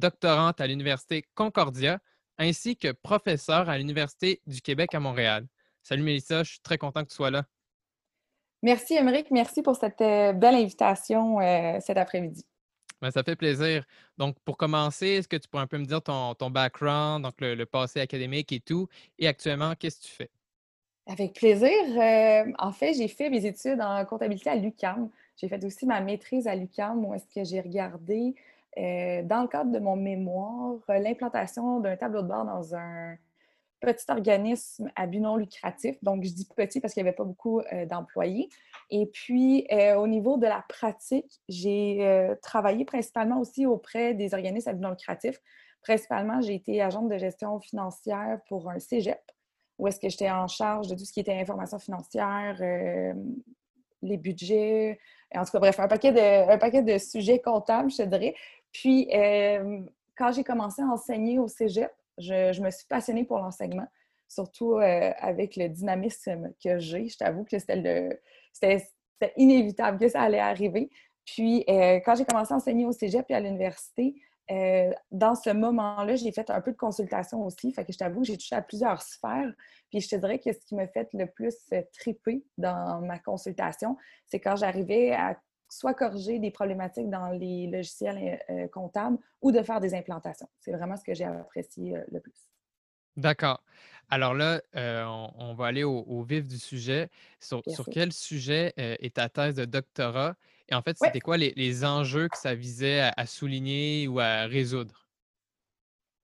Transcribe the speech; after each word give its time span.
doctorante 0.00 0.60
à 0.60 0.66
l'Université 0.66 1.24
Concordia, 1.34 2.00
ainsi 2.38 2.76
que 2.76 2.90
professeure 2.90 3.68
à 3.68 3.78
l'Université 3.78 4.40
du 4.46 4.60
Québec 4.60 4.94
à 4.94 5.00
Montréal. 5.00 5.46
Salut 5.82 6.02
Mélissa, 6.02 6.42
je 6.42 6.52
suis 6.52 6.60
très 6.60 6.78
content 6.78 7.04
que 7.04 7.10
tu 7.10 7.14
sois 7.14 7.30
là. 7.30 7.44
Merci 8.62 8.94
Émeric, 8.94 9.30
merci 9.30 9.62
pour 9.62 9.76
cette 9.76 10.00
euh, 10.00 10.32
belle 10.32 10.54
invitation 10.54 11.40
euh, 11.40 11.78
cet 11.80 11.96
après-midi. 11.96 12.44
Ben, 13.00 13.10
ça 13.10 13.22
fait 13.22 13.36
plaisir. 13.36 13.84
Donc, 14.18 14.36
pour 14.44 14.58
commencer, 14.58 15.06
est-ce 15.06 15.28
que 15.28 15.36
tu 15.36 15.48
pourrais 15.48 15.62
un 15.62 15.66
peu 15.66 15.78
me 15.78 15.86
dire 15.86 16.02
ton, 16.02 16.34
background, 16.50 17.24
donc 17.24 17.34
le, 17.40 17.64
passé 17.64 18.00
académique 18.00 18.52
et 18.52 18.60
tout, 18.60 18.88
et 19.18 19.26
actuellement, 19.26 19.74
qu'est-ce 19.78 20.00
que 20.00 20.06
tu 20.06 20.12
fais? 20.12 20.30
Avec 21.06 21.32
plaisir. 21.32 21.70
Euh, 21.70 22.52
en 22.58 22.72
fait, 22.72 22.92
j'ai 22.92 23.08
fait 23.08 23.30
mes 23.30 23.46
études 23.46 23.80
en 23.80 24.04
comptabilité 24.04 24.50
à 24.50 24.56
l'UCAM. 24.56 25.08
J'ai 25.36 25.48
fait 25.48 25.64
aussi 25.64 25.86
ma 25.86 26.00
maîtrise 26.02 26.46
à 26.46 26.54
l'UCAM 26.54 27.02
où 27.04 27.14
est-ce 27.14 27.26
que 27.34 27.42
j'ai 27.42 27.62
regardé, 27.62 28.34
euh, 28.78 29.22
dans 29.22 29.42
le 29.42 29.48
cadre 29.48 29.72
de 29.72 29.78
mon 29.78 29.96
mémoire, 29.96 30.76
euh, 30.90 30.98
l'implantation 30.98 31.80
d'un 31.80 31.96
tableau 31.96 32.22
de 32.22 32.28
bord 32.28 32.44
dans 32.44 32.74
un 32.74 33.16
petit 33.80 34.04
organisme 34.08 34.90
à 34.94 35.06
but 35.06 35.20
non 35.20 35.36
lucratif. 35.36 35.96
Donc, 36.04 36.22
je 36.22 36.32
dis 36.32 36.46
petit 36.54 36.80
parce 36.80 36.94
qu'il 36.94 37.02
n'y 37.02 37.08
avait 37.08 37.16
pas 37.16 37.24
beaucoup 37.24 37.60
euh, 37.60 37.86
d'employés. 37.86 38.48
Et 38.90 39.06
puis, 39.06 39.66
au 39.96 40.06
niveau 40.08 40.36
de 40.36 40.46
la 40.46 40.64
pratique, 40.68 41.40
j'ai 41.48 42.34
travaillé 42.42 42.84
principalement 42.84 43.38
aussi 43.38 43.64
auprès 43.64 44.14
des 44.14 44.34
organismes 44.34 44.68
à 44.68 44.72
but 44.72 44.82
non 44.82 44.90
lucratif. 44.90 45.40
Principalement, 45.82 46.40
j'ai 46.40 46.56
été 46.56 46.82
agente 46.82 47.08
de 47.08 47.16
gestion 47.16 47.60
financière 47.60 48.40
pour 48.48 48.68
un 48.68 48.80
cégep, 48.80 49.20
où 49.78 49.86
est-ce 49.86 50.00
que 50.00 50.08
j'étais 50.08 50.28
en 50.28 50.48
charge 50.48 50.88
de 50.88 50.96
tout 50.96 51.04
ce 51.04 51.12
qui 51.12 51.20
était 51.20 51.38
information 51.38 51.78
financière, 51.78 52.60
les 54.02 54.16
budgets, 54.16 54.98
en 55.34 55.44
tout 55.44 55.52
cas, 55.52 55.58
bref, 55.60 55.78
un 55.78 55.88
paquet 55.88 56.12
de, 56.12 56.50
un 56.50 56.58
paquet 56.58 56.82
de 56.82 56.98
sujets 56.98 57.38
comptables, 57.38 57.90
je 57.90 57.98
te 57.98 58.02
dirais. 58.02 58.34
Puis, 58.72 59.08
euh, 59.14 59.80
quand 60.16 60.32
j'ai 60.32 60.44
commencé 60.44 60.82
à 60.82 60.86
enseigner 60.86 61.38
au 61.38 61.48
cégep, 61.48 61.90
je, 62.18 62.60
me 62.60 62.70
suis 62.70 62.86
passionnée 62.86 63.24
pour 63.24 63.38
l'enseignement, 63.38 63.86
surtout 64.28 64.74
euh, 64.74 65.12
avec 65.18 65.56
le 65.56 65.68
dynamisme 65.68 66.52
que 66.62 66.78
j'ai. 66.78 67.08
Je 67.08 67.16
t'avoue 67.16 67.44
que 67.44 67.58
c'était 67.58 68.20
inévitable 69.36 69.98
que 69.98 70.08
ça 70.08 70.22
allait 70.22 70.38
arriver. 70.38 70.90
Puis, 71.24 71.64
euh, 71.68 72.00
quand 72.04 72.14
j'ai 72.14 72.24
commencé 72.24 72.52
à 72.52 72.56
enseigner 72.56 72.86
au 72.86 72.92
cégep 72.92 73.24
et 73.30 73.34
à 73.34 73.40
l'université, 73.40 74.14
dans 75.12 75.36
ce 75.36 75.50
moment-là, 75.50 76.16
j'ai 76.16 76.32
fait 76.32 76.50
un 76.50 76.60
peu 76.60 76.72
de 76.72 76.76
consultation 76.76 77.46
aussi. 77.46 77.72
Fait 77.72 77.84
que 77.84 77.92
je 77.92 77.98
t'avoue 77.98 78.22
que 78.22 78.26
j'ai 78.26 78.36
touché 78.36 78.56
à 78.56 78.62
plusieurs 78.62 79.00
sphères. 79.00 79.52
Puis 79.90 80.00
je 80.00 80.08
te 80.08 80.16
dirais 80.16 80.40
que 80.40 80.52
ce 80.52 80.58
qui 80.66 80.74
m'a 80.74 80.88
fait 80.88 81.08
le 81.12 81.26
plus 81.26 81.54
triper 81.92 82.42
dans 82.58 83.00
ma 83.00 83.20
consultation, 83.20 83.96
c'est 84.26 84.40
quand 84.40 84.56
j'arrivais 84.56 85.12
à 85.12 85.38
soit 85.70 85.94
corriger 85.94 86.38
des 86.38 86.50
problématiques 86.50 87.08
dans 87.08 87.28
les 87.28 87.66
logiciels 87.68 88.40
euh, 88.50 88.68
comptables 88.68 89.18
ou 89.40 89.52
de 89.52 89.62
faire 89.62 89.80
des 89.80 89.94
implantations. 89.94 90.48
C'est 90.58 90.72
vraiment 90.72 90.96
ce 90.96 91.04
que 91.04 91.14
j'ai 91.14 91.24
apprécié 91.24 91.96
le 92.10 92.20
plus. 92.20 92.50
D'accord. 93.16 93.62
Alors 94.08 94.34
là, 94.34 94.60
on, 94.74 95.54
va 95.54 95.66
aller 95.66 95.84
au, 95.84 96.22
vif 96.22 96.46
du 96.46 96.58
sujet. 96.58 97.08
Sur, 97.38 97.62
quel 97.90 98.12
sujet 98.12 98.72
est 98.76 99.14
ta 99.16 99.28
thèse 99.28 99.54
de 99.54 99.64
doctorat? 99.64 100.34
Et 100.68 100.74
en 100.74 100.82
fait, 100.82 100.96
c'était 101.00 101.20
quoi 101.20 101.36
les, 101.36 101.84
enjeux 101.84 102.28
que 102.28 102.38
ça 102.38 102.54
visait 102.54 103.10
à, 103.16 103.26
souligner 103.26 104.08
ou 104.08 104.20
à 104.20 104.46
résoudre? 104.46 104.99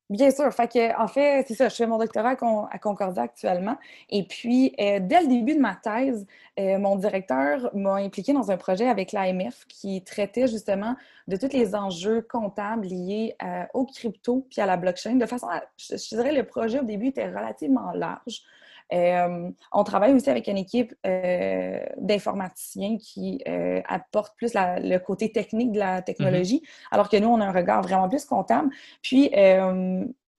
Bien 0.09 0.31
sûr. 0.31 0.53
Fait 0.53 0.95
en 0.97 1.09
fait, 1.09 1.45
c'est 1.49 1.55
ça, 1.55 1.69
je 1.69 1.75
fais 1.75 1.87
mon 1.87 1.99
doctorat 1.99 2.37
à 2.71 2.79
Concordia 2.79 3.23
actuellement. 3.23 3.77
Et 4.09 4.23
puis, 4.23 4.73
euh, 4.79 5.01
dès 5.03 5.23
le 5.23 5.27
début 5.27 5.57
de 5.57 5.61
ma 5.61 5.75
thèse, 5.75 6.27
euh, 6.61 6.79
mon 6.79 6.95
directeur 6.95 7.71
m'a 7.75 7.95
impliqué 7.97 8.33
dans 8.33 8.53
un 8.53 8.57
projet 8.57 8.89
avec 8.89 9.11
l'AMF 9.11 9.65
qui 9.67 10.05
traitait 10.05 10.47
justement 10.47 10.95
de 11.27 11.37
tous 11.37 11.53
les 11.53 11.75
enjeux 11.75 12.23
comptables 12.23 12.87
liés 12.87 13.35
euh, 13.43 13.65
aux 13.75 13.85
crypto 13.85 14.47
puis 14.49 14.61
à 14.61 14.67
la 14.67 14.77
blockchain. 14.77 15.17
De 15.17 15.27
façon 15.27 15.49
à, 15.49 15.65
je 15.77 15.97
dirais, 16.15 16.33
le 16.33 16.45
projet 16.45 16.79
au 16.79 16.85
début 16.85 17.09
était 17.09 17.27
relativement 17.29 17.91
large. 17.93 18.43
Euh, 18.93 19.51
on 19.73 19.85
travaille 19.85 20.13
aussi 20.13 20.31
avec 20.31 20.47
une 20.47 20.57
équipe 20.57 20.95
euh, 21.07 21.81
d'informaticiens 21.99 22.99
qui 22.99 23.43
euh, 23.49 23.81
apporte 23.87 24.37
plus 24.37 24.53
le 24.55 24.99
côté 24.99 25.33
technique 25.33 25.73
de 25.73 25.79
la 25.79 26.03
technologie, 26.03 26.63
mm-hmm. 26.63 26.89
alors 26.93 27.09
que 27.09 27.17
nous, 27.17 27.29
on 27.29 27.41
a 27.41 27.47
un 27.47 27.53
regard 27.53 27.83
vraiment 27.83 28.09
plus 28.09 28.25
comptable. 28.25 28.71
Puis, 29.03 29.31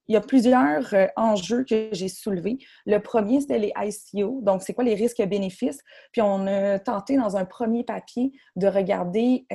il 0.10 0.14
y 0.14 0.16
a 0.16 0.22
plusieurs 0.22 0.94
enjeux 1.18 1.66
que 1.66 1.90
j'ai 1.92 2.08
soulevés. 2.08 2.60
Le 2.86 3.00
premier, 3.00 3.42
c'était 3.42 3.60
les 3.60 3.74
ICO, 3.78 4.40
donc 4.42 4.64
c'est 4.64 4.74
quoi 4.74 4.86
les 4.86 4.96
risques 4.96 5.20
et 5.20 5.26
bénéfices? 5.26 5.82
Puis 6.14 6.22
on 6.22 6.48
a 6.48 6.80
tenté 6.80 7.18
dans 7.18 7.36
un 7.36 7.44
premier 7.44 7.84
papier 7.84 8.32
de 8.56 8.68
regarder 8.68 9.46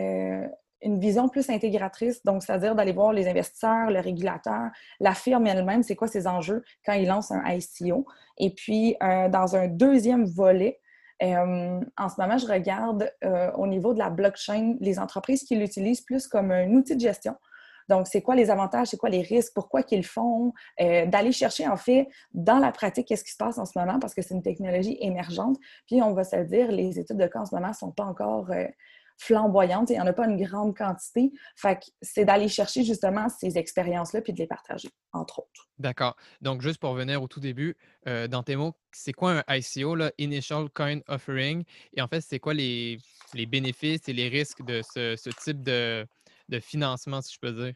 une 0.82 0.98
vision 0.98 1.28
plus 1.28 1.48
intégratrice, 1.50 2.24
donc 2.24 2.42
c'est-à-dire 2.42 2.74
d'aller 2.74 2.92
voir 2.92 3.12
les 3.12 3.28
investisseurs, 3.28 3.90
le 3.90 4.00
régulateur, 4.00 4.70
la 5.00 5.14
firme 5.14 5.46
elle-même, 5.46 5.82
c'est 5.82 5.96
quoi 5.96 6.08
ses 6.08 6.26
enjeux 6.26 6.64
quand 6.84 6.92
il 6.92 7.06
lance 7.06 7.30
un 7.30 7.42
ICO. 7.46 8.06
Et 8.38 8.50
puis, 8.54 8.96
euh, 9.02 9.28
dans 9.28 9.56
un 9.56 9.68
deuxième 9.68 10.24
volet, 10.24 10.80
euh, 11.22 11.80
en 11.96 12.08
ce 12.08 12.20
moment, 12.20 12.36
je 12.36 12.46
regarde 12.46 13.10
euh, 13.24 13.52
au 13.52 13.66
niveau 13.66 13.94
de 13.94 13.98
la 13.98 14.10
blockchain 14.10 14.76
les 14.80 14.98
entreprises 14.98 15.44
qui 15.44 15.56
l'utilisent 15.56 16.00
plus 16.00 16.26
comme 16.26 16.50
un 16.50 16.68
outil 16.72 16.96
de 16.96 17.00
gestion. 17.00 17.36
Donc, 17.88 18.06
c'est 18.06 18.22
quoi 18.22 18.34
les 18.34 18.50
avantages, 18.50 18.88
c'est 18.88 18.96
quoi 18.96 19.10
les 19.10 19.22
risques, 19.22 19.52
pourquoi 19.54 19.82
qu'ils 19.82 19.98
le 19.98 20.04
font, 20.04 20.54
d'aller 20.78 21.32
chercher 21.32 21.66
en 21.66 21.76
fait 21.76 22.08
dans 22.32 22.58
la 22.58 22.70
pratique 22.70 23.08
qu'est-ce 23.08 23.24
qui 23.24 23.32
se 23.32 23.36
passe 23.36 23.58
en 23.58 23.66
ce 23.66 23.76
moment 23.76 23.98
parce 23.98 24.14
que 24.14 24.22
c'est 24.22 24.34
une 24.34 24.42
technologie 24.42 24.96
émergente. 25.00 25.58
Puis, 25.88 26.00
on 26.00 26.14
va 26.14 26.22
se 26.22 26.36
dire, 26.36 26.70
les 26.70 27.00
études 27.00 27.18
de 27.18 27.26
cas 27.26 27.40
en 27.40 27.44
ce 27.44 27.54
moment 27.54 27.68
ne 27.68 27.74
sont 27.74 27.90
pas 27.90 28.04
encore 28.04 28.46
flamboyantes. 29.18 29.90
Il 29.90 29.94
n'y 29.94 30.00
en 30.00 30.06
a 30.06 30.12
pas 30.12 30.26
une 30.26 30.42
grande 30.42 30.76
quantité. 30.76 31.32
Fait 31.56 31.76
que 31.76 31.86
c'est 32.00 32.24
d'aller 32.24 32.48
chercher 32.48 32.82
justement 32.84 33.28
ces 33.28 33.58
expériences-là 33.58 34.20
puis 34.20 34.32
de 34.32 34.38
les 34.38 34.46
partager, 34.46 34.88
entre 35.12 35.40
autres. 35.40 35.68
D'accord. 35.78 36.16
Donc, 36.40 36.62
juste 36.62 36.78
pour 36.78 36.90
revenir 36.90 37.22
au 37.22 37.28
tout 37.28 37.40
début, 37.40 37.76
euh, 38.06 38.28
dans 38.28 38.42
tes 38.42 38.56
mots, 38.56 38.72
c'est 38.92 39.12
quoi 39.12 39.42
un 39.46 39.56
ICO, 39.56 39.94
là, 39.94 40.12
Initial 40.18 40.68
Coin 40.70 41.00
Offering? 41.08 41.64
Et 41.94 42.02
en 42.02 42.08
fait, 42.08 42.20
c'est 42.20 42.38
quoi 42.38 42.54
les, 42.54 42.98
les 43.34 43.46
bénéfices 43.46 44.08
et 44.08 44.12
les 44.12 44.28
risques 44.28 44.62
de 44.64 44.82
ce, 44.82 45.16
ce 45.16 45.30
type 45.30 45.62
de, 45.62 46.06
de 46.48 46.60
financement, 46.60 47.20
si 47.20 47.34
je 47.34 47.38
peux 47.40 47.52
dire? 47.52 47.74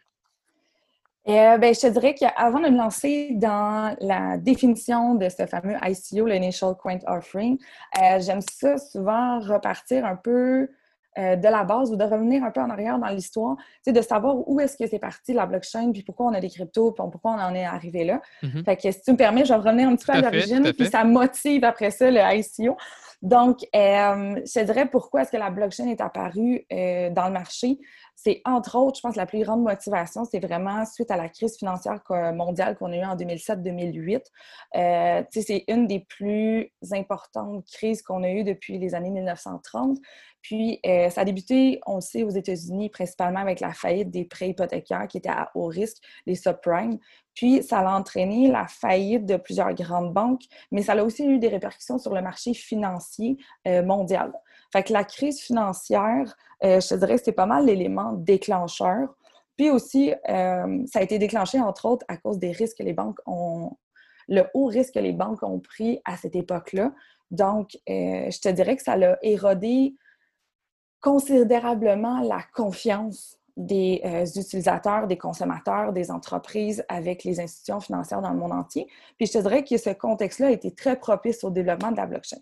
Euh, 1.29 1.59
ben, 1.59 1.75
je 1.75 1.81
te 1.81 1.87
dirais 1.89 2.15
qu'avant 2.15 2.61
de 2.61 2.69
me 2.69 2.77
lancer 2.77 3.31
dans 3.35 3.97
la 4.01 4.39
définition 4.39 5.17
de 5.17 5.29
ce 5.29 5.45
fameux 5.47 5.75
ICO, 5.83 6.25
l'Initial 6.25 6.77
Coin 6.77 6.99
Offering, 7.09 7.59
euh, 8.01 8.21
j'aime 8.21 8.41
ça 8.41 8.79
souvent 8.79 9.41
repartir 9.41 10.07
un 10.07 10.15
peu 10.15 10.69
euh, 11.19 11.37
de 11.37 11.49
la 11.49 11.65
base 11.65 11.91
ou 11.91 11.97
de 11.97 12.05
revenir 12.05 12.45
un 12.45 12.51
peu 12.51 12.61
en 12.61 12.71
arrière 12.71 12.99
dans 12.99 13.09
l'histoire, 13.09 13.57
de 13.87 14.03
savoir 14.03 14.37
où 14.49 14.61
est-ce 14.61 14.77
que 14.77 14.87
c'est 14.87 14.99
parti 14.99 15.33
la 15.33 15.47
blockchain, 15.47 15.91
puis 15.93 16.03
pourquoi 16.03 16.27
on 16.27 16.35
a 16.35 16.41
des 16.41 16.51
cryptos, 16.51 16.93
puis 16.93 17.05
pourquoi 17.11 17.33
on 17.33 17.41
en 17.41 17.55
est 17.55 17.65
arrivé 17.65 18.05
là. 18.05 18.21
Mm-hmm. 18.43 18.65
Fait 18.65 18.77
que 18.77 18.91
si 18.91 19.01
tu 19.03 19.13
me 19.13 19.17
permets, 19.17 19.45
je 19.45 19.53
vais 19.53 19.59
revenir 19.59 19.89
un 19.89 19.97
petit 19.97 20.07
peu 20.07 20.13
à, 20.13 20.21
l'origine, 20.21 20.73
puis 20.73 20.87
ça 20.87 21.05
motive 21.05 21.65
après 21.65 21.91
ça 21.91 22.11
le 22.11 22.21
ICO. 22.21 22.77
Donc, 23.23 23.61
je 23.73 24.53
te 24.53 24.65
dirais 24.65 24.89
pourquoi 24.89 25.23
est-ce 25.23 25.31
que 25.31 25.37
la 25.37 25.51
blockchain 25.51 25.89
est 25.89 26.01
apparue 26.01 26.67
dans 26.71 27.27
le 27.27 27.33
marché 27.33 27.79
c'est 28.17 28.41
entre 28.47 28.77
autres, 28.79 28.97
je 28.97 29.03
pense, 29.03 29.15
la 29.15 29.27
plus 29.27 29.45
grande 29.45 29.63
motivation, 29.63 30.25
c'est 30.25 30.41
vraiment 30.41 30.87
suite 30.87 31.11
à 31.11 31.19
la 31.19 31.29
crise 31.29 31.59
financière 31.59 32.01
mondiale 32.35 32.75
qu'on 32.75 32.91
a 32.93 32.97
eue 32.97 33.05
en 33.05 33.15
2007-2008. 33.15 34.23
Euh, 34.75 35.23
c'est 35.31 35.65
une 35.69 35.87
des 35.87 36.01
plus 36.01 36.73
importantes 36.93 37.67
crises 37.71 38.01
qu'on 38.01 38.23
a 38.23 38.31
eues 38.31 38.43
depuis 38.43 38.79
les 38.79 38.95
années 38.95 39.11
1930. 39.11 39.99
Puis, 40.41 40.81
euh, 40.87 41.11
ça 41.11 41.21
a 41.21 41.25
débuté, 41.25 41.81
on 41.87 41.97
le 41.97 42.01
sait, 42.01 42.23
aux 42.23 42.31
États-Unis, 42.31 42.89
principalement 42.89 43.41
avec 43.41 43.61
la 43.61 43.75
faillite 43.75 44.11
des 44.11 44.25
prêts 44.25 44.49
hypothécaires 44.49 45.09
qui 45.09 45.19
étaient 45.19 45.29
à 45.29 45.51
haut 45.55 45.67
risque, 45.67 45.99
les 46.25 46.37
subprimes. 46.37 46.99
Puis, 47.37 47.63
ça 47.63 47.81
a 47.81 47.97
entraîné 47.97 48.49
la 48.51 48.67
faillite 48.67 49.27
de 49.27 49.37
plusieurs 49.37 49.75
grandes 49.75 50.13
banques, 50.13 50.43
mais 50.73 50.83
ça 50.83 50.95
a 50.95 51.05
aussi 51.05 51.25
eu 51.25 51.39
des 51.39 51.49
répercussions 51.49 51.99
sur 51.99 52.15
le 52.15 52.23
marché 52.23 52.55
financier 52.55 53.37
euh, 53.69 53.83
mondial. 53.85 54.33
Fait 54.73 54.83
que 54.83 54.93
la 54.93 55.05
crise 55.05 55.41
financière, 55.41 56.35
euh, 56.65 56.81
je 56.81 56.89
te 56.89 56.95
dirais 56.95 57.19
c'est 57.19 57.33
pas 57.33 57.47
mal 57.47 57.67
l'élément 57.67 58.15
déclencheur. 58.15 59.15
Puis 59.59 59.71
aussi, 59.71 60.15
euh, 60.29 60.83
ça 60.87 60.99
a 60.99 61.03
été 61.03 61.19
déclenché, 61.19 61.61
entre 61.61 61.85
autres, 61.85 62.07
à 62.09 62.17
cause 62.17 62.39
des 62.39 62.53
risques 62.53 62.79
que 62.79 62.83
les 62.83 62.95
banques 62.95 63.19
ont, 63.27 63.77
le 64.29 64.45
haut 64.55 64.67
risque 64.67 64.95
que 64.95 64.99
les 64.99 65.13
banques 65.13 65.43
ont 65.43 65.61
pris 65.61 66.01
à 66.07 66.17
cette 66.17 66.37
époque-là. 66.37 66.93
Donc, 67.31 67.71
je 67.87 68.41
te 68.41 68.49
dirais 68.49 68.77
que 68.77 68.83
ça 68.83 68.95
a 68.95 69.17
érodé 69.23 69.95
considérablement 71.01 72.21
la 72.21 72.43
confiance 72.55 73.36
des 73.57 74.03
euh, 74.05 74.27
utilisateurs, 74.27 75.07
des 75.07 75.17
consommateurs, 75.17 75.93
des 75.93 76.11
entreprises 76.11 76.85
avec 76.89 77.25
les 77.25 77.41
institutions 77.41 77.81
financières 77.81 78.21
dans 78.21 78.31
le 78.31 78.39
monde 78.39 78.53
entier. 78.53 78.87
Puis 79.17 79.27
je 79.27 79.33
te 79.33 79.39
dirais 79.39 79.65
que 79.65 79.79
ce 79.79 79.91
contexte-là 79.91 80.49
a 80.49 80.51
été 80.51 80.73
très 80.73 80.97
propice 80.97 81.43
au 81.43 81.51
développement 81.51 81.91
de 81.91 81.97
la 81.97 82.07
blockchain. 82.07 82.37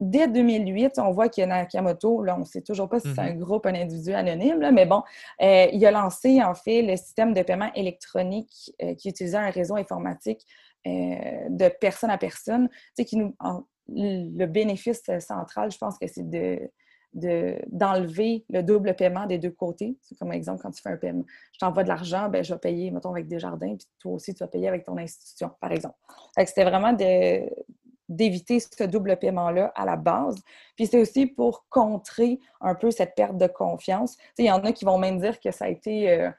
dès 0.00 0.28
2008, 0.28 0.98
on 0.98 1.12
voit 1.12 1.30
qu'il 1.30 1.42
y 1.42 1.44
a 1.44 1.46
Nakamoto, 1.46 2.22
là, 2.22 2.36
on 2.36 2.40
ne 2.40 2.44
sait 2.44 2.60
toujours 2.60 2.90
pas 2.90 3.00
si 3.00 3.08
c'est 3.14 3.20
un 3.20 3.32
mm-hmm. 3.32 3.38
groupe, 3.38 3.66
un 3.66 3.74
individu 3.74 4.12
anonyme, 4.12 4.70
mais 4.72 4.84
bon, 4.84 5.02
euh, 5.40 5.66
il 5.72 5.84
a 5.86 5.90
lancé 5.90 6.42
en 6.42 6.54
fait 6.54 6.82
le 6.82 6.96
système 6.96 7.32
de 7.32 7.42
paiement 7.42 7.72
électronique 7.74 8.72
euh, 8.82 8.94
qui 8.94 9.08
utilisait 9.08 9.38
un 9.38 9.50
réseau 9.50 9.76
informatique 9.76 10.44
de 10.86 11.68
personne 11.80 12.08
à 12.08 12.16
personne. 12.16 12.68
Tu 12.70 12.76
sais, 12.94 13.04
qui 13.04 13.16
nous, 13.16 13.34
le 13.88 14.46
bénéfice 14.46 15.02
central, 15.20 15.70
je 15.70 15.76
pense 15.76 15.98
que 15.98 16.06
c'est 16.06 16.28
de 16.30 16.70
d'enlever 17.18 18.44
le 18.50 18.62
double 18.62 18.94
paiement 18.94 19.26
des 19.26 19.38
deux 19.38 19.50
côtés. 19.50 19.96
C'est 20.02 20.16
comme 20.18 20.32
exemple, 20.32 20.62
quand 20.62 20.70
tu 20.70 20.82
fais 20.82 20.90
un 20.90 20.96
paiement, 20.96 21.24
je 21.52 21.58
t'envoie 21.58 21.82
de 21.82 21.88
l'argent, 21.88 22.28
ben, 22.28 22.42
je 22.44 22.52
vais 22.54 22.60
payer, 22.60 22.90
mettons, 22.90 23.12
avec 23.12 23.28
des 23.28 23.38
jardins, 23.38 23.74
puis 23.76 23.86
toi 23.98 24.12
aussi, 24.12 24.34
tu 24.34 24.40
vas 24.40 24.48
payer 24.48 24.68
avec 24.68 24.84
ton 24.84 24.96
institution, 24.96 25.50
par 25.60 25.72
exemple. 25.72 25.96
C'était 26.44 26.64
vraiment 26.64 26.96
d'éviter 28.08 28.60
ce 28.60 28.84
double 28.84 29.16
paiement-là 29.18 29.72
à 29.74 29.84
la 29.84 29.96
base. 29.96 30.36
Puis 30.76 30.86
c'est 30.86 31.00
aussi 31.00 31.26
pour 31.26 31.66
contrer 31.68 32.40
un 32.60 32.74
peu 32.74 32.90
cette 32.90 33.14
perte 33.14 33.36
de 33.36 33.46
confiance. 33.46 34.16
Il 34.38 34.46
y 34.46 34.50
en 34.50 34.64
a 34.64 34.72
qui 34.72 34.84
vont 34.84 34.98
même 34.98 35.18
dire 35.18 35.40
que 35.40 35.50
ça 35.50 35.66
a 35.66 35.68
été... 35.68 36.10
Euh, 36.10 36.30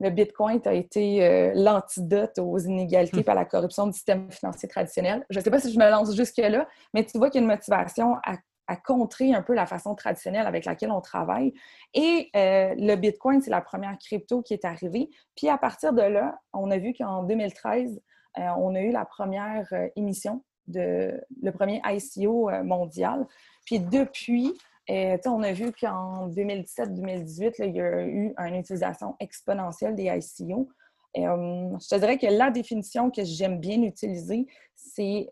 le 0.00 0.08
Bitcoin 0.08 0.60
a 0.64 0.72
été 0.72 1.22
euh, 1.22 1.52
l'antidote 1.54 2.38
aux 2.38 2.58
inégalités 2.58 3.20
et 3.20 3.28
à 3.28 3.34
la 3.34 3.44
corruption 3.44 3.86
du 3.86 3.92
système 3.92 4.30
financier 4.32 4.66
traditionnel. 4.66 5.24
Je 5.28 5.38
ne 5.38 5.44
sais 5.44 5.50
pas 5.50 5.60
si 5.60 5.70
je 5.70 5.78
me 5.78 5.90
lance 5.90 6.16
jusque-là, 6.16 6.66
mais 6.94 7.04
tu 7.04 7.18
vois 7.18 7.28
qu'il 7.28 7.40
y 7.40 7.44
a 7.44 7.46
une 7.46 7.52
motivation 7.52 8.14
à 8.24 8.36
à 8.70 8.76
contrer 8.76 9.34
un 9.34 9.42
peu 9.42 9.52
la 9.52 9.66
façon 9.66 9.96
traditionnelle 9.96 10.46
avec 10.46 10.64
laquelle 10.64 10.92
on 10.92 11.00
travaille. 11.00 11.52
Et 11.92 12.30
euh, 12.36 12.72
le 12.78 12.94
Bitcoin, 12.94 13.42
c'est 13.42 13.50
la 13.50 13.60
première 13.60 13.98
crypto 13.98 14.42
qui 14.42 14.54
est 14.54 14.64
arrivée. 14.64 15.10
Puis 15.36 15.48
à 15.48 15.58
partir 15.58 15.92
de 15.92 16.02
là, 16.02 16.38
on 16.52 16.70
a 16.70 16.78
vu 16.78 16.94
qu'en 16.94 17.24
2013, 17.24 18.00
euh, 18.38 18.42
on 18.58 18.76
a 18.76 18.80
eu 18.80 18.92
la 18.92 19.04
première 19.04 19.66
euh, 19.72 19.88
émission 19.96 20.44
de 20.68 21.20
le 21.42 21.50
premier 21.50 21.82
ICO 21.84 22.48
mondial. 22.62 23.26
Puis 23.66 23.80
depuis, 23.80 24.56
on 24.88 25.42
a 25.42 25.52
vu 25.52 25.72
qu'en 25.72 26.28
2017-2018, 26.28 27.54
il 27.58 27.74
y 27.74 27.80
a 27.80 28.02
eu 28.04 28.32
une 28.38 28.54
utilisation 28.54 29.16
exponentielle 29.18 29.96
des 29.96 30.04
ICO. 30.04 30.68
je 31.16 31.88
te 31.88 31.98
dirais 31.98 32.18
que 32.18 32.28
la 32.28 32.52
définition 32.52 33.10
que 33.10 33.24
j'aime 33.24 33.58
bien 33.58 33.82
utiliser, 33.82 34.46
c'est 34.76 35.28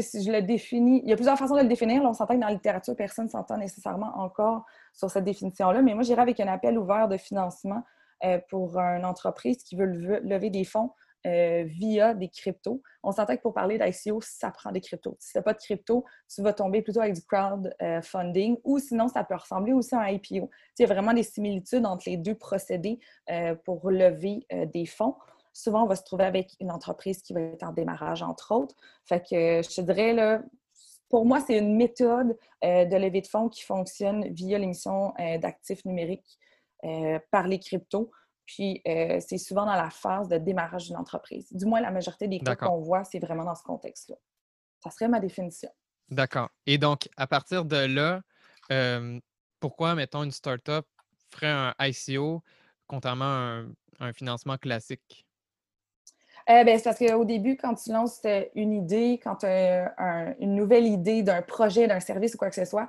si 0.00 0.22
je 0.22 0.30
le 0.30 0.42
définis, 0.42 1.00
il 1.04 1.10
y 1.10 1.12
a 1.12 1.16
plusieurs 1.16 1.36
façons 1.36 1.56
de 1.56 1.62
le 1.62 1.68
définir. 1.68 2.02
on 2.02 2.12
s'entend 2.12 2.34
que 2.34 2.40
dans 2.40 2.46
la 2.46 2.52
littérature, 2.52 2.94
personne 2.94 3.26
ne 3.26 3.30
s'entend 3.30 3.56
nécessairement 3.56 4.12
encore 4.16 4.64
sur 4.92 5.10
cette 5.10 5.24
définition-là, 5.24 5.82
mais 5.82 5.94
moi, 5.94 6.02
j'irais 6.02 6.22
avec 6.22 6.38
un 6.40 6.48
appel 6.48 6.78
ouvert 6.78 7.08
de 7.08 7.16
financement 7.16 7.82
euh, 8.24 8.38
pour 8.48 8.78
une 8.78 9.04
entreprise 9.04 9.62
qui 9.64 9.76
veut 9.76 9.86
lever 9.86 10.50
des 10.50 10.64
fonds 10.64 10.92
euh, 11.26 11.64
via 11.66 12.14
des 12.14 12.28
cryptos. 12.28 12.80
On 13.02 13.10
s'entend 13.10 13.36
que 13.36 13.42
pour 13.42 13.54
parler 13.54 13.78
d'ICO, 13.78 14.20
ça 14.22 14.50
prend 14.50 14.70
des 14.70 14.80
cryptos. 14.80 15.16
Si 15.18 15.32
tu 15.32 15.38
n'as 15.38 15.42
pas 15.42 15.52
de 15.52 15.58
crypto, 15.58 16.04
tu 16.32 16.42
vas 16.42 16.52
tomber 16.52 16.82
plutôt 16.82 17.00
avec 17.00 17.14
du 17.14 17.22
crowdfunding 17.22 18.58
ou 18.62 18.78
sinon, 18.78 19.08
ça 19.08 19.24
peut 19.24 19.34
ressembler 19.34 19.72
aussi 19.72 19.94
à 19.94 20.00
un 20.00 20.08
IPO. 20.08 20.50
Il 20.78 20.82
y 20.82 20.84
a 20.84 20.86
vraiment 20.86 21.12
des 21.12 21.22
similitudes 21.22 21.84
entre 21.86 22.08
les 22.08 22.18
deux 22.18 22.34
procédés 22.34 23.00
euh, 23.30 23.54
pour 23.64 23.90
lever 23.90 24.46
des 24.72 24.86
fonds 24.86 25.16
souvent, 25.54 25.84
on 25.84 25.86
va 25.86 25.96
se 25.96 26.02
trouver 26.02 26.24
avec 26.24 26.54
une 26.60 26.70
entreprise 26.70 27.22
qui 27.22 27.32
va 27.32 27.40
être 27.40 27.62
en 27.62 27.72
démarrage, 27.72 28.22
entre 28.22 28.52
autres. 28.52 28.74
Fait 29.06 29.20
que 29.20 29.62
je 29.62 29.74
te 29.74 29.80
dirais, 29.80 30.12
là, 30.12 30.42
pour 31.08 31.24
moi, 31.24 31.40
c'est 31.40 31.56
une 31.56 31.76
méthode 31.76 32.36
euh, 32.64 32.84
de 32.84 32.96
levée 32.96 33.20
de 33.20 33.26
fonds 33.26 33.48
qui 33.48 33.62
fonctionne 33.62 34.26
via 34.34 34.58
l'émission 34.58 35.14
euh, 35.20 35.38
d'actifs 35.38 35.84
numériques 35.84 36.38
euh, 36.84 37.18
par 37.30 37.46
les 37.46 37.60
cryptos. 37.60 38.10
Puis, 38.46 38.82
c'est 38.84 39.38
souvent 39.38 39.64
dans 39.64 39.74
la 39.74 39.88
phase 39.88 40.28
de 40.28 40.36
démarrage 40.36 40.88
d'une 40.88 40.98
entreprise. 40.98 41.50
Du 41.50 41.64
moins, 41.64 41.80
la 41.80 41.90
majorité 41.90 42.28
des 42.28 42.40
cas 42.40 42.56
qu'on 42.56 42.76
voit, 42.76 43.02
c'est 43.02 43.18
vraiment 43.18 43.42
dans 43.42 43.54
ce 43.54 43.62
contexte-là. 43.62 44.16
Ça 44.80 44.90
serait 44.90 45.08
ma 45.08 45.18
définition. 45.18 45.70
D'accord. 46.10 46.50
Et 46.66 46.76
donc, 46.76 47.08
à 47.16 47.26
partir 47.26 47.64
de 47.64 47.86
là, 47.86 48.20
pourquoi, 49.60 49.94
mettons, 49.94 50.24
une 50.24 50.30
startup 50.30 50.84
ferait 51.30 51.50
un 51.50 51.74
ICO 51.80 52.42
contrairement 52.86 53.24
à 53.24 53.62
un 54.00 54.12
financement 54.12 54.58
classique? 54.58 55.26
Euh, 56.50 56.64
ben, 56.64 56.78
c'est 56.78 56.84
parce 56.84 56.98
qu'au 56.98 57.24
début, 57.24 57.56
quand 57.56 57.74
tu 57.74 57.90
lances 57.90 58.20
euh, 58.26 58.44
une 58.54 58.72
idée, 58.72 59.18
quand 59.22 59.44
as 59.44 60.34
une 60.40 60.54
nouvelle 60.54 60.86
idée 60.86 61.22
d'un 61.22 61.42
projet, 61.42 61.86
d'un 61.86 62.00
service 62.00 62.34
ou 62.34 62.38
quoi 62.38 62.50
que 62.50 62.54
ce 62.54 62.64
soit, 62.64 62.88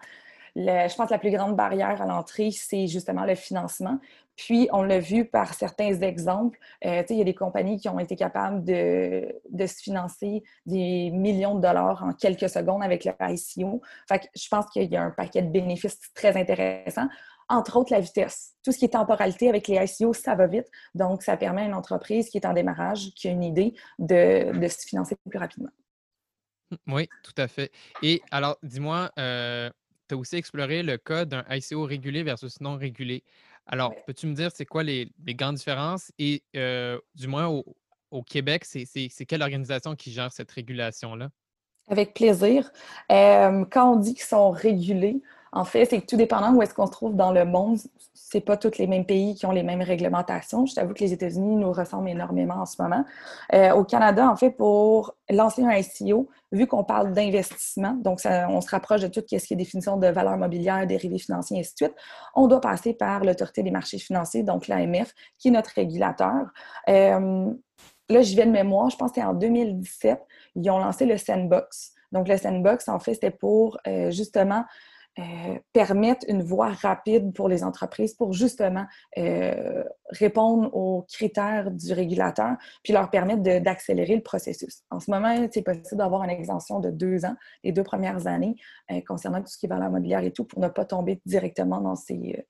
je 0.56 0.96
pense 0.96 1.08
que 1.08 1.14
la 1.14 1.20
plus 1.20 1.32
grande 1.32 1.56
barrière 1.56 2.02
à 2.02 2.06
l'entrée, 2.06 2.52
c'est 2.52 2.88
justement 2.88 3.26
le 3.26 3.36
financement. 3.36 4.00
Puis, 4.36 4.68
on 4.74 4.84
l'a 4.84 5.00
vu 5.00 5.26
par 5.26 5.54
certains 5.54 5.94
exemples. 6.02 6.60
Euh, 6.86 7.04
il 7.10 7.18
y 7.18 7.22
a 7.22 7.24
des 7.24 7.34
compagnies 7.36 7.78
qui 7.78 7.88
ont 7.88 8.00
été 8.00 8.16
capables 8.16 8.64
de, 8.64 9.28
se 9.66 9.82
financer 9.82 10.44
des 10.66 11.10
millions 11.12 11.56
de 11.56 11.62
dollars 11.62 12.04
en 12.04 12.14
quelques 12.14 12.50
secondes 12.50 12.84
avec 12.84 13.06
le 13.06 13.14
ICO. 13.22 13.82
Fait 14.08 14.30
je 14.36 14.48
pense 14.50 14.66
qu'il 14.68 14.92
y 14.92 14.98
a 14.98 15.04
un 15.04 15.12
paquet 15.12 15.42
de 15.42 15.50
bénéfices 15.50 16.00
très 16.14 16.36
intéressants 16.38 17.08
entre 17.50 17.78
autres 17.78 17.92
la 17.92 18.00
vitesse. 18.00 18.54
Tout 18.64 18.72
ce 18.72 18.80
qui 18.80 18.86
est 18.86 18.90
temporalité 18.90 19.50
avec 19.50 19.68
les 19.68 19.76
ICO, 19.76 20.14
ça 20.14 20.36
va 20.36 20.48
vite. 20.48 20.68
Donc, 20.94 21.22
ça 21.22 21.38
permet 21.38 21.62
à 21.62 21.66
une 21.66 21.74
entreprise 21.74 22.30
qui 22.30 22.38
est 22.38 22.46
en 22.46 22.54
démarrage, 22.54 23.12
qui 23.16 23.28
a 23.28 23.32
une 23.32 23.44
idée, 23.44 23.76
de, 24.00 24.52
se 24.68 24.88
financer 24.88 25.16
plus 25.30 25.40
rapidement. 25.40 25.70
Oui, 26.88 27.08
tout 27.24 27.34
à 27.38 27.48
fait. 27.48 27.72
Et 28.02 28.22
alors, 28.32 28.58
dis-moi, 28.64 29.12
euh, 29.20 29.70
tu 30.10 30.16
as 30.16 30.18
aussi 30.18 30.36
exploré 30.36 30.84
le 30.84 30.98
cas 30.98 31.26
d'un 31.26 31.46
ICO 31.50 31.84
régulé 31.84 32.24
versus 32.24 32.60
non 32.60 32.76
régulé. 32.76 33.24
Alors, 33.68 33.94
peux-tu 34.06 34.28
me 34.28 34.34
dire 34.34 34.52
c'est 34.54 34.66
quoi 34.66 34.84
les, 34.84 35.12
grandes 35.28 35.56
différences? 35.56 36.12
Et 36.18 36.44
euh, 36.56 37.00
du 37.14 37.28
moins 37.28 37.48
au, 37.48 38.24
Québec, 38.24 38.64
c'est 38.64 39.26
quelle 39.28 39.42
organisation 39.42 39.94
qui 39.96 40.12
gère 40.12 40.32
cette 40.32 40.50
régulation-là? 40.50 41.30
Avec 41.90 42.14
plaisir. 42.14 42.72
Euh, 43.12 43.66
quand 43.70 43.94
on 43.94 43.96
dit 43.98 44.14
qu'ils 44.14 44.24
sont 44.24 44.52
régulés, 44.52 45.22
En 45.52 45.64
fait, 45.64 45.86
c'est 45.86 46.06
tout 46.06 46.18
dépendant 46.18 46.54
où 46.54 46.62
est-ce 46.62 46.74
qu'on 46.74 46.88
se 46.88 46.92
trouve 46.92 47.16
dans 47.16 47.32
le 47.32 47.46
monde, 47.46 47.78
c'est 48.14 48.42
pas 48.42 48.58
tous 48.58 48.78
les 48.78 48.88
mêmes 48.88 49.06
pays 49.06 49.36
qui 49.36 49.46
ont 49.46 49.52
les 49.52 49.64
mêmes 49.64 49.82
réglementations. 49.82 50.66
Je 50.66 50.76
t'avoue 50.76 50.94
que 50.94 51.00
les 51.00 51.14
États-Unis 51.14 51.56
nous 51.56 51.72
ressemblent 51.72 52.10
énormément 52.10 52.56
en 52.56 52.66
ce 52.66 52.82
moment. 52.82 53.06
Euh, 53.54 53.72
au 53.74 53.84
Canada, 53.84 54.30
en 54.30 54.36
fait, 54.36 54.52
pour 54.52 55.16
lancer 55.30 55.64
un 55.64 55.72
ICO, 55.72 56.30
vu 56.52 56.68
qu'on 56.68 56.84
parle 56.84 57.14
d'investissement, 57.14 57.94
donc 57.94 58.20
on 58.26 58.62
se 58.62 58.70
rapproche 58.70 59.02
de 59.02 59.08
tout 59.08 59.22
ce 59.22 59.38
qui 59.38 59.54
est 59.54 59.56
définition 59.56 59.98
de 59.98 60.08
valeur 60.08 60.38
mobilière, 60.38 60.86
dérivés 60.88 61.20
financiers, 61.20 61.58
et 61.58 61.60
ainsi 61.62 61.74
de 61.74 61.78
suite, 61.78 61.96
on 62.34 62.48
doit 62.48 62.62
passer 62.62 62.94
par 62.94 63.24
l'autorité 63.24 63.64
des 63.64 63.72
marchés 63.72 64.00
financiers, 64.00 64.44
donc 64.44 64.68
l'AMF, 64.68 65.14
qui 65.38 65.50
est 65.50 65.52
notre 65.52 65.72
régulateur. 65.72 66.48
Euh, 66.90 67.54
là, 68.10 68.22
je 68.22 68.36
viens 68.36 68.46
de 68.46 68.52
mémoire, 68.52 68.90
je 68.90 68.98
pense 68.98 69.12
que 69.12 69.16
c'était 69.16 69.28
en 69.28 69.34
2017, 69.34 70.20
ils 70.56 70.70
ont 70.70 70.80
lancé 70.80 71.06
le 71.06 71.18
Sandbox. 71.18 71.94
Donc, 72.12 72.28
le 72.28 72.38
Sandbox, 72.38 72.88
en 72.88 73.00
fait, 73.00 73.16
c'était 73.16 73.32
pour 73.32 73.78
euh, 73.88 74.12
justement 74.12 74.64
euh, 75.18 75.58
permettre 75.72 76.26
une 76.28 76.44
voie 76.44 76.74
rapide 76.74 77.34
pour 77.34 77.48
les 77.48 77.64
entreprises 77.64 78.14
pour 78.14 78.34
justement 78.34 78.86
euh, 79.18 79.82
répondre 80.10 80.70
aux 80.76 81.06
critères 81.10 81.72
du 81.72 81.94
régulateur, 81.94 82.58
puis 82.84 82.92
leur 82.92 83.10
permettre 83.10 83.42
d'accélérer 83.62 84.18
le 84.18 84.24
processus. 84.24 84.84
En 84.92 85.00
ce 85.00 85.10
moment, 85.10 85.34
c'est 85.54 85.62
possible 85.62 85.96
d'avoir 85.96 86.24
une 86.24 86.32
exemption 86.32 86.82
de 86.82 86.90
deux 86.90 87.24
ans, 87.24 87.36
les 87.64 87.72
deux 87.72 87.84
premières 87.84 88.28
années, 88.28 88.56
euh, 88.92 89.00
concernant 89.08 89.40
tout 89.40 89.48
ce 89.48 89.58
qui 89.58 89.68
est 89.68 89.70
valeur 89.70 89.90
mobilière 89.90 90.22
et 90.22 90.32
tout, 90.32 90.44
pour 90.44 90.60
ne 90.60 90.68
pas 90.68 90.84
tomber 90.84 91.22
directement 91.26 91.80
dans, 91.80 91.96
ces, 91.96 92.46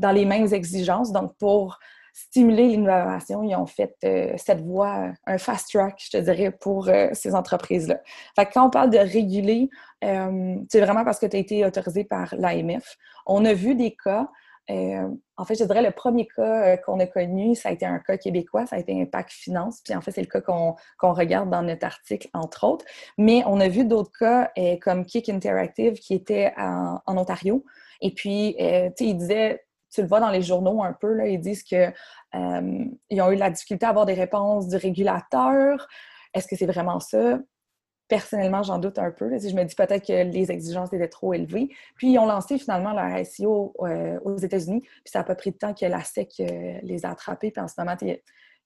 dans 0.00 0.10
les 0.10 0.24
mêmes 0.24 0.52
exigences. 0.52 1.12
Donc, 1.12 1.36
pour 1.38 1.78
stimuler 2.12 2.68
l'innovation, 2.68 3.42
ils 3.42 3.54
ont 3.54 3.66
fait 3.66 3.94
cette 4.36 4.60
voie, 4.60 5.12
un 5.26 5.38
fast 5.38 5.70
track, 5.70 6.00
je 6.04 6.10
te 6.10 6.16
dirais, 6.16 6.50
pour 6.50 6.88
ces 7.12 7.34
entreprises-là. 7.34 8.00
Fait 8.36 8.46
que 8.46 8.52
quand 8.54 8.66
on 8.66 8.70
parle 8.70 8.90
de 8.90 8.98
réguler, 8.98 9.70
euh, 10.04 10.56
c'est 10.70 10.80
vraiment 10.80 11.04
parce 11.04 11.18
que 11.18 11.26
tu 11.26 11.36
as 11.36 11.40
été 11.40 11.64
autorisé 11.64 12.04
par 12.04 12.34
l'AMF. 12.36 12.96
On 13.26 13.44
a 13.44 13.52
vu 13.52 13.74
des 13.74 13.96
cas. 14.02 14.28
Euh, 14.70 15.08
en 15.36 15.44
fait, 15.44 15.56
je 15.56 15.64
dirais 15.64 15.82
le 15.82 15.90
premier 15.90 16.28
cas 16.28 16.74
euh, 16.74 16.76
qu'on 16.76 17.00
a 17.00 17.06
connu, 17.06 17.56
ça 17.56 17.70
a 17.70 17.72
été 17.72 17.84
un 17.84 17.98
cas 17.98 18.16
québécois, 18.16 18.66
ça 18.66 18.76
a 18.76 18.78
été 18.78 19.00
Impact 19.00 19.30
Finance. 19.32 19.80
Puis 19.84 19.94
en 19.94 20.00
fait, 20.00 20.12
c'est 20.12 20.20
le 20.20 20.28
cas 20.28 20.40
qu'on 20.40 20.76
regarde 21.12 21.50
dans 21.50 21.62
notre 21.62 21.84
article, 21.86 22.28
entre 22.34 22.64
autres. 22.64 22.84
Mais 23.18 23.42
on 23.46 23.58
a 23.60 23.68
vu 23.68 23.84
d'autres 23.84 24.12
cas 24.18 24.52
comme 24.80 25.04
Kick 25.04 25.28
Interactive 25.28 25.94
qui 25.94 26.14
était 26.14 26.52
en, 26.56 27.00
Ontario. 27.06 27.64
Et 28.00 28.12
puis, 28.14 28.54
tu 28.56 28.64
sais, 28.64 28.94
il 29.00 29.14
disait, 29.14 29.64
tu 29.90 30.02
le 30.02 30.08
vois 30.08 30.20
dans 30.20 30.30
les 30.30 30.42
journaux 30.42 30.82
un 30.82 30.92
peu, 30.92 31.12
là, 31.14 31.26
ils 31.26 31.40
disent 31.40 31.62
qu'ils 31.62 31.92
ont 32.32 33.30
eu 33.30 33.36
la 33.36 33.50
difficulté 33.50 33.86
à 33.86 33.90
avoir 33.90 34.06
des 34.06 34.14
réponses 34.14 34.68
du 34.68 34.76
régulateur. 34.76 35.86
Est-ce 36.34 36.46
que 36.46 36.56
c'est 36.56 36.66
vraiment 36.66 37.00
ça? 37.00 37.38
personnellement, 38.10 38.62
j'en 38.62 38.78
doute 38.78 38.98
un 38.98 39.12
peu. 39.12 39.30
je 39.38 39.54
me 39.54 39.64
dis 39.64 39.74
peut-être 39.74 40.06
que 40.06 40.24
les 40.30 40.50
exigences 40.50 40.92
étaient 40.92 41.08
trop 41.08 41.32
élevées. 41.32 41.70
Puis, 41.94 42.12
ils 42.12 42.18
ont 42.18 42.26
lancé 42.26 42.58
finalement 42.58 42.92
leur 42.92 43.24
SEO 43.24 43.72
euh, 43.80 44.18
aux 44.24 44.36
États-Unis. 44.36 44.80
Puis, 44.80 45.10
ça 45.12 45.20
n'a 45.20 45.24
pas 45.24 45.36
pris 45.36 45.52
de 45.52 45.56
temps 45.56 45.72
que 45.72 45.86
la 45.86 46.02
SEC 46.02 46.28
euh, 46.40 46.78
les 46.82 47.06
a 47.06 47.10
attrapés. 47.10 47.52
Puis, 47.52 47.62
en 47.62 47.68
ce 47.68 47.74
moment, 47.78 47.96
il 48.02 48.18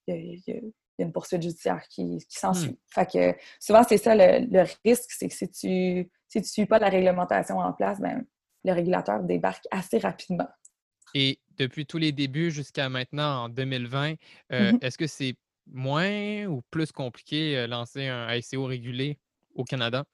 y, 0.07 0.51
a 0.51 0.55
une 0.97 1.11
poursuite 1.11 1.43
judiciaire 1.43 1.83
qui, 1.89 2.17
qui 2.27 2.39
s'ensuit. 2.39 2.71
Hmm. 2.71 2.77
Fait 2.89 3.11
que 3.11 3.39
souvent, 3.59 3.83
c'est 3.87 3.97
ça 3.97 4.15
le, 4.15 4.65
risque, 4.83 5.11
c'est 5.11 5.27
que 5.27 5.35
si 5.35 5.49
tu 5.49 6.11
si 6.27 6.41
tu 6.41 6.49
suis 6.49 6.65
pas 6.65 6.79
la 6.79 6.89
réglementation 6.89 7.59
en 7.59 7.71
place, 7.71 7.99
ben, 8.01 8.25
le 8.63 8.73
régulateur 8.73 9.21
débarque 9.21 9.65
assez 9.71 9.99
rapidement. 9.99 10.47
Et 11.15 11.39
depuis 11.57 11.87
tous 11.87 11.97
les 11.97 12.11
débuts 12.11 12.51
jusqu'à 12.51 12.89
maintenant, 12.89 13.45
en 13.45 13.49
2020, 13.49 14.15
euh, 14.51 14.71
mm-hmm. 14.71 14.85
est-ce 14.85 14.97
que 14.97 15.07
c'est 15.07 15.35
moins 15.65 16.45
ou 16.45 16.61
plus 16.69 16.91
compliqué 16.91 17.65
lancer 17.65 18.05
un 18.07 18.39
SEO 18.41 18.65
régulé 18.65 19.17
au 19.55 19.63
Canada? 19.63 20.05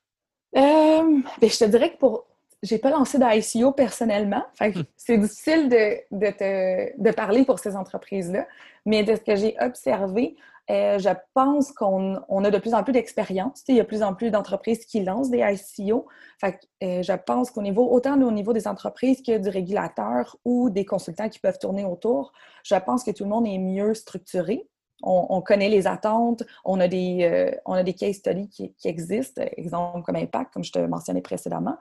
Euh, 0.56 1.22
ben, 1.42 1.50
je 1.50 1.58
te 1.58 1.66
dirais 1.66 1.92
que 1.94 1.98
pour. 1.98 2.28
J'ai 2.64 2.78
pas 2.78 2.92
lancé 2.92 3.18
d'ICO 3.18 3.72
personnellement. 3.72 4.44
Hum. 4.60 4.84
c'est 4.96 5.18
difficile 5.18 5.70
de, 5.70 5.98
de, 6.12 7.12
parler 7.12 7.44
pour 7.44 7.60
ces 7.60 7.76
entreprises-là. 7.76 8.48
Mais 8.86 9.04
de 9.04 9.16
ce 9.16 9.22
que 9.22 9.36
j'ai 9.36 9.56
observé, 9.60 10.36
euh, 10.70 11.00
je 11.00 11.10
pense 11.34 11.72
qu'on 11.72 12.22
on 12.30 12.44
a 12.44 12.52
de 12.52 12.58
plus 12.58 12.74
en 12.74 12.84
plus 12.84 12.94
d'expérience. 12.94 13.64
Il 13.68 13.76
y 13.76 13.80
a 13.80 13.84
de 13.84 13.88
plus 13.88 14.04
en 14.04 14.14
plus 14.14 14.32
d'entreprises 14.32 14.86
qui 14.86 15.04
lancent 15.04 15.30
des 15.30 15.40
ICO. 15.40 16.08
Fait 16.40 16.60
euh, 16.84 17.02
je 17.02 17.14
pense 17.14 17.52
qu'au 17.52 17.62
niveau, 17.62 17.92
autant 17.92 18.20
au 18.22 18.32
niveau 18.32 18.54
des 18.54 18.68
entreprises 18.68 19.22
que 19.22 19.38
du 19.38 19.50
régulateur 19.50 20.38
ou 20.46 20.70
des 20.70 20.86
consultants 20.86 21.30
qui 21.30 21.40
peuvent 21.40 21.60
tourner 21.60 21.84
autour, 21.84 22.32
je 22.64 22.76
pense 22.76 23.04
que 23.04 23.12
tout 23.12 23.24
le 23.24 23.30
monde 23.30 23.48
est 23.48 23.58
mieux 23.58 23.94
structuré 23.94 24.68
on, 25.04 25.42
connaît 25.42 25.70
les 25.70 25.88
attentes, 25.88 26.44
on 26.66 26.80
a 26.80 26.88
des, 26.88 27.24
euh, 27.24 27.52
on 27.66 27.74
a 27.74 27.84
des 27.84 27.94
case 27.94 28.18
studies 28.18 28.50
qui, 28.50 28.74
existent, 28.86 29.44
exemple 29.58 30.04
comme 30.04 30.16
Impact, 30.16 30.54
comme 30.54 30.64
je 30.64 30.72
te 30.72 30.80
mentionnais 30.80 31.22
précédemment. 31.22 31.78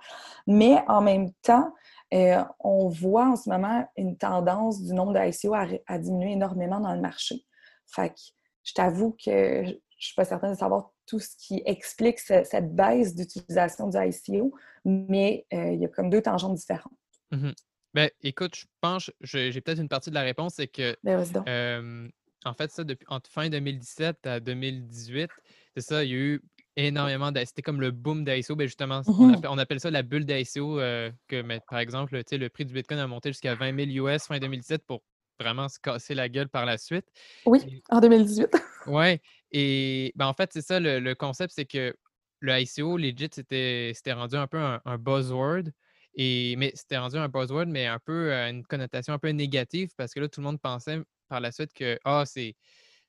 Mais 0.46 0.82
en 0.88 1.00
même 1.00 1.32
temps, 1.42 1.72
euh, 2.12 2.42
on 2.58 2.88
voit 2.88 3.28
en 3.28 3.36
ce 3.36 3.48
moment 3.48 3.88
une 3.96 4.16
tendance 4.16 4.82
du 4.82 4.92
nombre 4.94 5.12
d'ICO 5.12 5.54
à, 5.54 5.98
diminuer 5.98 6.32
énormément 6.32 6.80
dans 6.80 6.94
le 6.94 7.00
marché. 7.00 7.44
Fait 7.86 8.10
que 8.10 8.20
je 8.64 8.74
t'avoue 8.74 9.12
que 9.12 9.64
je 9.64 9.70
ne 9.70 9.76
suis 9.98 10.14
pas 10.14 10.24
certaine 10.24 10.52
de 10.52 10.58
savoir 10.58 10.90
tout 11.06 11.20
ce 11.20 11.36
qui 11.36 11.62
explique 11.66 12.18
cette 12.18 12.74
baisse 12.74 13.14
d'utilisation 13.14 13.88
du 13.88 13.96
ICO, 13.98 14.54
mais 14.84 15.46
euh, 15.52 15.72
il 15.72 15.80
y 15.80 15.84
a 15.84 15.88
comme 15.88 16.10
deux 16.10 16.22
tangentes 16.22 16.54
différentes. 16.54 16.92
Mm-hmm. 17.32 17.54
Ben, 17.92 18.08
écoute, 18.22 18.54
je 18.54 18.66
pense, 18.80 19.10
j'ai 19.20 19.60
peut-être 19.60 19.80
une 19.80 19.88
partie 19.88 20.10
de 20.10 20.14
la 20.14 20.22
réponse, 20.22 20.54
c'est 20.54 20.68
que 20.68 20.96
ben, 21.02 21.24
en 22.44 22.54
fait, 22.54 22.70
ça, 22.70 22.84
depuis 22.84 23.06
entre 23.08 23.30
fin 23.30 23.48
2017 23.48 24.26
à 24.26 24.40
2018, 24.40 25.30
c'est 25.76 25.82
ça, 25.82 26.04
il 26.04 26.10
y 26.10 26.14
a 26.14 26.16
eu 26.16 26.42
énormément 26.76 27.32
d'ICO. 27.32 27.46
C'était 27.46 27.62
comme 27.62 27.80
le 27.80 27.90
boom 27.90 28.24
d'ICO. 28.24 28.56
Ben 28.56 28.66
justement, 28.66 29.02
mmh 29.06 29.42
on, 29.48 29.58
appelle, 29.58 29.80
ça 29.80 29.90
la 29.90 30.02
bulle 30.02 30.24
d'ICO. 30.24 30.80
Euh, 30.80 31.10
que, 31.28 31.42
par 31.68 31.78
exemple, 31.78 32.14
le 32.14 32.48
prix 32.48 32.64
du 32.64 32.74
Bitcoin 32.74 33.00
a 33.00 33.06
monté 33.06 33.30
jusqu'à 33.30 33.54
20 33.54 33.92
000 33.92 34.06
US 34.06 34.24
fin 34.24 34.38
2017 34.38 34.84
pour 34.86 35.02
vraiment 35.38 35.68
se 35.68 35.78
casser 35.78 36.14
la 36.14 36.28
gueule 36.28 36.48
par 36.48 36.66
la 36.66 36.78
suite. 36.78 37.06
Oui, 37.46 37.82
en 37.90 38.00
2018. 38.00 38.48
oui. 38.86 39.18
Et 39.52 40.12
ben, 40.14 40.26
en 40.26 40.34
fait, 40.34 40.50
c'est 40.52 40.62
ça, 40.62 40.80
le, 40.80 41.14
concept, 41.14 41.52
c'est 41.54 41.64
que 41.64 41.94
le 42.40 42.58
ICO, 42.58 42.96
legit, 42.96 43.28
c'était 43.32 44.12
rendu 44.12 44.36
un 44.36 44.46
peu 44.46 44.58
un, 44.58 44.98
buzzword. 44.98 45.64
Et, 46.14 46.56
mais 46.56 46.72
c'était 46.74 46.98
rendu 46.98 47.16
un 47.16 47.28
buzzword, 47.28 47.66
mais 47.66 47.86
un 47.86 47.98
peu 47.98 48.32
euh, 48.32 48.50
une 48.50 48.64
connotation 48.64 49.12
un 49.12 49.18
peu 49.18 49.28
négative 49.28 49.90
parce 49.96 50.12
que 50.12 50.18
là, 50.20 50.28
tout 50.28 50.40
le 50.40 50.46
monde 50.46 50.60
pensait 50.60 50.98
par 51.30 51.40
la 51.40 51.52
suite 51.52 51.72
que 51.72 51.98
ah, 52.04 52.24
c'est, 52.26 52.54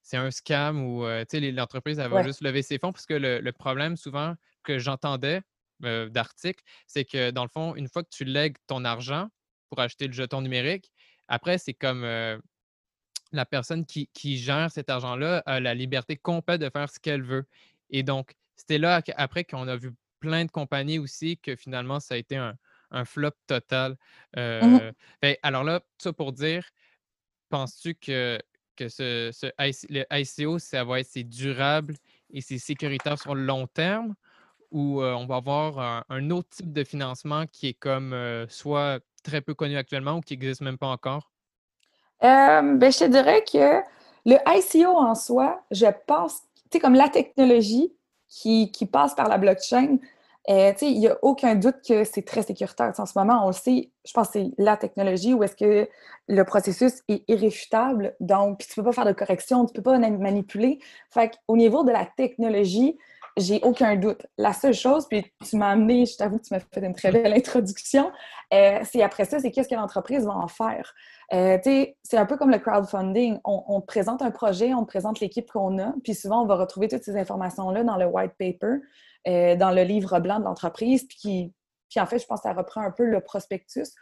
c'est 0.01 0.16
un 0.16 0.32
scam 0.32 0.82
ou 0.86 1.06
l'entreprise 1.06 2.00
elle 2.00 2.10
va 2.10 2.24
juste 2.24 2.42
lever 2.42 2.62
ses 2.62 2.80
fonds. 2.80 2.94
Parce 2.94 3.06
que 3.06 3.13
le, 3.13 3.51
problème 3.51 3.98
souvent 3.98 4.36
que 4.63 4.80
j'entendais 4.80 5.42
d'articles, 5.82 6.63
c'est 6.88 7.04
que 7.04 7.32
dans 7.32 7.44
le 7.44 7.50
fond, 7.50 7.75
une 7.75 7.90
fois 7.90 8.04
que 8.04 8.10
tu 8.10 8.24
lègues 8.24 8.56
ton 8.68 8.86
argent 8.86 9.28
pour 9.70 9.80
acheter 9.80 10.08
le 10.08 10.13
jeton 10.13 10.42
numérique, 10.42 10.92
après, 11.28 11.58
c'est 11.58 11.74
comme 11.74 12.06
la 13.32 13.46
personne 13.46 13.86
qui, 13.86 14.38
gère 14.38 14.72
cet 14.72 14.90
argent-là 14.90 15.44
a 15.46 15.60
la 15.60 15.74
liberté 15.74 16.18
complète 16.18 16.62
de 16.62 16.70
faire 16.70 16.90
ce 16.90 17.00
qu'elle 17.00 17.24
veut. 17.24 17.46
Et 17.90 18.04
donc, 18.04 18.36
c'était 18.56 18.78
là 18.78 19.01
après 19.16 19.44
qu'on 19.44 19.68
a 19.68 19.75
vu 19.75 19.92
plein 20.20 20.46
de 20.46 20.51
compagnies 20.51 21.00
aussi 21.00 21.38
que 21.38 21.56
finalement, 21.56 22.00
ça 22.00 22.16
a 22.16 22.18
été 22.18 22.36
un, 22.36 22.56
flop 23.06 23.32
total. 23.48 23.96
Mmh 24.36 24.92
ben, 25.22 25.36
alors 25.44 25.63
là, 25.63 25.82
ça 25.98 26.12
pour 26.12 26.34
dire, 26.34 26.66
penses-tu 27.51 27.96
que, 27.96 28.39
que 28.75 28.89
ce, 28.89 29.29
ce 29.31 29.48
le 29.89 30.05
ICO, 30.12 30.58
ça 30.58 30.84
va 30.84 31.00
être 31.00 31.24
durable 31.24 31.96
et 32.31 32.41
c'est 32.41 32.58
sécuritaire 32.58 33.20
sur 33.20 33.36
le 33.36 33.43
long 33.43 33.67
terme? 33.67 34.15
Ou 34.72 35.03
on 35.03 35.25
va 35.25 35.36
avoir 35.36 36.05
un, 36.10 36.29
autre 36.29 36.48
type 36.50 36.72
de 36.72 36.86
financement 36.86 37.46
qui 37.46 37.67
est 37.67 37.74
comme 37.74 38.15
soit 38.48 39.01
très 39.22 39.41
peu 39.41 39.53
connu 39.53 39.75
actuellement 39.75 40.17
ou 40.17 40.22
qui 40.22 40.34
n'existe 40.34 40.62
même 40.62 40.77
pas 40.77 40.88
encore? 40.88 41.29
ben, 42.22 42.91
je 42.91 43.00
te 43.00 43.03
dirais 43.03 43.43
que 43.43 43.81
le 44.25 44.38
ICO 44.48 44.98
en 44.98 45.15
soi, 45.15 45.62
je 45.72 45.88
pense, 46.08 46.41
tu 46.55 46.62
sais, 46.74 46.79
comme 46.79 46.93
la 46.93 47.10
technologie 47.10 47.93
qui, 48.27 48.72
qui 48.72 48.86
passe 48.86 49.13
par 49.13 49.27
la 49.27 49.38
blockchain, 49.38 49.98
euh, 50.50 50.74
il 50.81 51.00
n'y 51.00 51.07
a 51.07 51.17
aucun 51.21 51.55
doute 51.55 51.77
que 51.88 52.03
c'est 52.03 52.24
très 52.24 52.41
sécuritaire. 52.41 52.91
En 52.98 53.05
ce 53.05 53.17
moment, 53.17 53.43
on 53.43 53.48
le 53.48 53.53
sait, 53.53 53.91
je 54.05 54.12
pense 54.13 54.29
que 54.29 54.39
c'est 54.39 54.51
la 54.57 54.75
technologie 54.75 55.33
où 55.33 55.43
est-ce 55.43 55.55
que 55.55 55.88
le 56.27 56.43
processus 56.43 57.03
est 57.07 57.24
irréfutable. 57.27 58.15
Donc, 58.19 58.60
tu 58.60 58.67
ne 58.71 58.75
peux 58.83 58.89
pas 58.89 58.93
faire 58.93 59.05
de 59.05 59.12
correction, 59.12 59.65
tu 59.65 59.74
ne 59.74 59.75
peux 59.75 59.83
pas 59.83 60.00
manipuler. 60.00 60.79
Fait 61.12 61.31
au 61.48 61.57
niveau 61.57 61.83
de 61.83 61.91
la 61.91 62.07
technologie, 62.17 62.98
j'ai 63.38 63.62
aucun 63.63 63.95
doute. 63.95 64.25
La 64.38 64.53
seule 64.53 64.74
chose, 64.74 65.07
puis 65.07 65.24
tu 65.48 65.57
m'as 65.57 65.69
amené, 65.69 66.05
je 66.05 66.17
t'avoue 66.17 66.38
que 66.38 66.43
tu 66.43 66.53
m'as 66.53 66.60
fait 66.60 66.86
une 66.86 66.93
très 66.93 67.12
belle 67.12 67.33
introduction, 67.38 68.12
euh, 68.53 68.79
c'est 68.83 69.01
après 69.01 69.25
ça, 69.25 69.39
c'est 69.39 69.51
qu'est-ce 69.51 69.69
que 69.69 69.75
l'entreprise 69.75 70.25
va 70.25 70.33
en 70.33 70.48
faire. 70.48 70.93
Euh, 71.33 71.57
c'est 71.63 72.17
un 72.17 72.25
peu 72.25 72.36
comme 72.36 72.51
le 72.51 72.60
crowdfunding. 72.60 73.39
On, 73.45 73.63
on, 73.67 73.79
présente 73.79 74.21
un 74.21 74.31
projet, 74.31 74.74
on 74.74 74.86
présente 74.86 75.19
l'équipe 75.21 75.50
qu'on 75.50 75.79
a, 75.79 75.93
puis 76.03 76.13
souvent, 76.13 76.41
on 76.41 76.45
va 76.45 76.55
retrouver 76.55 76.88
toutes 76.88 77.03
ces 77.03 77.15
informations-là 77.15 77.83
dans 77.83 77.95
le 77.95 78.05
white 78.05 78.33
paper. 78.38 78.79
Euh, 79.28 79.56
dans 79.56 79.72
le 79.72 79.84
livre 79.84 80.20
blanc 80.20 80.40
de 80.40 80.46
l'entreprise, 80.46 81.06
puis, 81.08 81.18
qui, 81.18 81.54
puis 81.90 82.00
en 82.00 82.08
fait, 82.08 82.18
je 82.18 82.25
pense 82.25 82.42
que 82.42 82.50
ça 82.50 82.54
reprend 82.54 82.82
un 82.82 82.90
peu 82.90 83.06
le 83.06 83.22
prospectus. 83.22 83.94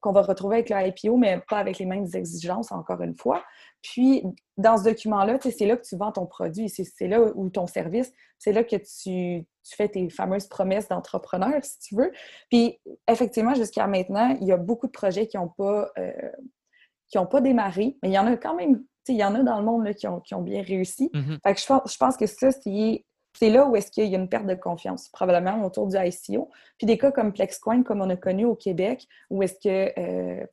qu'on 0.00 0.12
va 0.12 0.22
retrouver 0.22 0.58
avec 0.58 0.70
le 0.70 0.76
IPO, 0.76 1.16
mais 1.16 1.42
pas 1.48 1.58
avec 1.58 1.80
les 1.80 1.86
mêmes 1.86 2.06
exigences, 2.14 2.70
encore 2.70 3.02
une 3.02 3.16
fois. 3.16 3.42
Puis, 3.82 4.22
dans 4.56 4.76
ce 4.76 4.84
document-là, 4.84 5.38
c'est 5.40 5.66
là 5.66 5.76
que 5.76 5.82
tu 5.82 5.96
vends 5.96 6.12
ton 6.12 6.26
produit, 6.26 6.68
c'est 6.68 7.08
là 7.08 7.20
où 7.20 7.50
ton 7.50 7.66
service, 7.66 8.12
c'est 8.38 8.52
là 8.52 8.62
que 8.62 8.76
tu, 8.76 9.44
fais 9.64 9.88
tes 9.88 10.08
fameuses 10.08 10.46
promesses 10.46 10.86
d'entrepreneur, 10.86 11.64
si 11.64 11.80
tu 11.80 11.96
veux. 11.96 12.12
Puis, 12.48 12.78
effectivement, 13.08 13.54
jusqu'à 13.54 13.88
maintenant, 13.88 14.36
il 14.40 14.46
y 14.46 14.52
a 14.52 14.56
beaucoup 14.56 14.86
de 14.86 14.92
projets 14.92 15.26
qui 15.26 15.36
n'ont 15.36 15.48
pas, 15.48 15.90
euh, 15.98 17.24
pas 17.28 17.40
démarré, 17.40 17.98
mais 18.02 18.10
il 18.10 18.12
y 18.12 18.18
en 18.18 18.26
a 18.28 18.36
quand 18.36 18.54
même, 18.54 18.84
il 19.08 19.16
y 19.16 19.24
en 19.24 19.34
a 19.34 19.42
dans 19.42 19.58
le 19.58 19.64
monde 19.64 19.92
qui, 19.94 20.06
ont, 20.06 20.42
bien 20.42 20.62
réussi. 20.62 21.10
Mm-hmm. 21.12 21.38
Fait 21.42 21.54
que 21.54 21.60
je 21.90 21.96
pense 21.96 22.16
que 22.16 22.26
ça, 22.26 22.52
c'est 22.52 23.04
c'est 23.34 23.50
là 23.50 23.66
où 23.66 23.76
est-ce 23.76 23.90
qu'il 23.90 24.06
y 24.06 24.14
a 24.14 24.18
une 24.18 24.28
perte 24.28 24.46
de 24.46 24.54
confiance, 24.54 25.08
probablement 25.08 25.64
autour 25.64 25.86
du 25.86 25.96
ICO. 25.96 26.50
Puis 26.76 26.86
des 26.86 26.98
cas 26.98 27.12
comme 27.12 27.32
PlexCoin, 27.32 27.82
comme 27.82 28.00
on 28.00 28.10
a 28.10 28.16
connu 28.16 28.44
au 28.44 28.54
Québec, 28.54 29.06
où 29.30 29.42
est-ce 29.42 29.54
que 29.62 29.92
euh, 29.98 30.44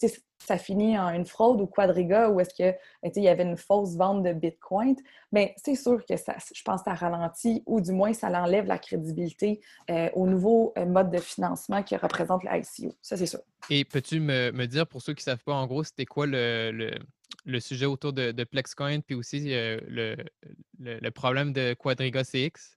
ça 0.46 0.58
finit 0.58 0.98
en 0.98 1.10
une 1.10 1.26
fraude 1.26 1.62
ou 1.62 1.66
Quadriga, 1.66 2.30
où 2.30 2.40
est-ce 2.40 2.54
qu'il 2.54 3.24
y 3.24 3.28
avait 3.28 3.44
une 3.44 3.58
fausse 3.58 3.96
vente 3.96 4.24
de 4.24 4.34
Bitcoin, 4.34 4.96
mais 5.32 5.56
c'est 5.58 5.76
sûr 5.76 6.06
que 6.06 6.18
ça, 6.18 6.36
je 6.54 6.62
pense 6.64 6.82
que 6.82 6.92
ça 6.92 6.94
ralentit, 6.94 7.64
ou 7.66 7.82
du 7.82 7.92
moins 7.92 8.14
ça 8.14 8.30
l'enlève 8.30 8.66
la 8.66 8.78
crédibilité 8.78 9.62
euh, 9.90 10.10
au 10.14 10.28
nouveau 10.28 10.74
euh, 10.78 10.86
mode 10.86 11.10
de 11.10 11.18
financement 11.18 11.82
qui 11.84 11.96
représente 11.96 12.44
l'ICO. 12.44 12.96
Ça, 13.02 13.18
c'est 13.18 13.26
sûr. 13.26 13.40
Et 13.70 13.84
peux-tu 13.86 14.20
me, 14.20 14.66
dire, 14.66 14.86
pour 14.86 15.02
ceux 15.02 15.14
qui 15.14 15.22
ne 15.22 15.32
savent 15.32 15.44
pas, 15.44 15.54
en 15.54 15.66
gros, 15.66 15.84
c'était 15.84 16.06
quoi 16.06 16.28
le, 16.28 16.92
sujet 17.60 17.86
autour 17.86 18.14
de, 18.14 18.32
de 18.32 18.44
PlexCoin, 18.44 19.00
puis 19.02 19.16
aussi 19.16 19.42
le, 19.46 20.16
le, 20.80 21.10
problème 21.12 21.54
de 21.54 21.74
Quadriga 21.74 22.24
CX? 22.24 22.76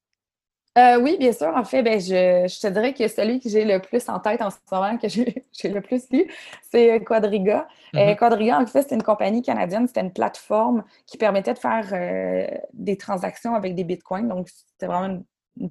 Euh, 0.78 1.00
oui, 1.00 1.16
bien 1.18 1.32
sûr. 1.32 1.48
En 1.48 1.64
fait, 1.64 1.82
ben, 1.82 2.00
je, 2.00 2.60
te 2.60 2.66
dirais 2.68 2.94
que 2.94 3.08
celui 3.08 3.40
que 3.40 3.48
j'ai 3.48 3.64
le 3.64 3.80
plus 3.80 4.08
en 4.08 4.20
tête 4.20 4.40
en 4.40 4.50
ce 4.50 4.58
moment, 4.70 4.96
que 4.96 5.08
j'ai 5.08 5.44
le 5.64 5.80
plus 5.80 6.08
lu, 6.10 6.30
c'est 6.70 7.02
Quadriga. 7.04 7.66
Euh, 7.96 7.98
mm-hmm. 7.98 8.16
Quadriga, 8.16 8.60
en 8.60 8.66
fait, 8.66 8.82
c'est 8.88 8.94
une 8.94 9.02
compagnie 9.02 9.42
canadienne. 9.42 9.88
C'était 9.88 10.02
une 10.02 10.12
plateforme 10.12 10.84
qui 11.06 11.16
permettait 11.16 11.54
de 11.54 11.58
faire 11.58 11.88
euh, 11.92 12.46
des 12.74 12.96
transactions 12.96 13.54
avec 13.54 13.74
des 13.74 13.84
bitcoins. 13.84 14.28
Donc, 14.28 14.48
c'était 14.48 14.86
vraiment 14.86 15.06
une, 15.06 15.24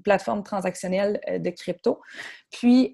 plateforme 0.03 0.43
transactionnelle 0.43 1.21
de 1.39 1.49
crypto. 1.49 2.01
Puis, 2.51 2.91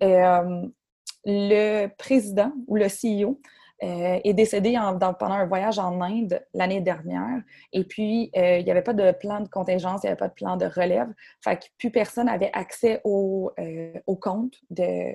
le 1.25 1.87
président 1.87 2.51
ou 2.67 2.75
le 2.75 2.85
CEO 2.85 3.39
euh, 3.83 4.21
est 4.23 4.33
décédé 4.33 4.77
pendant 5.19 5.33
un 5.33 5.45
voyage 5.45 5.77
en 5.77 5.99
Inde 5.99 6.41
l'année 6.53 6.79
dernière. 6.79 7.41
Et 7.73 7.83
puis, 7.83 8.31
euh, 8.37 8.59
il 8.59 8.63
n'y 8.63 8.71
avait 8.71 8.81
pas 8.81 8.93
de 8.93 9.11
plan 9.11 9.41
de 9.41 9.49
contingence, 9.49 10.03
il 10.03 10.05
n'y 10.05 10.11
avait 10.11 10.17
pas 10.19 10.29
de 10.29 10.33
plan 10.33 10.55
de 10.55 10.65
relève. 10.65 11.09
Fait 11.43 11.57
que 11.57 11.65
plus 11.77 11.91
personne 11.91 12.27
n'avait 12.27 12.51
accès 12.53 13.01
au, 13.03 13.51
euh, 13.59 13.93
au 14.07 14.15
compte 14.15 14.53
de, 14.69 15.13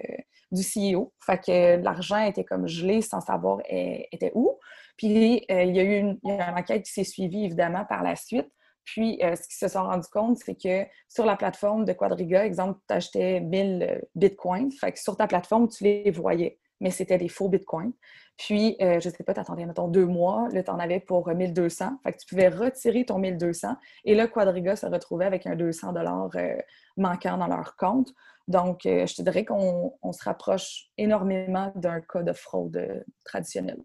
du 0.52 0.62
CEO. 0.62 1.14
Fait 1.24 1.38
que 1.42 1.82
l'argent 1.82 2.22
était 2.22 2.44
comme 2.44 2.68
gelé 2.68 3.00
sans 3.00 3.22
savoir 3.22 3.60
était 3.70 4.32
où. 4.34 4.58
Puis, 4.98 5.46
il 5.48 5.74
y 5.74 5.80
a 5.80 5.82
eu 5.82 5.96
une, 5.96 6.18
une 6.24 6.42
enquête 6.42 6.82
qui 6.82 6.92
s'est 6.92 7.04
suivie, 7.04 7.46
évidemment, 7.46 7.86
par 7.86 8.02
la 8.02 8.16
suite. 8.16 8.50
Puis, 8.84 9.18
ce 9.22 9.48
qu'ils 9.48 9.68
se 9.68 9.68
sont 9.68 9.84
rendus 9.84 10.08
compte, 10.12 10.38
c'est 10.44 10.60
que 10.60 10.86
sur 11.08 11.24
la 11.24 11.36
plateforme 11.36 11.86
de 11.86 11.94
Quadriga, 11.94 12.44
exemple, 12.44 12.80
tu 12.86 12.94
achetais 12.94 13.40
1000 13.40 14.02
bitcoins. 14.14 14.72
Fait 14.72 14.92
que 14.92 14.98
sur 14.98 15.16
ta 15.16 15.26
plateforme, 15.26 15.68
tu 15.68 15.84
les 15.84 16.10
voyais 16.10 16.58
mais 16.80 16.90
c'était 16.90 17.18
des 17.18 17.28
faux 17.28 17.48
bitcoins. 17.48 17.92
Puis, 18.38 18.76
euh, 18.80 19.00
je 19.00 19.08
ne 19.08 19.14
sais 19.14 19.24
pas, 19.24 19.34
tu 19.34 19.40
attendais, 19.40 19.66
mettons, 19.66 19.88
deux 19.88 20.06
mois, 20.06 20.48
là, 20.52 20.62
tu 20.62 20.70
en 20.70 20.78
avais 20.78 21.00
pour 21.00 21.28
1200. 21.28 21.86
Euh, 21.86 21.88
fait 22.04 22.12
que 22.12 22.18
tu 22.18 22.26
pouvais 22.26 22.48
retirer 22.48 23.04
ton 23.04 23.18
1200 23.18 23.76
et 24.04 24.14
là, 24.14 24.28
Quadriga 24.28 24.76
se 24.76 24.86
retrouvait 24.86 25.24
avec 25.24 25.44
un 25.46 25.56
200 25.56 25.92
dollars 25.92 26.30
euh, 26.36 26.56
manquant 26.96 27.36
dans 27.36 27.48
leur 27.48 27.74
compte. 27.74 28.14
Donc, 28.46 28.80
je 28.84 29.14
te 29.14 29.20
dirais 29.20 29.44
qu'on 29.44 29.92
se 30.12 30.24
rapproche 30.24 30.86
énormément 30.96 31.70
d'un 31.74 32.00
cas 32.00 32.22
de 32.22 32.32
fraude 32.32 33.04
traditionnel, 33.22 33.76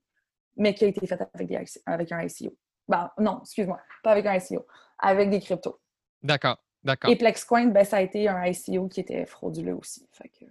mais 0.55 0.73
qui 0.73 0.85
a 0.85 0.87
été 0.87 1.05
fait 1.05 1.19
avec, 1.33 1.51
avec 1.85 2.11
un 2.13 2.21
ICO. 2.21 2.55
Ben, 2.87 3.11
non, 3.17 3.41
excuse-moi, 3.41 3.81
pas 4.03 4.11
avec 4.11 4.25
un 4.25 4.35
ICO, 4.35 4.65
avec 4.99 5.29
des 5.29 5.41
cryptos. 5.41 5.81
D'accord, 6.21 6.63
d'accord. 6.81 7.11
Et 7.11 7.17
Plexcoin, 7.17 7.67
ben, 7.67 7.83
ça 7.83 7.97
a 7.97 8.01
été 8.01 8.29
un 8.29 8.45
ICO 8.45 8.87
qui 8.87 9.01
était 9.01 9.25
frauduleux 9.25 9.75
aussi. 9.75 10.07
Fait 10.13 10.29
que... 10.29 10.45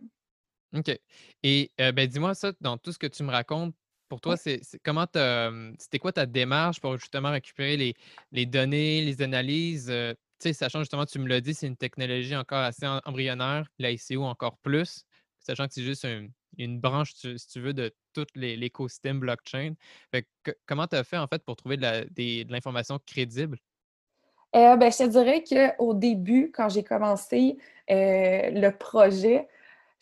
OK. 0.77 1.01
Et 1.43 1.71
ben, 1.79 2.07
dis-moi 2.07 2.35
ça, 2.35 2.53
dans 2.61 2.77
tout 2.77 2.93
ce 2.93 2.99
que 2.99 3.07
tu 3.07 3.23
me 3.23 3.31
racontes, 3.31 3.75
pour 4.13 4.21
toi, 4.21 4.37
c'est 4.37 4.61
comment 4.85 5.07
c'était 5.79 5.99
quoi 5.99 6.13
ta 6.13 6.27
démarche 6.27 6.81
pour 6.81 6.99
justement 6.99 7.31
récupérer 7.31 7.95
les, 8.31 8.45
données, 8.45 9.01
les 9.01 9.23
analyses? 9.23 9.87
tu 9.87 10.17
sais, 10.39 10.53
sachant 10.53 10.81
justement, 10.81 11.07
tu 11.07 11.19
me 11.19 11.27
l'as 11.27 11.41
dit, 11.41 11.55
c'est 11.55 11.67
une 11.67 11.79
technologie 11.79 12.37
encore 12.37 12.59
assez 12.59 12.87
embryonnaire, 13.07 13.67
l'ICO 13.79 14.23
encore 14.25 14.59
plus, 14.59 15.07
sachant 15.41 15.67
que 15.67 15.73
c'est 15.73 15.83
juste 15.83 16.07
une 16.59 16.79
branche, 16.79 17.15
si 17.15 17.49
tu 17.49 17.61
veux, 17.61 17.73
de 17.73 17.91
tout 18.13 18.27
l'écosystème 18.35 19.19
blockchain. 19.19 19.73
comment 20.67 20.87
tu 20.87 20.97
as 20.97 21.05
fait 21.05 21.17
en 21.17 21.27
fait 21.27 21.43
pour 21.43 21.57
trouver 21.57 21.79
de 21.79 22.53
l'information 22.53 22.99
crédible? 23.07 23.57
Euh, 24.55 24.77
ben, 24.77 24.93
je 24.93 24.99
te 24.99 25.09
dirais 25.09 25.43
qu'au 25.43 25.95
début, 25.95 26.53
quand 26.55 26.69
j'ai 26.69 26.85
commencé 26.85 27.57
le 27.89 28.71
projet, 28.73 29.49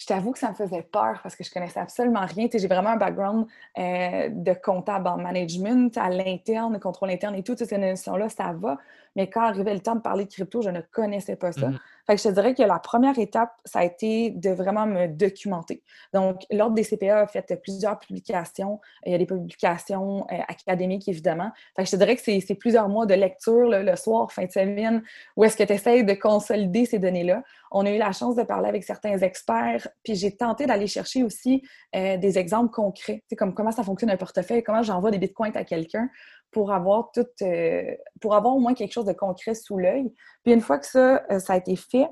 je 0.01 0.07
t'avoue 0.07 0.33
que 0.33 0.39
ça 0.39 0.49
me 0.49 0.55
faisait 0.55 0.81
peur 0.81 1.21
parce 1.23 1.37
que 1.37 1.45
je 1.45 1.51
connaissais 1.51 1.79
absolument 1.79 2.25
rien. 2.25 2.49
J'ai 2.51 2.67
vraiment 2.67 2.91
un 2.91 2.97
background 2.97 3.47
euh, 3.77 4.31
de 4.31 4.55
comptable 4.55 5.07
en 5.07 5.19
management, 5.19 5.95
à 5.99 6.09
l'interne, 6.09 6.81
contrôle 6.81 7.11
interne 7.11 7.35
et 7.35 7.43
tout. 7.43 7.55
Ces 7.55 7.77
notions-là, 7.77 8.31
ça 8.31 8.55
va. 8.55 8.79
Mais 9.17 9.29
quand 9.29 9.43
arrivait 9.43 9.75
le 9.75 9.81
temps 9.81 9.97
de 9.97 10.01
parler 10.01 10.25
de 10.25 10.31
crypto, 10.31 10.63
je 10.63 10.71
ne 10.71 10.81
connaissais 10.81 11.37
pas 11.37 11.53
ça. 11.53 11.69
Mm-hmm. 11.69 11.79
Fait 12.07 12.17
que 12.17 12.23
je 12.23 12.29
te 12.29 12.35
dirais 12.35 12.55
que 12.55 12.63
la 12.63 12.79
première 12.79 13.19
étape, 13.19 13.53
ça 13.65 13.81
a 13.81 13.85
été 13.85 14.31
de 14.31 14.51
vraiment 14.51 14.87
me 14.87 15.07
documenter. 15.07 15.83
Donc, 16.13 16.43
l'Ordre 16.51 16.75
des 16.75 16.83
CPA 16.83 17.21
a 17.21 17.27
fait 17.27 17.61
plusieurs 17.63 17.99
publications. 17.99 18.81
Il 19.07 19.13
y 19.13 19.15
a 19.15 19.19
des 19.19 19.27
publications 19.27 20.27
euh, 20.33 20.37
académiques, 20.49 21.09
évidemment. 21.09 21.51
Fait 21.77 21.83
que 21.83 21.87
je 21.87 21.93
te 21.93 21.97
dirais 21.97 22.17
que 22.17 22.23
c'est 22.23 22.55
plusieurs 22.55 22.89
mois 22.89 23.07
de 23.07 23.15
lecture 23.15 23.69
le 23.69 23.97
soir, 23.97 24.33
fin 24.33 24.45
de 24.45 24.51
semaine, 24.51 25.03
où 25.37 25.45
est-ce 25.45 25.57
que 25.57 25.63
tu 25.63 25.73
essaies 25.73 26.03
de 26.03 26.15
consolider 26.15 26.85
ces 26.85 26.99
données-là. 26.99 27.43
On 27.71 27.87
a 27.87 27.91
eu 27.91 27.99
la 27.99 28.11
chance 28.11 28.35
de 28.35 28.43
parler 28.43 28.69
avec 28.69 28.83
certains 28.83 29.19
experts, 29.19 29.87
puis 30.03 30.17
j'ai 30.17 30.37
tenté 30.37 30.67
d'aller 30.67 30.89
chercher 30.89 31.23
aussi 31.23 31.63
euh, 31.95 32.17
des 32.17 32.39
exemples 32.39 32.71
concrets, 32.71 33.23
comme 33.39 33.55
comment 33.55 33.71
ça 33.71 33.85
fonctionne 33.85 34.11
un 34.11 34.17
portefeuille, 34.17 34.65
comment 34.65 34.83
j'envoie 34.83 35.13
des 35.13 35.19
bitcoins 35.19 35.57
à 35.57 35.65
quelqu'un 35.65 36.09
pour 36.51 36.73
avoir 36.73 37.11
tout, 37.13 37.27
euh, 37.43 37.95
pour 38.21 38.35
avoir 38.35 38.55
au 38.55 38.59
moins 38.59 38.75
quelque 38.75 38.93
chose 38.93 39.05
de 39.05 39.13
concret 39.13 39.55
sous 39.55 39.79
l'œil. 39.79 40.13
Puis 40.45 40.53
une 40.53 40.61
fois 40.61 40.79
que 40.79 40.87
ça, 40.87 41.23
euh, 41.31 41.39
ça 41.39 41.55
a 41.55 41.57
été 41.57 41.77
fait, 41.77 42.09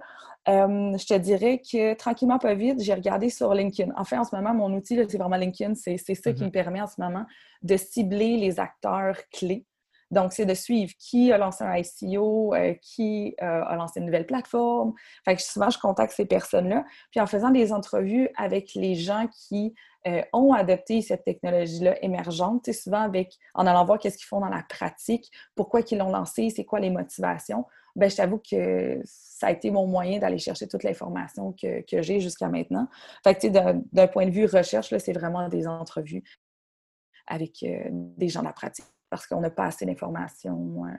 euh, 0.48 0.96
je 0.96 1.06
te 1.06 1.14
dirais 1.14 1.60
que 1.60 1.94
tranquillement, 1.94 2.38
pas 2.38 2.54
vite, 2.54 2.80
j'ai 2.80 2.94
regardé 2.94 3.28
sur 3.28 3.52
LinkedIn. 3.52 3.92
En 3.96 4.04
fait, 4.04 4.16
en 4.16 4.24
ce 4.24 4.34
moment, 4.34 4.54
mon 4.54 4.72
outil, 4.74 4.96
c'est 5.08 5.18
vraiment 5.18 5.36
LinkedIn. 5.36 5.74
C'est 5.74 5.96
ça 5.96 6.32
qui 6.32 6.42
mm-hmm. 6.42 6.44
me 6.46 6.50
permet 6.50 6.80
en 6.80 6.86
ce 6.86 7.00
moment 7.00 7.26
de 7.62 7.76
cibler 7.76 8.36
les 8.36 8.60
acteurs 8.60 9.16
clés 9.32 9.66
donc, 10.10 10.32
c'est 10.32 10.46
de 10.46 10.54
suivre 10.54 10.92
qui 10.98 11.32
a 11.32 11.38
lancé 11.38 11.64
un 11.64 11.76
ICO, 11.76 12.54
euh, 12.54 12.74
qui 12.80 13.34
euh, 13.42 13.62
a 13.64 13.76
lancé 13.76 14.00
une 14.00 14.06
nouvelle 14.06 14.26
plateforme. 14.26 14.94
Fait 15.24 15.36
que 15.36 15.42
souvent, 15.42 15.68
je 15.68 15.78
contacte 15.78 16.14
ces 16.14 16.24
personnes-là. 16.24 16.84
Puis 17.10 17.20
en 17.20 17.26
faisant 17.26 17.50
des 17.50 17.72
entrevues 17.72 18.30
avec 18.36 18.74
les 18.74 18.94
gens 18.94 19.26
qui 19.26 19.74
euh, 20.06 20.22
ont 20.32 20.54
adopté 20.54 21.02
cette 21.02 21.24
technologie-là 21.24 22.02
émergente, 22.02 22.72
souvent 22.72 23.02
avec, 23.02 23.34
en 23.54 23.66
allant 23.66 23.84
voir 23.84 23.98
qu'est-ce 23.98 24.16
qu'ils 24.16 24.26
font 24.26 24.40
dans 24.40 24.48
la 24.48 24.64
pratique, 24.66 25.30
pourquoi 25.54 25.80
ils 25.90 25.98
l'ont 25.98 26.10
lancé, 26.10 26.48
c'est 26.48 26.64
quoi 26.64 26.80
les 26.80 26.90
motivations, 26.90 27.66
ben, 27.94 28.08
je 28.08 28.16
t'avoue 28.16 28.38
que 28.38 29.00
ça 29.04 29.48
a 29.48 29.50
été 29.50 29.70
mon 29.70 29.86
moyen 29.86 30.20
d'aller 30.20 30.38
chercher 30.38 30.68
toute 30.68 30.84
l'information 30.84 31.52
que, 31.60 31.82
j'ai 32.00 32.20
jusqu'à 32.20 32.48
maintenant. 32.48 32.86
Fait 33.24 33.34
que, 33.34 33.48
d'un 33.48 34.06
point 34.06 34.24
de 34.24 34.30
vue 34.30 34.46
recherche, 34.46 34.96
c'est 34.96 35.12
vraiment 35.12 35.48
des 35.48 35.66
entrevues 35.66 36.22
avec 37.26 37.52
des 37.60 38.28
gens 38.28 38.40
de 38.40 38.46
la 38.46 38.52
pratique 38.52 38.86
parce 39.10 39.26
qu'on 39.26 39.40
n'a 39.40 39.50
pas 39.50 39.64
assez 39.64 39.86
d'informations 39.86 40.84
euh, 40.84 40.90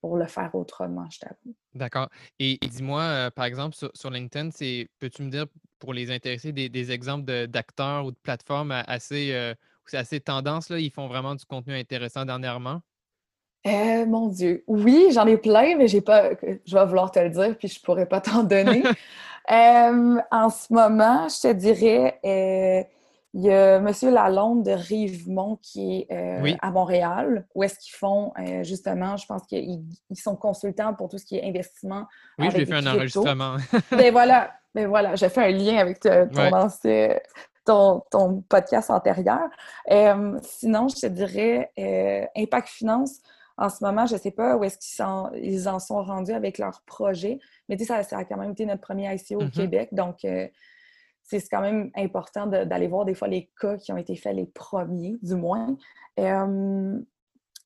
pour 0.00 0.16
le 0.16 0.26
faire 0.26 0.54
autrement, 0.54 1.06
je 1.10 1.20
t'avoue. 1.20 1.54
D'accord. 1.74 2.08
Et, 2.38 2.58
dis-moi, 2.62 3.02
euh, 3.02 3.30
par 3.30 3.44
exemple, 3.44 3.76
sur, 3.76 4.10
LinkedIn, 4.10 4.50
peux-tu 4.98 5.22
me 5.22 5.30
dire, 5.30 5.46
pour 5.78 5.92
les 5.92 6.10
intéressés, 6.10 6.52
des, 6.52 6.92
exemples 6.92 7.46
d'acteurs 7.46 8.04
ou 8.04 8.10
de 8.10 8.16
plateformes 8.16 8.72
assez, 8.86 9.32
euh, 9.32 9.54
assez 9.92 10.20
tendance, 10.20 10.70
là, 10.70 10.78
ils 10.78 10.90
font 10.90 11.08
vraiment 11.08 11.34
du 11.34 11.44
contenu 11.44 11.74
intéressant 11.74 12.24
dernièrement? 12.24 12.80
mon 13.66 14.28
Dieu, 14.28 14.64
oui, 14.66 15.08
j'en 15.12 15.26
ai 15.26 15.36
plein, 15.36 15.76
mais 15.76 15.88
j'ai 15.88 16.00
pas. 16.00 16.30
Je 16.64 16.74
vais 16.74 16.86
vouloir 16.86 17.10
te 17.10 17.18
le 17.18 17.28
dire, 17.28 17.54
puis 17.58 17.68
je 17.68 17.78
pourrais 17.82 18.06
pas 18.06 18.22
t'en 18.22 18.42
donner. 18.42 18.82
en 19.50 20.48
ce 20.48 20.72
moment, 20.72 21.28
je 21.28 21.48
te 21.48 21.52
dirais, 21.52 22.18
il 23.34 23.42
y 23.42 23.50
a 23.50 23.76
M. 23.76 23.90
Lalonde 24.02 24.64
de 24.64 24.70
Rivemont 24.70 25.58
qui 25.60 26.06
est 26.10 26.12
euh, 26.12 26.56
à 26.62 26.70
Montréal, 26.70 27.46
où 27.54 27.62
est-ce 27.62 27.78
qu'ils 27.78 27.94
font 27.94 28.32
euh, 28.38 28.62
justement, 28.64 29.16
je 29.16 29.26
pense 29.26 29.42
qu'ils 29.46 29.84
sont 30.14 30.36
consultants 30.36 30.94
pour 30.94 31.08
tout 31.08 31.18
ce 31.18 31.26
qui 31.26 31.36
est 31.36 31.46
investissement. 31.46 32.06
Oui, 32.38 32.50
je 32.50 32.56
lui 32.56 32.62
ai 32.62 32.66
fait 32.66 32.74
un 32.74 32.86
enregistrement. 32.86 33.56
ben 33.90 34.12
voilà, 34.12 34.52
ben 34.74 34.88
voilà, 34.88 35.14
j'ai 35.14 35.28
fait 35.28 35.44
un 35.44 35.50
lien 35.50 35.76
avec 35.76 36.00
ton, 37.64 38.02
ton, 38.10 38.42
podcast 38.48 38.90
antérieur. 38.90 39.50
Euh, 39.90 40.38
sinon, 40.42 40.88
je 40.88 40.96
te 40.96 41.06
dirais 41.06 41.70
Impact 42.34 42.68
Finance. 42.68 43.18
En 43.58 43.68
ce 43.68 43.84
moment, 43.84 44.06
je 44.06 44.14
ne 44.14 44.20
sais 44.20 44.30
pas 44.30 44.56
où 44.56 44.64
est-ce 44.64 44.78
qu'ils 44.78 45.44
ils 45.44 45.68
en 45.68 45.80
sont 45.80 46.02
rendus 46.02 46.32
avec 46.32 46.58
leur 46.58 46.80
projet, 46.86 47.40
mais 47.68 47.76
tu 47.76 47.84
sais, 47.84 48.02
ça, 48.04 48.16
a 48.16 48.24
quand 48.24 48.36
même 48.36 48.52
été 48.52 48.64
notre 48.64 48.80
premier 48.80 49.12
ICO 49.14 49.34
au 49.34 49.42
mm-hmm. 49.42 49.50
Québec. 49.50 49.88
Donc, 49.92 50.24
c'est 51.28 51.48
quand 51.48 51.60
même 51.60 51.90
important 51.94 52.46
d'aller 52.46 52.88
voir 52.88 53.04
des 53.04 53.14
fois 53.14 53.28
les 53.28 53.50
cas 53.60 53.76
qui 53.76 53.92
ont 53.92 53.96
été 53.96 54.16
faits 54.16 54.34
les 54.34 54.46
premiers, 54.46 55.16
du 55.22 55.34
moins. 55.34 55.76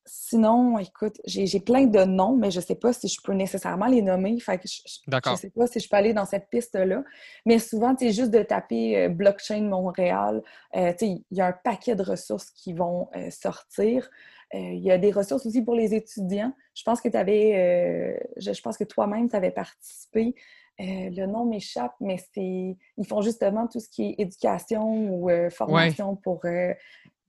Sinon, 0.05 0.77
écoute, 0.79 1.21
j'ai 1.25 1.59
plein 1.61 1.85
de 1.85 2.03
noms, 2.03 2.35
mais 2.35 2.51
je 2.51 2.59
ne 2.59 2.63
sais 2.63 2.75
pas 2.75 2.91
si 2.91 3.07
je 3.07 3.21
peux 3.23 3.31
nécessairement 3.31 3.85
les 3.85 4.01
nommer. 4.01 4.37
Fait 4.41 4.57
que 4.57 4.67
je 4.67 4.81
ne 5.07 5.35
sais 5.37 5.49
pas 5.49 5.65
si 5.65 5.79
je 5.79 5.87
peux 5.87 5.95
aller 5.95 6.13
dans 6.13 6.25
cette 6.25 6.49
piste-là. 6.49 7.03
Mais 7.45 7.57
souvent, 7.57 7.95
c'est 7.97 8.11
juste 8.11 8.31
de 8.31 8.43
taper 8.43 8.97
euh, 8.97 9.09
Blockchain 9.09 9.61
Montréal. 9.61 10.41
Euh, 10.75 10.91
il 10.99 11.23
y 11.31 11.39
a 11.39 11.47
un 11.47 11.53
paquet 11.53 11.95
de 11.95 12.03
ressources 12.03 12.49
qui 12.51 12.73
vont 12.73 13.09
euh, 13.15 13.29
sortir. 13.31 14.09
Il 14.55 14.83
y 14.83 14.91
a 14.91 14.99
des 14.99 15.11
ressources 15.11 15.47
aussi 15.47 15.63
pour 15.63 15.73
les 15.73 15.95
étudiants. 15.95 16.53
Je 16.75 16.83
pense 16.83 17.01
que 17.01 17.09
tu 17.09 17.17
avais, 17.17 18.21
je, 18.37 18.61
pense 18.61 18.77
que 18.77 18.83
toi-même, 18.83 19.27
tu 19.27 19.35
avais 19.35 19.49
participé. 19.49 20.35
Le 20.79 21.25
nom 21.25 21.45
m'échappe, 21.45 21.93
mais 21.99 22.17
c'est 22.33 22.75
ils 22.97 23.05
font 23.07 23.21
justement 23.21 23.67
tout 23.67 23.79
ce 23.79 23.89
qui 23.89 24.09
est 24.09 24.15
éducation 24.17 25.13
ou 25.13 25.29
formation 25.49 26.15
pour 26.15 26.45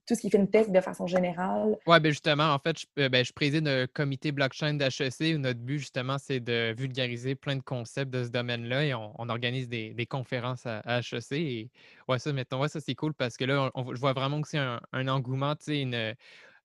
tout 0.05 0.13
ce 0.13 0.21
qui 0.21 0.29
fait 0.29 0.37
une 0.37 0.49
tech 0.49 0.69
de 0.69 0.81
façon 0.81 1.07
générale. 1.07 1.77
Oui, 1.87 1.99
ben 1.99 2.09
justement, 2.09 2.53
en 2.53 2.59
fait, 2.59 2.79
je, 2.79 2.85
euh, 2.99 3.09
ben, 3.09 3.25
je 3.25 3.33
préside 3.33 3.67
un 3.67 3.87
comité 3.87 4.31
blockchain 4.31 4.75
d'HEC 4.75 5.35
où 5.35 5.37
notre 5.39 5.59
but, 5.59 5.79
justement, 5.79 6.17
c'est 6.17 6.39
de 6.39 6.73
vulgariser 6.77 7.35
plein 7.35 7.55
de 7.55 7.61
concepts 7.61 8.11
de 8.11 8.23
ce 8.23 8.29
domaine-là 8.29 8.85
et 8.85 8.93
on, 8.93 9.29
organise 9.29 9.67
des, 9.67 10.07
conférences 10.07 10.65
à, 10.65 10.99
HEC. 10.99 11.31
Et 11.31 11.69
ouais, 12.07 12.19
ça, 12.19 12.31
mettons, 12.33 12.61
ouais, 12.61 12.69
ça, 12.69 12.79
c'est 12.79 12.95
cool 12.95 13.13
parce 13.13 13.35
que 13.37 13.45
là, 13.45 13.71
je 13.75 13.99
vois 13.99 14.13
vraiment 14.13 14.41
que 14.41 14.47
c'est 14.47 14.59
un, 14.59 15.07
engouement, 15.07 15.55
tu 15.55 15.65
sais, 15.65 15.81
une. 15.81 15.95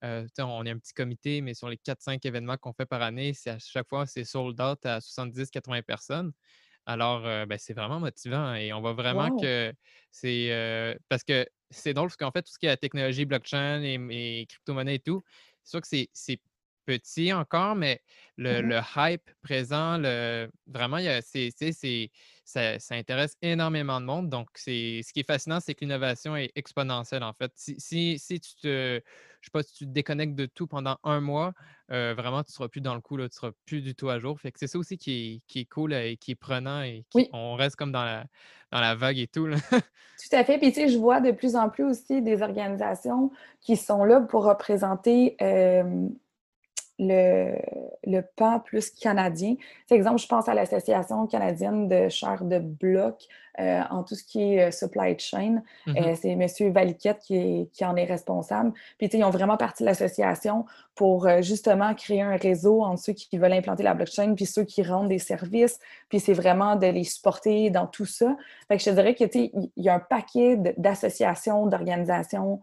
Euh, 0.03 0.27
on 0.39 0.65
est 0.65 0.71
un 0.71 0.79
petit 0.79 0.95
comité, 0.95 1.43
mais 1.43 1.53
sur 1.53 1.69
les 1.69 1.77
4-5 1.77 2.27
événements 2.27 2.57
qu'on 2.57 2.73
fait 2.73 2.87
par 2.87 3.03
année, 3.03 3.35
c'est 3.35 3.51
à 3.51 3.59
chaque 3.59 3.87
fois, 3.87 4.07
c'est 4.07 4.25
sold 4.25 4.59
out 4.61 4.85
à 4.87 4.99
70-80 4.99 5.83
personnes. 5.83 6.33
Alors, 6.91 7.25
euh, 7.25 7.47
ben, 7.47 7.57
c'est 7.57 7.73
vraiment 7.73 8.01
motivant 8.01 8.53
et 8.55 8.73
on 8.73 8.81
voit 8.81 8.95
vraiment 8.95 9.39
que 9.39 9.73
c'est 10.11 10.99
parce 11.09 11.23
que 11.23 11.47
c'est 11.71 11.95
drôle 11.95 12.09
parce 12.09 12.17
qu'en 12.17 12.33
fait, 12.33 12.43
tout 12.43 12.53
ce 12.53 12.59
qui 12.59 12.67
est 12.67 12.71
la 12.71 12.77
technologie 12.77 13.25
blockchain 13.25 13.81
et, 13.85 14.45
crypto-monnaie 14.49 14.97
et 14.97 14.99
tout, 14.99 15.23
c'est 15.63 15.71
sûr 15.71 15.81
que 15.83 16.09
c'est 16.13 16.41
petit 16.87 17.33
encore, 17.33 17.77
mais 17.77 18.03
le, 18.37 18.63
mmh 18.63 18.83
hype 18.97 19.31
présent, 19.41 19.99
le, 19.99 20.51
vraiment, 20.67 20.99
c'est, 21.23 22.11
ça, 22.51 22.79
ça, 22.79 22.95
intéresse 22.95 23.37
énormément 23.43 24.01
de 24.01 24.07
monde. 24.07 24.29
Donc, 24.29 24.49
ce 24.57 25.13
qui 25.13 25.21
est 25.21 25.27
fascinant, 25.27 25.61
c'est 25.61 25.75
que 25.75 25.81
l'innovation 25.81 26.37
est 26.37 26.51
exponentielle, 26.55 27.23
en 27.23 27.33
fait. 27.33 27.53
Si, 27.55 27.79
si, 28.19 28.41
tu 28.41 28.55
te, 28.57 29.01
je 29.41 29.47
sais 29.47 29.51
pas, 29.53 29.63
si 29.63 29.73
tu 29.73 29.87
te 29.87 29.91
déconnectes 29.91 30.35
de 30.35 30.47
tout 30.47 30.67
pendant 30.67 30.99
un 31.05 31.21
mois, 31.21 31.53
euh, 31.93 32.15
vraiment, 32.17 32.43
tu 32.43 32.51
ne 32.51 32.55
seras 32.55 32.69
plus 32.69 32.81
dans 32.81 32.95
le 32.95 33.01
coup, 33.01 33.17
là, 33.17 33.25
tu 33.29 33.35
ne 33.35 33.41
seras 33.41 33.53
plus 33.67 33.83
du 33.83 33.95
tout 33.95 34.09
à 34.09 34.19
jour. 34.19 34.41
Fait 34.41 34.53
que 34.53 34.59
c'est 34.59 34.67
ça 34.67 34.79
aussi 34.79 34.99
qui 34.99 35.43
est, 35.55 35.65
cool 35.67 35.95
et 35.95 36.17
qui 36.17 36.33
est 36.33 36.37
prenant 36.37 36.83
et 36.83 37.05
on 37.33 37.55
reste 37.55 37.77
comme 37.77 37.93
dans 37.93 38.05
la, 38.05 38.27
dans 38.71 38.81
la 38.81 38.95
vague 38.95 39.19
et 39.19 39.27
tout. 39.27 39.49
Tout 39.51 40.37
à 40.37 40.45
fait. 40.45 40.59
Puis, 40.59 40.73
tu 40.73 40.81
sais, 40.81 40.89
je 40.89 40.99
vois 40.99 41.21
de 41.21 41.31
plus 41.31 41.57
en 41.57 41.71
plus 41.71 41.85
aussi 41.85 42.23
des 42.23 42.43
organisations 42.43 43.31
qui 43.61 43.77
sont 43.77 44.05
là 44.05 44.21
pour 44.21 44.45
représenter 44.45 45.37
euh, 45.41 46.09
le, 47.01 47.57
le 48.05 48.21
pan 48.37 48.61
plus 48.61 48.91
canadien. 48.91 49.57
Par 49.89 49.97
exemple, 49.97 50.19
je 50.19 50.27
pense 50.27 50.49
à 50.49 50.55
l'Association 50.55 51.27
canadienne 51.27 51.89
de 51.89 52.09
chair 52.09 52.45
de 52.45 52.59
bloc 52.59 53.27
euh, 53.59 53.83
en 53.91 54.05
tout 54.05 54.15
ce 54.15 54.23
qui 54.23 54.55
est 54.55 54.69
euh, 54.69 54.71
supply 54.71 55.19
chain. 55.19 55.63
Mm-hmm. 55.87 56.11
Euh, 56.11 56.15
c'est 56.15 56.63
M. 56.65 56.73
Valiquette 56.73 57.19
qui, 57.19 57.69
qui, 57.73 57.85
en 57.85 57.97
est 57.97 58.05
responsable. 58.05 58.73
Puis, 58.99 59.09
ils 59.13 59.25
ont 59.25 59.31
vraiment 59.31 59.57
parti 59.57 59.83
de 59.83 59.89
l'association 59.89 60.67
pour 60.95 61.27
justement 61.41 61.95
créer 61.95 62.21
un 62.21 62.37
réseau 62.37 62.83
entre 62.83 63.03
ceux 63.03 63.15
qui 63.15 63.39
veulent 63.39 63.55
implanter 63.55 63.83
la 63.83 63.95
blockchain 63.95 64.35
puis 64.35 64.45
ceux 64.45 64.65
qui 64.65 64.83
rendent 64.83 65.09
des 65.09 65.19
services. 65.19 65.79
Puis, 66.11 66.21
c'est 66.21 66.35
vraiment 66.35 66.77
de 66.77 66.87
les 66.87 67.05
supporter 67.05 67.71
dans 67.71 67.87
tout 67.87 68.05
ça. 68.05 68.37
Fait 68.69 68.77
que 68.77 68.83
je 68.83 68.91
te 68.91 68.95
dirais 68.95 69.15
qu'il 69.15 69.51
y 69.77 69.89
a 69.89 69.95
un 69.95 70.01
paquet 70.01 70.57
d'associations, 70.77 71.67
d'organisations 71.67 72.61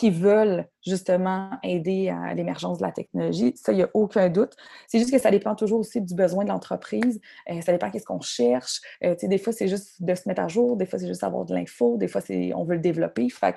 qui 0.00 0.08
veulent 0.08 0.66
justement 0.80 1.50
aider 1.62 2.08
à 2.08 2.32
l'émergence 2.32 2.78
de 2.78 2.84
la 2.84 2.90
technologie. 2.90 3.52
Ça, 3.54 3.72
il 3.72 3.76
n'y 3.76 3.82
a 3.82 3.90
aucun 3.92 4.30
doute. 4.30 4.56
C'est 4.88 4.98
juste 4.98 5.10
que 5.10 5.18
ça 5.18 5.30
dépend 5.30 5.54
toujours 5.54 5.80
aussi 5.80 6.00
du 6.00 6.14
besoin 6.14 6.42
de 6.44 6.48
l'entreprise. 6.48 7.20
Euh, 7.50 7.60
ça 7.60 7.70
dépend 7.70 7.90
qu'est-ce 7.90 8.06
qu'on 8.06 8.22
cherche. 8.22 8.80
Euh, 9.04 9.14
des 9.22 9.36
fois, 9.36 9.52
c'est 9.52 9.68
juste 9.68 10.02
de 10.02 10.14
se 10.14 10.26
mettre 10.26 10.40
à 10.40 10.48
jour. 10.48 10.78
Des 10.78 10.86
fois, 10.86 10.98
c'est 10.98 11.06
juste 11.06 11.22
avoir 11.22 11.44
de 11.44 11.54
l'info. 11.54 11.98
Des 11.98 12.08
fois, 12.08 12.22
c'est 12.22 12.54
on 12.54 12.64
veut 12.64 12.76
le 12.76 12.80
développer. 12.80 13.28
Fait 13.28 13.56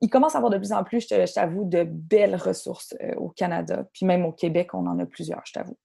il 0.00 0.08
commence 0.08 0.34
à 0.34 0.38
avoir 0.38 0.50
de 0.50 0.56
plus 0.56 0.72
en 0.72 0.82
plus, 0.82 1.06
je 1.10 1.30
t'avoue, 1.34 1.64
de 1.64 1.84
belles 1.84 2.36
ressources 2.36 2.94
euh, 3.02 3.14
au 3.16 3.28
Canada. 3.28 3.86
Puis 3.92 4.06
même 4.06 4.24
au 4.24 4.32
Québec, 4.32 4.72
on 4.72 4.86
en 4.86 4.98
a 4.98 5.04
plusieurs, 5.04 5.42
je 5.44 5.52
t'avoue. 5.52 5.76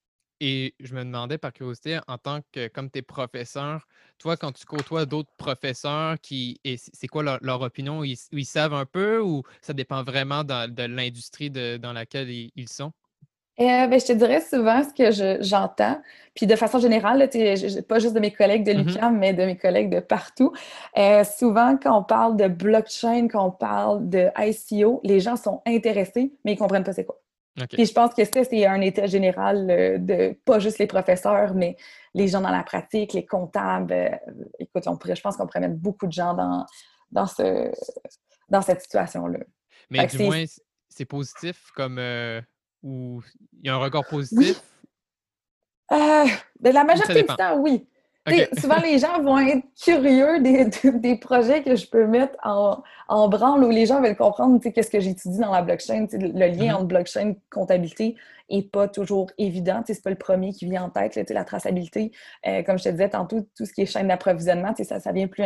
Et 0.43 0.73
je 0.79 0.95
me 0.95 1.03
demandais 1.03 1.37
par 1.37 1.53
curiosité, 1.53 1.99
en 2.07 2.17
tant 2.17 2.39
que, 2.51 2.67
comme 2.67 2.89
tu 2.89 2.97
es 2.97 3.01
professeur, 3.03 3.87
toi, 4.17 4.35
quand 4.35 4.51
tu 4.51 4.65
côtoies 4.65 5.05
d'autres 5.05 5.29
professeurs, 5.37 6.19
qui, 6.19 6.59
c'est 6.75 7.07
quoi 7.07 7.37
leur, 7.39 7.61
opinion? 7.61 8.03
Ils, 8.03 8.17
ils, 8.31 8.45
savent 8.45 8.73
un 8.73 8.87
peu 8.87 9.21
ou 9.21 9.43
ça 9.61 9.73
dépend 9.73 10.01
vraiment 10.03 10.43
de 10.43 10.83
l'industrie 10.87 11.51
dans 11.51 11.93
laquelle 11.93 12.27
ils, 12.31 12.69
sont? 12.69 12.91
Euh, 13.59 13.85
ben, 13.85 13.99
je 13.99 14.05
te 14.07 14.13
dirais 14.13 14.41
souvent 14.41 14.81
ce 14.83 14.91
que 14.95 15.43
j'entends, 15.43 16.01
puis 16.33 16.47
de 16.47 16.55
façon 16.55 16.79
générale, 16.79 17.29
pas 17.87 17.99
juste 17.99 18.15
de 18.15 18.19
mes 18.19 18.31
collègues 18.31 18.63
de 18.63 18.73
mmh 18.73 18.77
l'UQAM, 18.77 19.19
mais 19.19 19.33
de 19.33 19.45
mes 19.45 19.57
collègues 19.57 19.93
de 19.93 19.99
partout. 19.99 20.53
Euh, 20.97 21.23
souvent, 21.23 21.77
quand 21.77 21.99
on 21.99 22.03
parle 22.03 22.35
de 22.35 22.47
blockchain, 22.47 23.27
quand 23.27 23.45
on 23.45 23.51
parle 23.51 24.09
de 24.09 24.29
ICO, 24.39 25.01
les 25.03 25.19
gens 25.19 25.35
sont 25.35 25.61
intéressés, 25.67 26.33
mais 26.43 26.53
ils 26.53 26.55
ne 26.55 26.59
comprennent 26.59 26.83
pas 26.83 26.93
c'est 26.93 27.05
quoi. 27.05 27.20
Puis 27.69 27.85
je 27.85 27.93
pense 27.93 28.13
que 28.13 28.23
ça, 28.23 28.43
c'est 28.43 28.65
un 28.65 28.81
état 28.81 29.07
général 29.07 29.69
euh, 29.69 29.97
de 29.97 30.37
pas 30.45 30.59
juste 30.59 30.79
les 30.79 30.87
professeurs, 30.87 31.53
mais 31.53 31.75
les 32.13 32.27
gens 32.29 32.41
dans 32.41 32.49
la 32.49 32.63
pratique, 32.63 33.13
les 33.13 33.25
comptables. 33.25 33.91
Euh, 33.91 34.09
écoute, 34.59 34.87
on 34.87 34.97
pourrait, 34.97 35.15
je 35.15 35.21
pense 35.21 35.35
qu'on 35.35 35.47
pourrait 35.47 35.59
mettre 35.59 35.75
beaucoup 35.75 36.07
de 36.07 36.13
gens 36.13 36.33
dans, 36.33 36.65
dans, 37.11 37.27
ce, 37.27 37.69
dans 38.49 38.61
cette 38.61 38.81
situation-là. 38.81 39.39
Mais 39.89 40.07
du 40.07 40.19
moins, 40.23 40.45
c'est 40.87 41.05
positif 41.05 41.71
comme 41.75 41.99
euh, 41.99 42.41
ou 42.83 43.21
il 43.61 43.67
y 43.67 43.69
a 43.69 43.75
un 43.75 43.79
record 43.79 44.05
positif? 44.05 44.61
de 45.91 46.69
la 46.69 46.85
majorité 46.85 47.23
du 47.23 47.35
temps, 47.35 47.57
oui. 47.57 47.85
Souvent, 48.59 48.79
les 48.81 48.99
gens 48.99 49.21
vont 49.21 49.39
être 49.39 49.65
curieux 49.83 50.39
des, 50.41 51.15
projets 51.15 51.63
que 51.63 51.75
je 51.75 51.87
peux 51.87 52.05
mettre 52.05 52.35
en, 52.43 52.83
en, 53.07 53.27
branle 53.29 53.63
où 53.63 53.69
les 53.69 53.87
gens 53.87 54.01
veulent 54.01 54.15
comprendre 54.15 54.59
qu'est-ce 54.61 54.91
que 54.91 54.99
j'étudie 54.99 55.39
dans 55.39 55.51
la 55.51 55.63
blockchain. 55.63 56.05
le 56.11 56.29
lien 56.29 56.47
mm-hmm. 56.49 56.75
entre 56.75 56.85
blockchain 56.85 57.29
et 57.29 57.37
comptabilité 57.49 58.15
n'est 58.51 58.61
pas 58.61 58.87
toujours 58.87 59.31
évident. 59.39 59.81
Ce 59.87 59.93
n'est 59.93 59.99
pas 59.99 60.11
le 60.11 60.17
premier 60.17 60.53
qui 60.53 60.65
vient 60.65 60.83
en 60.83 60.89
tête. 60.89 61.15
la 61.29 61.43
traçabilité, 61.43 62.11
euh, 62.45 62.61
comme 62.61 62.77
je 62.77 62.83
te 62.83 62.89
disais 62.89 63.09
tantôt, 63.09 63.41
tout 63.55 63.65
ce 63.65 63.73
qui 63.73 63.81
est 63.81 63.85
chaîne 63.87 64.07
d'approvisionnement, 64.07 64.73
ça, 64.75 64.99
ça 64.99 65.11
vient 65.11 65.27
plus 65.27 65.43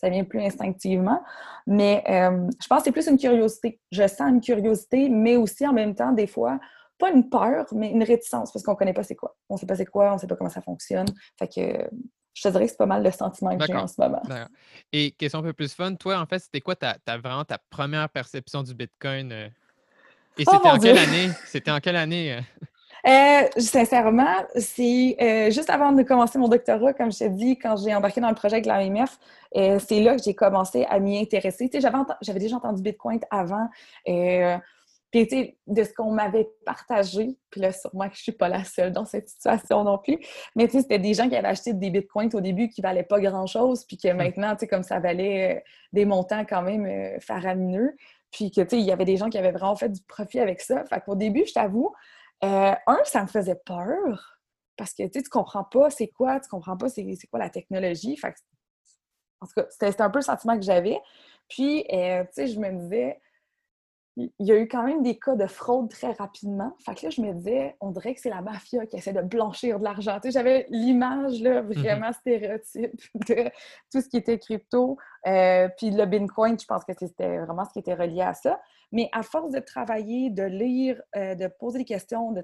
ça 0.00 0.08
vient 0.08 0.24
plus 0.24 0.40
instinctivement. 0.40 1.22
Mais 1.66 2.02
euh, 2.08 2.48
je 2.60 2.66
pense 2.66 2.78
que 2.78 2.84
c'est 2.84 2.92
plus 2.92 3.06
une 3.06 3.18
curiosité. 3.18 3.78
Je 3.92 4.06
sens 4.08 4.30
une 4.30 4.40
curiosité, 4.40 5.10
mais 5.10 5.36
aussi 5.36 5.66
en 5.66 5.74
même 5.74 5.94
temps, 5.94 6.12
des 6.12 6.26
fois, 6.26 6.58
pas 7.00 7.10
une 7.10 7.28
peur, 7.28 7.66
mais 7.72 7.90
une 7.90 8.04
réticence 8.04 8.52
parce 8.52 8.64
qu'on 8.64 8.72
ne 8.72 8.76
connaît 8.76 8.92
pas 8.92 9.02
c'est 9.02 9.16
quoi. 9.16 9.36
On 9.48 9.54
ne 9.54 9.58
sait 9.58 9.66
pas 9.66 9.74
c'est 9.74 9.86
quoi, 9.86 10.10
on 10.10 10.14
ne 10.14 10.18
sait 10.18 10.26
pas 10.26 10.36
comment 10.36 10.50
ça 10.50 10.60
fonctionne. 10.60 11.08
Fait 11.38 11.48
que 11.48 11.88
je 12.34 12.42
te 12.42 12.48
dirais 12.48 12.64
que 12.64 12.70
c'est 12.70 12.78
pas 12.78 12.86
mal 12.86 13.02
le 13.02 13.10
sentiment 13.10 13.56
que 13.56 13.66
j'ai 13.66 13.74
en 13.74 13.86
ce 13.86 14.00
moment. 14.00 14.22
Et 14.92 15.10
question 15.12 15.40
un 15.40 15.42
peu 15.42 15.52
plus 15.52 15.74
fun, 15.74 15.94
toi, 15.94 16.18
en 16.18 16.26
fait, 16.26 16.38
c'était 16.38 16.60
quoi 16.60 16.76
ta, 16.76 16.96
vraiment 17.18 17.44
ta 17.44 17.58
première 17.70 18.08
perception 18.08 18.62
du 18.62 18.74
Bitcoin? 18.74 19.32
Euh? 19.32 19.48
Et 20.38 20.44
oh 20.46 20.52
c'était 20.52 20.68
en, 20.68 20.78
quelle 20.78 20.98
année? 20.98 21.30
C'était 21.46 21.70
en 21.70 21.80
quelle 21.80 21.96
année? 21.96 22.40
sincèrement, 23.56 24.44
c'est 24.56 25.16
euh, 25.20 25.50
juste 25.50 25.70
avant 25.70 25.92
de 25.92 26.02
commencer 26.02 26.38
mon 26.38 26.48
doctorat, 26.48 26.92
comme 26.92 27.10
je 27.10 27.18
t'ai 27.18 27.30
dit, 27.30 27.58
quand 27.58 27.76
j'ai 27.76 27.94
embarqué 27.94 28.20
dans 28.20 28.28
le 28.28 28.34
projet 28.34 28.56
avec 28.56 28.66
l'AMF, 28.66 29.18
euh, 29.56 29.78
c'est 29.78 30.00
là 30.00 30.16
que 30.16 30.22
j'ai 30.22 30.34
commencé 30.34 30.84
à 30.84 31.00
m'y 31.00 31.18
intéresser. 31.18 31.68
J'avais 31.72 32.40
déjà 32.40 32.56
entendu 32.56 32.82
Bitcoin 32.82 33.20
avant. 33.30 33.68
Puis, 35.10 35.26
tu 35.26 35.36
sais, 35.36 35.58
de 35.66 35.82
ce 35.82 35.92
qu'on 35.92 36.12
m'avait 36.12 36.48
partagé, 36.64 37.36
puis 37.50 37.60
là, 37.60 37.72
sûrement 37.72 38.08
que 38.08 38.16
je 38.16 38.22
suis 38.22 38.32
pas 38.32 38.48
la 38.48 38.62
seule 38.62 38.92
dans 38.92 39.04
cette 39.04 39.28
situation 39.28 39.82
non 39.82 39.98
plus, 39.98 40.18
mais 40.54 40.66
tu 40.66 40.72
sais, 40.72 40.82
c'était 40.82 41.00
des 41.00 41.14
gens 41.14 41.28
qui 41.28 41.34
avaient 41.34 41.48
acheté 41.48 41.72
des 41.72 41.90
bitcoins 41.90 42.30
au 42.34 42.40
début 42.40 42.68
qui 42.68 42.80
valaient 42.80 43.02
pas 43.02 43.20
grand-chose, 43.20 43.84
puis 43.84 43.96
que 43.96 44.12
maintenant, 44.12 44.54
tu 44.54 44.60
sais, 44.60 44.68
comme 44.68 44.84
ça 44.84 45.00
valait 45.00 45.56
euh, 45.56 45.60
des 45.92 46.04
montants 46.04 46.44
quand 46.44 46.62
même 46.62 46.86
euh, 46.86 47.18
faramineux, 47.20 47.96
puis 48.30 48.52
que, 48.52 48.60
tu 48.60 48.68
sais, 48.68 48.78
il 48.78 48.84
y 48.84 48.92
avait 48.92 49.04
des 49.04 49.16
gens 49.16 49.28
qui 49.28 49.38
avaient 49.38 49.50
vraiment 49.50 49.74
fait 49.74 49.88
du 49.88 50.00
profit 50.02 50.38
avec 50.38 50.60
ça. 50.60 50.84
Fait 50.84 51.00
qu'au 51.00 51.16
début, 51.16 51.44
je 51.44 51.54
t'avoue, 51.54 51.92
euh, 52.44 52.74
un, 52.86 52.98
ça 53.04 53.22
me 53.22 53.26
faisait 53.26 53.60
peur, 53.66 54.38
parce 54.76 54.94
que, 54.94 55.02
tu 55.02 55.18
sais, 55.18 55.22
tu 55.24 55.28
comprends 55.28 55.64
pas 55.64 55.90
c'est 55.90 56.08
quoi, 56.08 56.38
tu 56.38 56.48
comprends 56.48 56.76
pas 56.76 56.88
c'est 56.88 57.04
quoi 57.28 57.40
la 57.40 57.50
technologie. 57.50 58.16
Fait 58.16 58.30
que, 58.30 58.38
en 59.40 59.46
tout 59.46 59.54
cas, 59.56 59.66
c'était 59.70 60.02
un 60.02 60.10
peu 60.10 60.20
le 60.20 60.24
sentiment 60.24 60.56
que 60.56 60.64
j'avais. 60.64 61.00
Puis, 61.48 61.84
tu 61.88 61.96
sais, 62.32 62.46
je 62.46 62.60
me 62.60 62.70
disais 62.70 63.18
il 64.38 64.46
y 64.46 64.52
a 64.52 64.56
eu 64.56 64.68
quand 64.68 64.82
même 64.82 65.02
des 65.02 65.18
cas 65.18 65.36
de 65.36 65.46
fraude 65.46 65.88
très 65.88 66.12
rapidement. 66.12 66.76
Fait 66.84 66.94
que 66.94 67.06
là, 67.06 67.10
je 67.10 67.20
me 67.20 67.32
disais, 67.32 67.76
on 67.80 67.90
dirait 67.90 68.14
que 68.14 68.20
c'est 68.20 68.30
la 68.30 68.42
mafia 68.42 68.86
qui 68.86 68.96
essaie 68.96 69.12
de 69.12 69.22
blanchir 69.22 69.78
de 69.78 69.84
l'argent. 69.84 70.18
Tu 70.20 70.28
sais, 70.28 70.32
j'avais 70.32 70.66
l'image 70.70 71.40
là, 71.40 71.62
mm-hmm. 71.62 71.78
vraiment 71.78 72.12
stéréotype 72.12 73.00
de 73.28 73.50
tout 73.92 74.00
ce 74.00 74.08
qui 74.08 74.16
était 74.16 74.38
crypto. 74.38 74.96
Euh, 75.26 75.68
puis 75.76 75.90
le 75.90 76.06
Bitcoin, 76.06 76.58
je 76.58 76.66
pense 76.66 76.84
que 76.84 76.92
c'était 76.98 77.38
vraiment 77.38 77.64
ce 77.64 77.72
qui 77.72 77.78
était 77.78 77.94
relié 77.94 78.22
à 78.22 78.34
ça. 78.34 78.60
Mais 78.92 79.08
à 79.12 79.22
force 79.22 79.52
de 79.52 79.60
travailler, 79.60 80.30
de 80.30 80.42
lire, 80.42 81.00
euh, 81.16 81.34
de 81.34 81.46
poser 81.46 81.78
des 81.78 81.84
questions, 81.84 82.34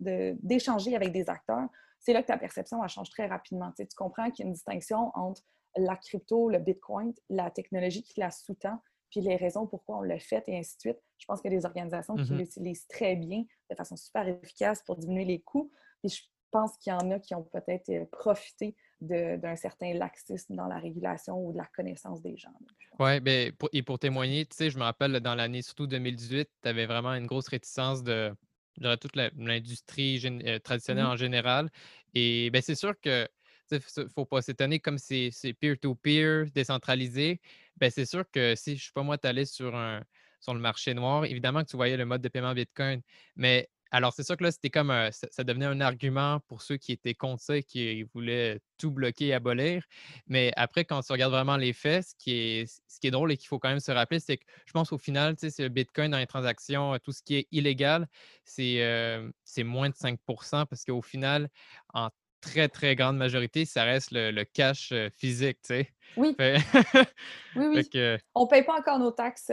d'échanger 0.00 0.96
avec 0.96 1.12
des 1.12 1.28
acteurs, 1.30 1.68
c'est 2.00 2.12
là 2.12 2.22
que 2.22 2.26
ta 2.26 2.36
perception 2.36 2.82
elle 2.82 2.90
change 2.90 3.10
très 3.10 3.26
rapidement. 3.26 3.70
Tu, 3.70 3.82
sais, 3.82 3.86
tu 3.86 3.96
comprends 3.96 4.30
qu'il 4.30 4.44
y 4.44 4.46
a 4.46 4.48
une 4.48 4.54
distinction 4.54 5.12
entre 5.14 5.42
la 5.76 5.96
crypto, 5.96 6.48
le 6.48 6.58
Bitcoin, 6.58 7.14
la 7.30 7.50
technologie 7.50 8.02
qui 8.02 8.20
la 8.20 8.30
sous-tend, 8.30 8.78
puis 9.12 9.20
les 9.20 9.36
raisons 9.36 9.66
pourquoi 9.66 9.98
on 9.98 10.02
l'a 10.02 10.18
fait 10.18 10.42
et 10.48 10.58
ainsi 10.58 10.76
de 10.76 10.80
suite. 10.80 10.98
Je 11.18 11.26
pense 11.26 11.40
qu'il 11.40 11.52
y 11.52 11.54
a 11.54 11.58
des 11.58 11.66
organisations 11.66 12.16
qui 12.16 12.32
mm-hmm. 12.32 12.38
l'utilisent 12.38 12.86
très 12.88 13.14
bien, 13.14 13.44
de 13.70 13.76
façon 13.76 13.94
super 13.94 14.26
efficace 14.26 14.82
pour 14.82 14.96
diminuer 14.96 15.26
les 15.26 15.40
coûts. 15.40 15.70
Puis 16.02 16.10
je 16.16 16.22
pense 16.50 16.76
qu'il 16.78 16.92
y 16.92 16.96
en 16.96 17.10
a 17.10 17.20
qui 17.20 17.34
ont 17.34 17.44
peut-être 17.44 17.88
euh, 17.90 18.04
profité 18.10 18.74
d'un 19.00 19.56
certain 19.56 19.94
laxisme 19.94 20.54
dans 20.54 20.66
la 20.66 20.78
régulation 20.78 21.36
ou 21.44 21.52
de 21.52 21.58
la 21.58 21.66
connaissance 21.74 22.22
des 22.22 22.36
gens. 22.36 22.52
Oui, 23.00 23.18
ben, 23.18 23.52
et 23.72 23.82
pour 23.82 23.98
témoigner, 23.98 24.46
tu 24.46 24.56
sais, 24.56 24.70
je 24.70 24.78
me 24.78 24.84
rappelle 24.84 25.18
dans 25.18 25.34
l'année 25.34 25.60
surtout 25.62 25.88
2018, 25.88 26.48
tu 26.62 26.68
avais 26.68 26.86
vraiment 26.86 27.12
une 27.14 27.26
grosse 27.26 27.48
réticence 27.48 28.04
de, 28.04 28.32
de 28.78 28.94
toute 28.94 29.16
l'industrie 29.16 30.22
euh, 30.24 30.58
traditionnelle 30.60 31.04
mmh 31.04 31.08
en 31.08 31.16
général. 31.16 31.68
Et 32.14 32.50
ben, 32.50 32.62
c'est 32.62 32.76
sûr 32.76 32.94
que 33.00 33.28
il 33.76 34.02
ne 34.02 34.08
faut 34.08 34.26
pas 34.26 34.42
s'étonner 34.42 34.80
comme 34.80 34.98
c'est 34.98 35.30
peer-to-peer, 35.60 36.46
décentralisé. 36.54 37.40
Ben, 37.76 37.90
c'est 37.90 38.06
sûr 38.06 38.24
que 38.30 38.54
si, 38.54 38.72
je 38.72 38.82
ne 38.82 38.86
sais 38.86 38.92
pas 38.94 39.02
moi, 39.02 39.18
tu 39.18 39.26
allais 39.26 39.46
sur, 39.46 39.74
un, 39.74 40.02
sur 40.40 40.54
le 40.54 40.60
marché 40.60 40.94
noir, 40.94 41.24
évidemment 41.24 41.62
que 41.62 41.70
tu 41.70 41.76
voyais 41.76 41.96
le 41.96 42.04
mode 42.04 42.22
de 42.22 42.28
paiement 42.28 42.54
Bitcoin, 42.54 43.02
mais 43.36 43.68
alors, 43.94 44.14
c'est 44.14 44.24
sûr 44.24 44.38
que 44.38 44.44
là, 44.44 44.50
c'était 44.50 44.70
comme 44.70 44.90
ça, 45.10 45.44
devenait 45.44 45.66
un 45.66 45.82
argument 45.82 46.40
pour 46.48 46.62
ceux 46.62 46.78
qui 46.78 46.92
étaient 46.92 47.14
contre 47.14 47.42
ça 47.42 47.60
qui 47.60 48.04
voulaient 48.04 48.58
tout 48.78 48.90
bloquer 48.90 49.26
et 49.26 49.34
abolir. 49.34 49.84
Mais 50.26 50.50
après, 50.56 50.86
quand 50.86 51.02
tu 51.02 51.12
regardes 51.12 51.32
vraiment 51.32 51.58
les 51.58 51.74
faits, 51.74 52.06
ce 52.06 52.14
qui 52.16 52.32
est, 52.32 52.82
ce 52.88 52.98
qui 52.98 53.08
est 53.08 53.10
drôle 53.10 53.32
et 53.32 53.36
qu'il 53.36 53.48
faut 53.48 53.58
quand 53.58 53.68
même 53.68 53.80
se 53.80 53.92
rappeler, 53.92 54.18
c'est 54.18 54.38
que 54.38 54.44
je 54.64 54.72
pense 54.72 54.92
au 54.92 54.98
final, 54.98 55.36
tu 55.36 55.50
sais, 55.50 55.62
le 55.62 55.68
Bitcoin 55.68 56.10
dans 56.10 56.16
les 56.16 56.26
transactions, 56.26 56.98
tout 57.04 57.12
ce 57.12 57.22
qui 57.22 57.34
est 57.36 57.48
illégal, 57.50 58.08
c'est 58.46 59.28
moins 59.58 59.90
de 59.90 59.94
5% 59.94 60.64
parce 60.64 60.86
qu'au 60.86 61.02
final, 61.02 61.50
en 61.92 62.08
très, 62.42 62.68
très 62.68 62.94
grande 62.96 63.16
majorité, 63.16 63.64
ça 63.64 63.84
reste 63.84 64.10
le, 64.12 64.44
cash 64.44 64.92
physique, 65.16 65.58
tu 65.62 65.74
sais. 65.74 65.88
Oui. 66.16 66.36
oui, 67.56 67.86
oui. 67.94 68.18
On 68.34 68.44
ne 68.44 68.48
paye 68.48 68.64
pas 68.64 68.78
encore 68.78 68.98
nos 68.98 69.12
taxes 69.12 69.50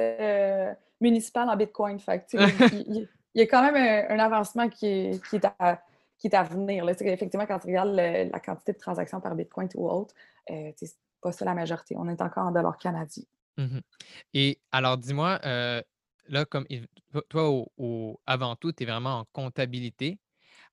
municipales 1.00 1.50
en 1.50 1.56
Bitcoin. 1.56 2.00
Fait 2.00 2.26
il 2.34 3.08
y 3.36 3.42
a 3.42 3.48
quand 3.48 3.62
même 3.62 3.76
un, 4.10 4.20
avancement 4.20 4.70
qui 4.70 4.88
est, 4.88 5.30
qui 5.30 5.38
est, 5.38 5.46
à, 5.60 5.82
qui 6.18 6.28
est 6.28 6.36
à 6.36 6.44
venir. 6.44 6.86
Là. 6.86 6.94
Effectivement, 7.00 7.46
quand 7.46 7.60
tu 7.60 7.68
regardes 7.68 7.96
la 7.96 8.40
quantité 8.40 8.74
de 8.74 8.78
transactions 8.78 9.22
par 9.22 9.36
Bitcoin 9.36 9.70
ou 9.76 9.90
autre, 9.90 10.14
euh, 10.52 10.72
c'est 10.76 10.96
pas 11.22 11.32
ça 11.32 11.46
la 11.46 11.54
majorité. 11.54 11.96
On 11.98 12.08
est 12.08 12.22
encore 12.22 12.48
en 12.48 12.52
dollars 12.52 12.78
canadiens. 12.78 13.24
Mmh 13.58 13.80
Et 14.34 14.60
alors, 14.72 14.98
dis-moi, 14.98 15.40
euh, 15.46 15.82
là, 16.28 16.46
comme 16.46 16.66
toi, 17.30 17.66
avant 18.26 18.56
tout, 18.56 18.72
tu 18.72 18.84
es 18.84 18.86
vraiment 18.86 19.20
en 19.20 19.26
comptabilité. 19.32 20.20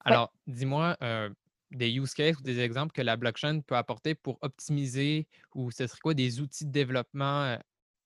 Alors, 0.04 0.32
dis-moi 0.46 0.96
euh, 1.02 1.30
des 1.70 1.90
use 1.90 2.14
cases 2.14 2.38
ou 2.38 2.42
des 2.42 2.60
exemples 2.60 2.92
que 2.92 3.02
la 3.02 3.16
blockchain 3.16 3.60
peut 3.60 3.76
apporter 3.76 4.14
pour 4.14 4.38
optimiser 4.42 5.26
ou 5.54 5.70
ce 5.70 5.86
serait 5.86 5.98
quoi 6.02 6.14
des 6.14 6.40
outils 6.40 6.64
de 6.64 6.72
développement 6.72 7.56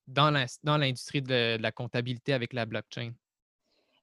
dans 0.07 0.31
l'industrie 0.79 1.23
de 1.23 1.57
la 1.61 1.73
comptabilité 1.73 2.33
avec 2.33 2.53
la 2.53 2.66
blockchain? 2.66 3.12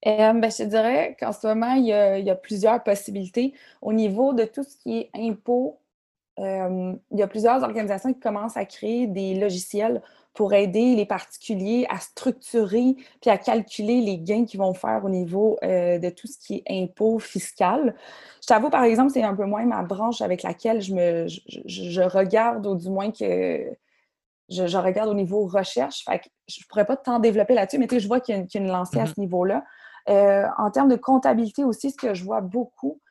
Ben, 0.06 0.42
je 0.44 0.64
dirais 0.64 1.18
qu'en 1.20 1.34
ce 1.34 1.48
moment, 1.48 1.74
il 1.74 1.86
y, 1.86 1.92
a, 1.92 2.36
plusieurs 2.36 2.84
possibilités. 2.84 3.54
Au 3.82 3.94
niveau 3.94 4.34
de 4.34 4.46
tout 4.46 4.64
ce 4.64 4.78
qui 4.78 4.98
est 5.00 5.10
impôts, 5.16 5.80
il 6.38 7.00
y 7.12 7.22
a 7.22 7.28
plusieurs 7.28 7.64
organisations 7.64 8.14
qui 8.14 8.20
commencent 8.20 8.58
à 8.58 8.66
créer 8.66 9.08
des 9.08 9.36
logiciels 9.36 10.02
pour 10.38 10.54
aider 10.54 10.94
les 10.94 11.08
particuliers 11.08 11.88
à 11.90 11.98
structurer 12.00 12.96
puis 13.22 13.32
à 13.32 13.40
calculer 13.40 14.02
les 14.02 14.20
gains 14.20 14.46
qu'ils 14.46 14.60
vont 14.60 14.76
faire 14.76 15.04
au 15.04 15.10
niveau 15.10 15.58
euh, 15.64 15.98
de 15.98 16.12
tout 16.12 16.28
ce 16.28 16.38
qui 16.38 16.62
est 16.64 16.84
impôt 16.84 17.18
fiscal. 17.18 17.96
Je 18.44 18.46
t'avoue, 18.46 18.70
par 18.70 18.84
exemple, 18.84 19.12
c'est 19.12 19.24
un 19.24 19.36
peu 19.36 19.46
moins 19.46 19.66
ma 19.66 19.82
branche 19.82 20.22
avec 20.22 20.44
laquelle 20.44 20.80
je, 20.80 20.94
me, 20.94 21.26
je, 21.28 22.02
regarde, 22.02 22.68
ou 22.68 22.76
du 22.76 22.88
moins 22.88 23.10
que 23.12 23.68
je, 24.50 24.78
regarde 24.78 25.10
au 25.10 25.16
niveau 25.16 25.48
recherche. 25.48 26.06
Fait 26.06 26.20
que 26.20 26.26
je 26.48 26.62
ne 26.62 26.68
pourrais 26.68 26.86
pas 26.86 26.98
tant 26.98 27.18
développer 27.18 27.56
là-dessus, 27.56 27.80
mais 27.80 27.88
je 27.92 28.08
vois 28.08 28.20
qu'il 28.20 28.36
y, 28.36 28.38
a 28.38 28.60
une 28.60 28.68
lancée 28.68 29.00
à 29.00 29.06
mm-hmm. 29.06 29.16
ce 29.16 29.20
niveau-là. 29.20 29.66
Euh, 30.08 30.46
en 30.60 30.70
termes 30.70 30.90
de 30.90 30.98
comptabilité 30.98 31.64
aussi, 31.64 31.90
ce 31.90 31.98
que 31.98 32.14
je 32.14 32.24
vois 32.24 32.42
beaucoup, 32.42 33.02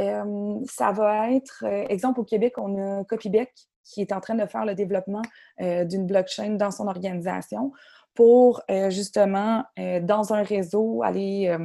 euh, 0.00 0.58
ça 0.68 0.90
va 0.90 1.30
être, 1.30 1.64
exemple 1.88 2.18
au 2.18 2.24
Québec, 2.24 2.54
on 2.58 3.00
a 3.00 3.04
Copybec 3.04 3.52
qui 3.84 4.00
est 4.00 4.12
en 4.12 4.20
train 4.20 4.34
de 4.34 4.46
faire 4.46 4.64
le 4.64 4.74
développement 4.74 5.22
d'une 5.58 6.06
blockchain 6.06 6.50
dans 6.50 6.70
son 6.70 6.86
organisation 6.88 7.72
pour 8.14 8.62
justement, 8.88 9.64
dans 10.02 10.32
un 10.32 10.42
réseau, 10.42 11.02
aller 11.02 11.56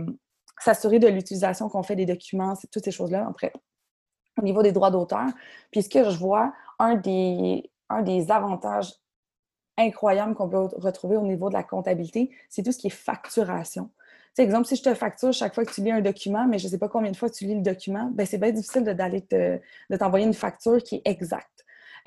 s'assurer 0.60 1.00
de 1.00 1.08
l'utilisation 1.08 1.70
qu'on 1.70 1.84
fait 1.84 1.96
des 1.96 2.06
documents, 2.06 2.54
toutes 2.72 2.84
ces 2.84 2.92
choses-là. 2.92 3.28
Après, 3.30 3.54
au 4.40 4.44
niveau 4.44 4.64
des 4.64 4.72
droits 4.72 4.92
d'auteur, 4.92 5.28
puis 5.72 5.84
ce 5.84 5.90
que 5.90 6.10
je 6.10 6.18
vois, 6.18 6.54
un 6.80 6.96
des, 6.96 7.72
un 7.90 8.02
des 8.02 8.32
avantages 8.32 8.94
incroyables 9.78 10.36
qu'on 10.36 10.50
peut 10.50 10.70
retrouver 10.78 11.18
au 11.18 11.24
niveau 11.24 11.50
de 11.50 11.54
la 11.54 11.64
comptabilité, 11.64 12.32
c'est 12.50 12.64
tout 12.64 12.72
ce 12.72 12.78
qui 12.78 12.88
est 12.88 12.92
facturation 12.92 13.92
exemple, 14.44 14.68
si 14.68 14.76
je 14.76 14.84
te 14.84 14.94
facture 14.94 15.34
chaque 15.34 15.54
fois 15.54 15.66
que 15.66 15.74
tu 15.74 15.82
lis 15.82 15.92
un 15.92 16.02
document, 16.02 16.48
mais 16.48 16.60
je 16.60 16.66
ne 16.66 16.72
sais 16.72 16.78
pas 16.78 16.90
combien 16.90 17.12
de 17.12 17.18
fois 17.18 17.30
tu 17.30 17.46
lis 17.46 17.56
le 17.56 17.62
document, 17.62 18.10
ben 18.14 18.26
c'est 18.26 18.38
bien 18.38 18.52
difficile 18.52 18.84
d'aller 18.84 19.26
de 19.32 19.98
t'envoyer 19.98 20.26
une 20.26 20.34
facture 20.34 20.82
qui 20.84 20.96
est 20.96 21.02
exacte. 21.06 21.57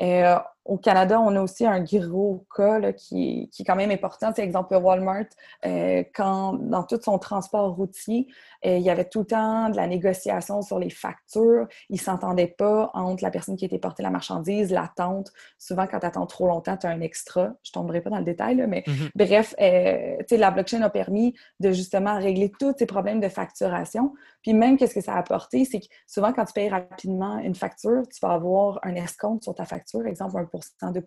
Euh, 0.00 0.38
au 0.64 0.76
Canada, 0.76 1.20
on 1.20 1.34
a 1.36 1.42
aussi 1.42 1.64
un 1.64 1.80
gros 1.80 2.46
cas 2.54 2.92
qui, 2.92 3.48
qui, 3.50 3.62
est 3.62 3.64
quand 3.64 3.76
même 3.76 3.90
important. 3.90 4.32
C'est 4.34 4.42
exemple 4.42 4.74
Walmart, 4.76 5.24
euh, 5.64 6.04
quand 6.14 6.54
dans 6.54 6.82
tout 6.82 7.00
son 7.02 7.18
transport 7.18 7.74
routier, 7.74 8.26
euh, 8.66 8.76
il 8.76 8.82
y 8.82 8.90
avait 8.90 9.06
tout 9.06 9.20
le 9.20 9.26
temps 9.26 9.70
de 9.70 9.76
la 9.76 9.86
négociation 9.86 10.60
sur 10.60 10.78
les 10.78 10.90
factures. 10.90 11.66
Ils 11.88 11.94
ne 11.94 12.00
s'entendaient 12.00 12.54
pas 12.58 12.90
entre 12.92 13.24
la 13.24 13.30
personne 13.30 13.56
qui 13.56 13.64
était 13.64 13.78
portée 13.78 14.02
la 14.02 14.10
marchandise, 14.10 14.70
l'attente. 14.70 15.32
Souvent, 15.58 15.86
quand 15.86 16.00
tu 16.00 16.06
attends 16.06 16.26
trop 16.26 16.46
longtemps, 16.46 16.76
tu 16.76 16.86
as 16.86 16.90
un 16.90 17.00
extra. 17.00 17.54
Je 17.62 17.70
ne 17.70 17.72
tomberai 17.72 18.02
pas 18.02 18.10
dans 18.10 18.18
le 18.18 18.24
détail, 18.24 18.64
mais 18.68 18.84
mm-hmm. 18.86 19.10
bref, 19.14 19.54
la 19.58 20.50
blockchain 20.50 20.82
a 20.82 20.90
permis 20.90 21.34
de 21.60 21.72
justement 21.72 22.18
régler 22.18 22.52
tous 22.58 22.74
ces 22.78 22.86
problèmes 22.86 23.20
de 23.20 23.28
facturation. 23.28 24.12
Puis 24.42 24.52
même, 24.52 24.76
qu'est-ce 24.76 24.94
que 24.94 25.00
ça 25.00 25.14
a 25.14 25.18
apporté, 25.18 25.64
c'est 25.64 25.80
que 25.80 25.86
souvent, 26.06 26.32
quand 26.32 26.44
tu 26.44 26.52
payes 26.52 26.68
rapidement 26.68 27.38
une 27.38 27.54
facture, 27.54 28.02
tu 28.12 28.18
vas 28.22 28.32
avoir 28.32 28.78
un 28.82 28.94
escompte 28.94 29.44
sur 29.44 29.54
ta 29.54 29.64
facture, 29.64 30.06
exemple 30.06 30.36
1 30.36 30.59
2 30.82 31.00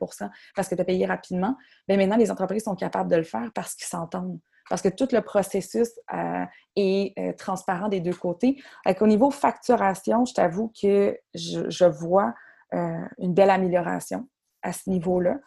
parce 0.56 0.68
que 0.68 0.76
tu 0.76 0.82
as 0.82 0.86
payé 0.86 1.06
rapidement. 1.06 1.58
Mais 1.88 1.98
maintenant, 1.98 2.18
les 2.18 2.32
entreprises 2.32 2.64
sont 2.64 2.76
capables 2.76 3.10
de 3.10 3.16
le 3.16 3.24
faire 3.24 3.52
parce 3.54 3.76
qu'ils 3.76 3.88
s'entendent. 3.88 4.40
Parce 4.70 4.82
que 4.82 4.90
tout 4.90 5.08
le 5.12 5.22
processus 5.22 5.90
euh, 6.14 6.46
est 6.76 7.14
euh, 7.20 7.34
transparent 7.34 7.90
des 7.90 8.00
deux 8.00 8.14
côtés. 8.14 8.62
Au 9.00 9.08
niveau 9.08 9.30
facturation, 9.30 10.26
je 10.26 10.34
t'avoue 10.34 10.72
que 10.82 11.18
je, 11.34 11.86
vois 11.86 12.34
euh, 12.74 13.06
une 13.18 13.34
belle 13.34 13.50
amélioration 13.50 14.28
à 14.62 14.72
ce 14.72 14.90
niveau-là. 14.90 15.40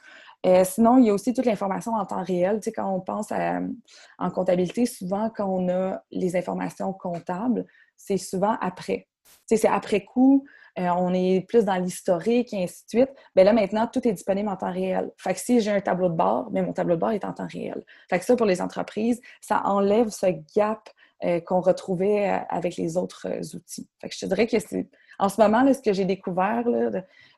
sinon, 0.65 0.99
il 0.99 1.07
y 1.07 1.11
a 1.11 1.15
aussi 1.15 1.33
toute 1.33 1.47
l'information 1.47 1.93
en 1.95 2.05
temps 2.05 2.23
réel. 2.23 2.61
Tu 2.61 2.65
sais, 2.65 2.73
quand 2.73 2.93
on 2.93 3.01
pense 3.01 3.33
en 3.33 4.31
comptabilité, 4.31 4.85
souvent, 4.85 5.31
quand 5.31 5.49
on 5.49 5.69
a 5.71 6.03
les 6.11 6.37
informations 6.37 6.93
comptables, 6.93 7.65
c'est 7.97 8.19
souvent 8.19 8.59
après. 8.61 9.09
Tu 9.49 9.57
sais, 9.57 9.57
c'est 9.57 9.69
après 9.69 10.05
coup, 10.05 10.45
euh, 10.79 10.89
on 10.91 11.15
est 11.15 11.47
plus 11.49 11.65
dans 11.65 11.77
l'historique 11.77 12.53
et 12.53 12.65
ainsi 12.65 12.85
de 12.85 12.89
suite. 12.89 13.11
Bien 13.35 13.45
là, 13.45 13.53
maintenant, 13.53 13.87
tout 13.87 14.07
est 14.07 14.13
disponible 14.13 14.49
en 14.49 14.57
temps 14.57 14.73
réel. 14.73 15.11
Fait 15.17 15.33
que 15.33 15.41
si 15.41 15.61
j'ai 15.61 15.71
un 15.71 15.81
tableau 15.81 16.09
de 16.09 16.15
bord, 16.15 16.51
mais 16.53 16.63
mon 16.63 16.73
tableau 16.73 16.97
de 16.97 17.01
bord 17.01 17.13
est 17.13 17.25
en 17.25 17.33
temps 17.33 17.49
réel. 17.51 17.83
Fait 18.11 18.19
que 18.19 18.25
ça, 18.25 18.37
pour 18.37 18.47
les 18.47 18.61
entreprises, 18.61 19.21
ça 19.41 19.63
enlève 19.65 20.09
ce 20.11 20.27
gap 20.55 20.91
euh, 21.25 21.41
qu'on 21.41 21.61
retrouvait 21.61 22.31
euh, 22.31 22.39
avec 22.51 22.77
les 22.77 22.99
autres 22.99 23.27
outils. 23.55 23.89
Fait 24.01 24.09
que 24.09 24.15
je 24.15 24.21
te 24.21 24.27
dirais 24.27 24.47
que 24.47 24.59
c'est 24.59 24.89
en 25.19 25.31
ce 25.31 25.41
moment, 25.41 25.63
là, 25.63 25.73
ce 25.73 25.81
que 25.81 25.95
j'ai 25.95 26.05
découvert 26.05 26.65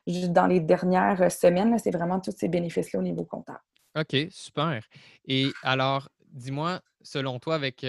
dans 0.05 0.47
les 0.47 0.59
dernières 0.59 1.31
semaines, 1.31 1.77
c'est 1.79 1.91
vraiment 1.91 2.19
tous 2.19 2.35
ces 2.37 2.49
bénéfices-là 2.49 2.99
au 2.99 3.03
niveau 3.03 3.23
comptable. 3.23 3.61
OK, 3.97 4.27
super. 4.31 4.83
Et 5.25 5.47
alors, 5.63 6.09
dis-moi, 6.33 6.81
selon 7.01 7.39
toi, 7.39 7.55
avec 7.55 7.85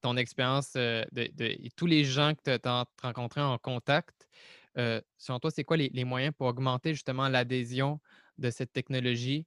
ton 0.00 0.16
expérience 0.16 0.72
de, 0.74 1.68
tous 1.76 1.86
les 1.86 2.04
gens 2.04 2.34
que 2.34 2.56
tu 2.56 2.68
as 2.68 2.84
rencontrés 3.02 3.40
en 3.40 3.58
contact, 3.58 4.28
selon 4.76 5.38
toi, 5.40 5.50
c'est 5.50 5.64
quoi 5.64 5.76
les, 5.76 6.04
moyens 6.04 6.34
pour 6.36 6.46
augmenter 6.46 6.92
justement 6.92 7.28
l'adhésion 7.28 8.00
de 8.38 8.50
cette 8.50 8.72
technologie, 8.72 9.46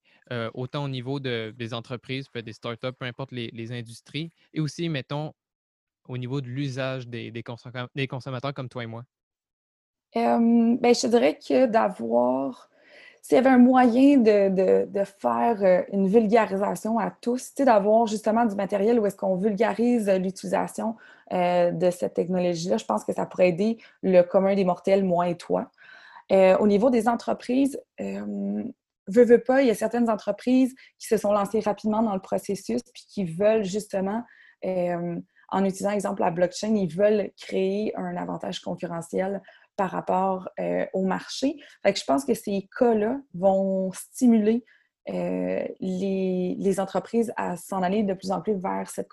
autant 0.54 0.84
au 0.86 0.90
niveau 0.90 1.20
des 1.20 1.74
entreprises, 1.74 2.28
des 2.34 2.54
startups, 2.54 2.94
peu 3.00 3.06
importe 3.06 3.32
les, 3.32 3.72
industries, 3.72 4.32
et 4.54 4.60
aussi, 4.60 4.90
mettons, 4.90 5.34
au 6.08 6.18
niveau 6.18 6.42
de 6.42 6.48
l'usage 6.48 7.08
des, 7.08 7.32
des, 7.32 7.44
consommateurs 7.44 8.54
comme 8.54 8.70
toi 8.70 8.84
et 8.84 8.88
moi? 8.88 9.04
ben, 10.14 10.96
je 10.96 11.08
dirais 11.08 11.38
que 11.38 11.68
d'avoir 11.68 12.70
s'il 13.30 13.36
y 13.36 13.40
avait 13.42 13.50
un 13.50 13.60
moyen 13.60 14.18
de, 14.18 15.04
faire 15.20 15.64
euh, 15.64 15.84
une 15.94 16.08
vulgarisation 16.08 16.98
à 16.98 17.12
tous, 17.12 17.54
d'avoir 17.54 18.08
justement 18.08 18.44
du 18.44 18.56
matériel 18.56 19.00
où 19.00 19.06
est-ce 19.06 19.16
qu'on 19.16 19.36
vulgarise 19.36 20.10
l'utilisation 20.10 20.96
euh, 21.32 21.70
de 21.70 21.92
cette 21.92 22.16
technologie-là, 22.16 22.78
je 22.78 22.86
pense 22.86 23.06
que 23.06 23.14
ça 23.14 23.28
pourrait 23.28 23.50
aider 23.50 23.78
le 24.02 24.24
commun 24.24 24.56
des 24.56 24.66
mortels, 24.66 25.04
moi 25.04 25.30
et 25.30 25.38
toi. 25.38 25.70
Euh, 26.32 26.58
au 26.58 26.66
niveau 26.66 26.90
des 26.90 27.08
entreprises, 27.08 27.80
veux, 28.00 28.74
veux 29.08 29.44
pas, 29.44 29.62
il 29.62 29.68
y 29.68 29.72
a 29.72 29.76
certaines 29.76 30.10
entreprises 30.10 30.74
qui 30.98 31.06
se 31.06 31.18
sont 31.18 31.32
lancées 31.32 31.60
rapidement 31.60 32.02
dans 32.02 32.16
le 32.16 32.22
processus 32.22 32.82
puis 32.92 33.04
qui 33.08 33.26
veulent 33.26 33.64
justement, 33.64 34.24
en 34.64 35.66
utilisant, 35.66 35.92
exemple, 35.92 36.22
la 36.22 36.32
blockchain, 36.32 36.74
ils 36.74 36.92
veulent 36.92 37.30
créer 37.40 37.94
un 37.96 38.18
avantage 38.18 38.60
concurrentiel 38.60 39.44
par 39.80 39.92
rapport 39.92 40.50
au 40.94 41.04
marché. 41.06 41.56
Que 41.86 41.96
je 41.96 42.04
pense 42.04 42.26
que 42.26 42.34
ces 42.34 42.68
cas-là 42.78 43.18
vont 43.34 43.94
stimuler 43.94 44.66
les, 45.08 46.76
entreprises 46.80 47.32
à 47.38 47.56
s'en 47.56 47.82
aller 47.82 48.04
de 48.04 48.14
plus 48.14 48.32
en 48.32 48.42
plus 48.42 48.56
vers 48.56 48.90
cette, 48.90 49.08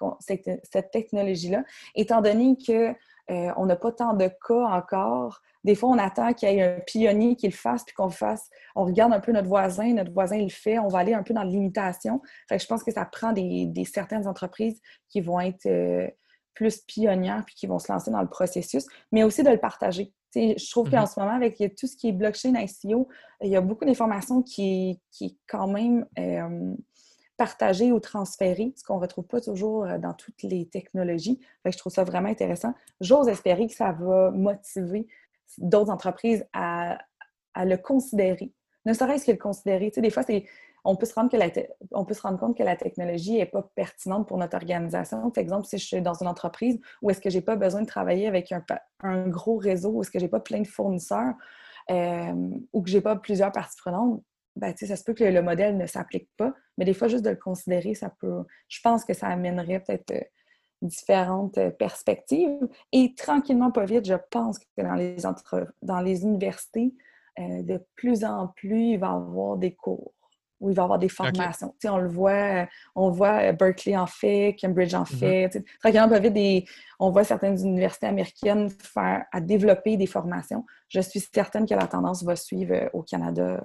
cette, 0.65 0.91
technologie-là, 0.91 1.63
étant 1.95 2.21
donné 2.21 2.57
qu'on 2.67 3.67
n'a 3.67 3.77
pas 3.77 3.93
tant 3.93 4.15
de 4.15 4.29
cas 4.47 4.67
encore 4.73 5.41
des 5.67 5.75
fois, 5.75 5.89
on 5.89 5.99
attend 5.99 6.33
qu'il 6.33 6.49
y 6.49 6.59
ait 6.59 6.77
un 6.77 6.81
pionnier 6.81 7.35
qui 7.35 7.49
le 7.49 7.53
fasse, 7.53 7.83
puis 7.83 7.93
qu'on 7.93 8.09
fasse. 8.09 8.49
On 8.77 8.85
regarde 8.85 9.13
un 9.13 9.19
peu 9.19 9.33
notre 9.33 9.49
voisin, 9.49 9.95
notre 9.95 10.13
voisin 10.13 10.41
le 10.41 10.49
fait, 10.49 10.79
on 10.79 10.87
va 10.87 11.01
aller 11.01 11.13
un 11.13 11.25
peu 11.25 11.35
dans 11.35 11.43
l'imitation. 11.43 12.23
je 12.49 12.67
pense 12.67 12.85
que 12.85 12.93
ça 12.93 13.05
prend 13.05 13.33
des, 13.33 13.73
certaines 13.85 14.29
entreprises 14.29 14.81
qui 15.09 15.21
vont 15.21 15.41
être 15.41 15.67
euh, 15.67 16.07
plus 16.55 16.79
pionnières, 16.83 17.43
puis 17.45 17.57
qui 17.57 17.67
vont 17.67 17.81
se 17.81 17.91
lancer 17.91 18.13
dans 18.13 18.23
le 18.23 18.29
processus, 18.29 18.87
mais 19.11 19.25
aussi 19.25 19.43
de 19.43 19.51
le 19.51 19.59
partager. 19.59 20.13
Je 20.37 20.71
trouve 20.71 20.91
qu'en 20.91 21.05
mm-hmm. 21.05 21.15
ce 21.15 21.21
moment, 21.21 21.35
avec 21.35 21.57
tout 21.77 21.87
ce 21.87 21.97
qui 21.97 22.09
est 22.09 22.13
blockchain 22.13 22.55
ICO, 22.55 23.09
il 23.43 23.51
y 23.51 23.57
a 23.57 23.61
beaucoup 23.61 23.85
d'informations 23.85 24.43
qui, 24.43 25.01
qui 25.11 25.25
est 25.27 25.37
quand 25.47 25.69
même 25.69 26.07
euh, 26.19 26.75
partagées 27.37 27.93
ou 27.93 28.01
transférées, 28.01 28.73
ce 28.77 28.85
qu'on 28.85 28.97
ne 28.97 29.01
retrouve 29.01 29.27
pas 29.27 29.41
toujours 29.41 29.85
euh, 29.85 29.99
dans 29.99 30.15
toutes 30.15 30.43
les 30.43 30.67
technologies. 30.67 31.41
je 31.65 31.77
trouve 31.77 31.93
ça 31.93 32.05
vraiment 32.05 32.29
intéressant. 32.29 32.75
J'ose 33.01 33.29
espérer 33.29 33.67
que 33.67 33.75
ça 33.75 33.93
va 33.93 34.31
motiver 34.31 35.07
d'autres 35.59 35.91
entreprises 35.91 36.45
à, 36.53 36.99
le 37.59 37.77
considérer. 37.77 38.53
Ne 38.87 38.95
serait-ce 38.95 39.27
que 39.27 39.33
le 39.33 39.37
considérer. 39.37 39.91
Tu 39.91 39.97
sais, 39.97 40.01
des 40.01 40.11
fois, 40.11 40.23
c'est 40.23 40.47
on 40.85 40.95
peut, 40.95 41.07
se 41.07 41.15
rendre 41.15 41.31
que 41.31 41.37
la 41.37 41.49
on 41.91 42.05
peut 42.05 42.15
se 42.15 42.23
rendre 42.23 42.39
compte 42.39 42.57
que 42.57 42.63
la 42.63 42.77
technologie 42.77 43.39
n'est 43.39 43.47
pas 43.47 43.63
pertinente 43.75 44.29
pour 44.29 44.39
notre 44.39 44.57
organisation. 44.57 45.31
Par 45.31 45.43
exemple, 45.43 45.67
si 45.67 45.79
je 45.79 45.85
suis 45.85 46.01
dans 46.01 46.15
une 46.15 46.29
entreprise 46.29 46.81
où 47.03 47.11
est-ce 47.11 47.21
que 47.21 47.29
je 47.29 47.39
n'ai 47.39 47.43
pas 47.43 47.57
besoin 47.57 47.83
de 47.83 47.87
travailler 47.87 48.29
avec 48.29 48.53
un, 49.03 49.29
gros 49.29 49.57
réseau, 49.57 49.91
où 49.91 50.03
est-ce 50.03 50.11
que 50.11 50.21
je 50.21 50.25
n'ai 50.25 50.31
pas 50.31 50.41
plein 50.41 50.61
de 50.61 50.67
fournisseurs, 50.67 51.35
euh, 51.91 52.51
ou 52.73 52.83
que 52.83 52.91
je 52.91 52.97
n'ai 52.97 53.03
pas 53.03 53.17
plusieurs 53.17 53.51
parties 53.51 53.77
prenantes, 53.79 54.23
ben, 54.55 54.75
ça 54.77 54.97
se 54.97 55.05
peut 55.05 55.13
que 55.13 55.25
le 55.25 55.43
modèle 55.43 55.77
ne 55.77 55.87
s'applique 55.87 56.31
pas. 56.37 56.55
Mais 56.79 56.85
des 56.85 56.95
fois, 56.95 57.09
juste 57.09 57.25
de 57.25 57.31
le 57.31 57.37
considérer, 57.37 57.95
ça 57.95 58.11
peut. 58.21 58.45
Je 58.69 58.81
pense 58.81 59.05
que 59.05 59.13
ça 59.13 59.27
amènerait 59.27 59.81
peut-être 59.81 60.13
euh, 60.13 60.21
différentes 60.83 61.59
euh, 61.59 61.71
perspectives. 61.71 62.67
Et 62.93 63.15
tranquillement, 63.15 63.71
pas 63.71 63.85
vite, 63.85 64.07
je 64.07 64.15
pense 64.31 64.59
que 64.59 64.67
dans 64.79 64.95
les, 64.95 65.17
dans 65.83 66.01
les 66.01 66.23
universités, 66.23 66.95
euh, 67.39 67.63
de 67.63 67.85
plus 67.95 68.25
en 68.25 68.49
plus, 68.49 68.93
il 68.93 68.99
va 68.99 69.09
y 69.09 69.11
avoir 69.11 69.57
des 69.57 69.75
cours 69.75 70.13
où 70.59 70.71
il 70.71 70.77
va 70.77 70.83
y 70.83 70.85
avoir 70.85 70.99
des 70.99 71.11
formations. 71.11 71.75
On 71.85 71.99
le 71.99 72.09
voit, 72.09 72.63
euh, 72.63 72.67
on 72.95 73.11
voit 73.11 73.53
Berkeley 73.53 73.95
en 73.95 74.07
fait, 74.07 74.57
Cambridge 74.59 74.95
en 74.95 75.03
mm-hmm. 75.03 75.19
fait. 75.19 75.65
Tranquillement, 75.81 76.09
pas 76.09 76.19
vite, 76.19 76.33
des, 76.33 76.65
on 76.99 77.11
voit 77.11 77.25
certaines 77.25 77.59
universités 77.59 78.07
américaines 78.07 78.71
faire 78.71 79.27
à 79.33 79.41
développer 79.41 79.99
des 79.99 80.07
formations. 80.07 80.65
Je 80.89 81.01
suis 81.01 81.21
certaine 81.21 81.67
que 81.67 81.75
la 81.75 81.87
tendance 81.87 82.23
va 82.25 82.37
suivre 82.37 82.89
au 82.95 83.03
Canada 83.03 83.63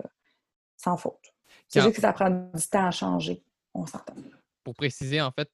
sans 0.75 0.97
faute. 0.97 1.31
C'est 1.67 1.81
juste 1.81 1.95
que 1.95 2.01
ça 2.01 2.11
prend 2.11 2.29
du 2.29 2.67
temps 2.69 2.87
à 2.87 2.91
changer. 2.91 3.41
On 3.73 3.85
s'entend. 3.85 4.15
Pour 4.63 4.75
préciser, 4.75 5.21
en 5.21 5.31
fait, 5.31 5.49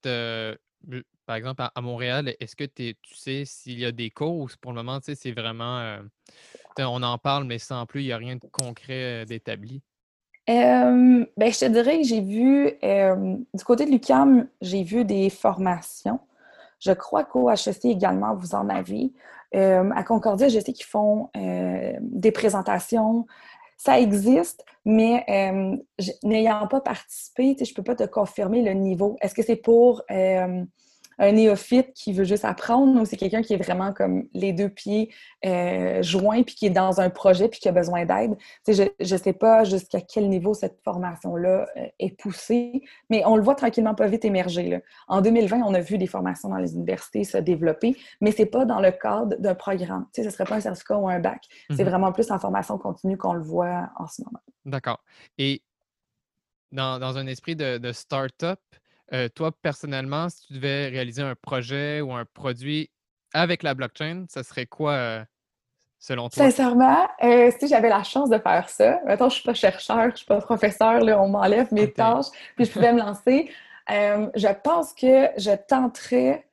par 1.28 1.36
exemple, 1.36 1.62
à, 1.62 1.82
Montréal, 1.82 2.34
est-ce 2.40 2.56
que 2.56 2.64
tu 2.64 2.96
sais 3.14 3.44
s'il 3.46 3.80
y 3.80 3.86
a 3.86 3.92
des 3.92 4.10
causes 4.10 4.56
pour 4.56 4.72
le 4.72 4.78
moment? 4.78 5.00
C'est 5.02 5.32
vraiment. 5.32 5.80
Euh, 5.80 6.02
on 6.80 7.02
en 7.04 7.18
parle, 7.18 7.46
mais 7.46 7.60
sans 7.60 7.86
plus, 7.86 8.02
il 8.02 8.08
n'y 8.08 8.12
a 8.12 8.18
rien 8.18 8.36
de 8.36 8.48
concret 8.52 9.24
euh, 9.24 9.26
d'établi. 9.26 9.82
ben, 11.36 11.52
je 11.52 11.60
te 11.60 11.66
dirais 11.66 11.98
que 11.98 12.08
j'ai 12.08 12.22
vu, 12.22 12.72
du 13.54 13.64
côté 13.66 13.86
de 13.86 13.92
l'UCAM, 13.92 14.48
j'ai 14.62 14.84
vu 14.84 15.04
des 15.04 15.30
formations. 15.30 16.20
Je 16.80 16.94
crois 16.94 17.26
qu'au 17.26 17.50
HEC 17.50 17.86
également, 17.86 18.34
vous 18.36 18.56
en 18.56 18.70
avez. 18.70 19.12
à 19.54 20.04
Concordia, 20.04 20.48
je 20.48 20.60
sais 20.60 20.72
qu'ils 20.72 20.86
font 20.86 21.30
des 21.36 22.32
présentations. 22.32 23.26
Ça 23.76 24.00
existe, 24.00 24.64
mais 24.86 25.26
n'ayant 26.24 26.66
pas 26.68 26.80
participé, 26.80 27.58
je 27.60 27.70
ne 27.70 27.76
peux 27.76 27.84
pas 27.84 27.96
te 27.96 28.06
confirmer 28.06 28.62
le 28.62 28.72
niveau. 28.72 29.18
Est-ce 29.20 29.36
que 29.36 29.44
c'est 29.44 29.58
pour 29.58 30.04
un 31.20 31.32
néophyte 31.32 31.94
qui 31.94 32.14
veut 32.14 32.24
juste 32.24 32.46
apprendre 32.46 33.02
ou 33.02 33.06
c'est 33.06 33.18
quelqu'un 33.18 33.42
qui 33.42 33.54
est 33.54 33.64
vraiment 33.64 33.94
comme 33.94 34.26
les 34.34 34.54
deux 34.54 34.70
pieds 34.70 35.14
euh, 35.46 36.02
joints 36.04 36.44
puis 36.44 36.56
qui 36.56 36.66
est 36.66 36.72
dans 36.72 37.02
un 37.02 37.10
projet 37.10 37.50
puis 37.50 37.60
qui 37.60 37.68
a 37.68 37.72
besoin 37.72 38.06
d'aide. 38.06 38.38
Je 38.68 38.84
ne 39.00 39.18
sais 39.18 39.34
pas 39.34 39.64
jusqu'à 39.64 40.02
quel 40.02 40.30
niveau 40.30 40.54
cette 40.54 40.80
formation-là 40.84 41.68
euh, 41.78 41.88
est 42.00 42.18
poussée, 42.18 42.84
mais 43.10 43.24
on 43.26 43.36
le 43.36 43.42
voit 43.42 43.56
tranquillement 43.56 43.96
pas 43.96 44.08
vite 44.08 44.26
émerger. 44.26 44.70
Là. 44.70 44.80
En 45.08 45.22
2020, 45.22 45.62
on 45.66 45.74
a 45.74 45.80
vu 45.80 45.98
des 45.98 46.08
formations 46.08 46.50
dans 46.50 46.58
les 46.58 46.74
universités 46.74 47.24
se 47.24 47.38
développer, 47.38 47.96
mais 48.22 48.32
c'est 48.32 48.46
pas 48.46 48.66
dans 48.66 48.80
le 48.80 48.92
cadre 48.92 49.36
d'un 49.40 49.56
programme. 49.56 50.08
ce 50.16 50.22
ne 50.22 50.30
serait 50.30 50.46
pas 50.46 50.56
un 50.56 50.62
certificat 50.62 50.98
ou 50.98 51.10
un 51.10 51.20
bac. 51.20 51.42
C'est 51.72 51.84
mhm. 51.84 51.90
vraiment 51.90 52.12
plus 52.12 52.32
en 52.32 52.40
formation 52.40 52.78
continue 52.78 53.18
qu'on 53.18 53.34
le 53.34 53.44
voit 53.44 53.90
en 53.98 54.08
ce 54.08 54.24
moment. 54.24 54.40
D'accord. 54.66 55.00
Et 55.38 55.62
dans, 56.72 57.00
dans, 57.00 57.18
un 57.18 57.28
esprit 57.28 57.56
de, 57.56 57.78
de 57.78 57.92
start-up, 57.92 58.60
euh, 59.14 59.30
toi, 59.30 59.52
personnellement, 59.62 60.30
si 60.30 60.48
tu 60.48 60.54
devais 60.54 60.88
réaliser 60.88 61.22
un 61.22 61.36
projet 61.36 62.02
ou 62.02 62.14
un 62.14 62.26
produit 62.26 62.90
avec 63.34 63.64
la 63.64 63.74
blockchain, 63.74 64.26
ça 64.30 64.44
serait 64.44 64.66
quoi 64.66 64.94
euh, 64.94 65.24
selon 65.98 66.30
toi? 66.30 66.44
Sincèrement, 66.44 67.08
euh, 67.24 67.52
si 67.58 67.68
j'avais 67.68 67.90
la 67.90 68.04
chance 68.04 68.30
de 68.30 68.38
faire 68.38 68.68
ça, 68.70 69.00
maintenant 69.06 69.30
je 69.30 69.36
ne 69.36 69.40
suis 69.40 69.44
pas 69.44 69.54
chercheur, 69.54 70.04
je 70.04 70.12
ne 70.12 70.16
suis 70.16 70.26
pas 70.26 70.42
professeur, 70.42 71.00
là, 71.00 71.22
on 71.22 71.30
m'enlève 71.30 71.74
mes 71.74 71.92
tâches, 71.92 72.28
puis 72.56 72.66
je 72.66 72.72
pouvais 72.72 72.92
me 72.92 73.00
lancer. 73.00 73.50
je 73.90 74.62
pense 74.62 74.94
que 74.94 75.30
je 75.38 75.56
tenterais. 75.68 76.46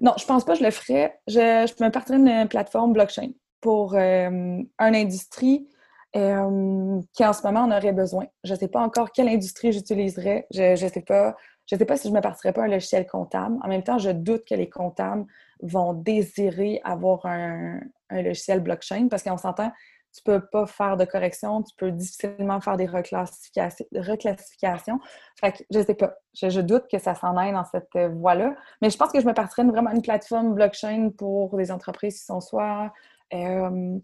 Non, 0.00 0.14
je 0.16 0.24
pense 0.24 0.44
pas 0.44 0.52
que 0.52 0.60
je 0.60 0.64
le 0.64 0.70
ferais. 0.70 1.20
Je, 1.26 1.34
je 1.34 1.84
me 1.84 1.90
partirais 1.90 2.18
d'une 2.18 2.48
plateforme 2.48 2.92
blockchain 2.92 3.30
pour 3.60 3.94
une 3.94 4.68
industrie 4.78 5.68
qui 6.12 6.18
en 6.20 7.32
ce 7.32 7.42
moment 7.44 7.60
en 7.60 7.70
aurait 7.70 7.92
besoin. 7.92 8.26
Je 8.42 8.54
ne 8.54 8.58
sais 8.58 8.68
pas 8.68 8.80
encore 8.80 9.12
quelle 9.12 9.28
industrie 9.28 9.72
j'utiliserais. 9.72 10.46
Je 10.52 10.70
ne 10.70 10.88
sais 10.88 11.02
pas 11.02 11.36
je 11.68 11.74
ne 11.74 11.78
sais 11.78 11.84
pas 11.84 11.96
si 11.96 12.08
je 12.08 12.14
me 12.14 12.20
partirais 12.20 12.54
pas 12.54 12.62
un 12.62 12.68
logiciel 12.68 13.06
comptable. 13.06 13.58
En 13.62 13.68
même 13.68 13.82
temps, 13.82 13.98
je 13.98 14.10
doute 14.10 14.44
que 14.48 14.54
les 14.54 14.70
comptables 14.70 15.26
vont 15.60 15.92
désirer 15.92 16.80
avoir 16.82 17.26
un, 17.26 17.80
logiciel 18.10 18.60
blockchain 18.60 19.08
parce 19.10 19.22
qu'on 19.22 19.36
s'entend, 19.36 19.70
tu 20.14 20.22
ne 20.26 20.38
peux 20.38 20.46
pas 20.46 20.66
faire 20.66 20.96
de 20.96 21.04
correction, 21.04 21.62
tu 21.62 21.74
peux 21.76 21.92
difficilement 21.92 22.62
faire 22.62 22.78
des 22.78 22.86
reclassifications. 22.86 24.98
Fait 25.38 25.52
que 25.52 25.58
je 25.70 25.80
ne 25.80 25.84
sais 25.84 25.94
pas. 25.94 26.14
Je, 26.32 26.60
doute 26.62 26.86
que 26.90 26.98
ça 26.98 27.14
s'en 27.14 27.36
aille 27.36 27.52
dans 27.52 27.66
cette 27.66 27.94
voie-là. 28.14 28.54
Mais 28.80 28.88
je 28.88 28.96
pense 28.96 29.12
que 29.12 29.20
je 29.20 29.26
me 29.26 29.34
partirais 29.34 29.64
vraiment 29.64 29.90
une 29.90 30.00
plateforme 30.00 30.54
blockchain 30.54 31.10
pour 31.18 31.54
des 31.58 31.70
entreprises 31.70 32.20
qui 32.20 32.24
sont 32.24 32.40
soit 32.40 32.94
euh, 33.34 33.98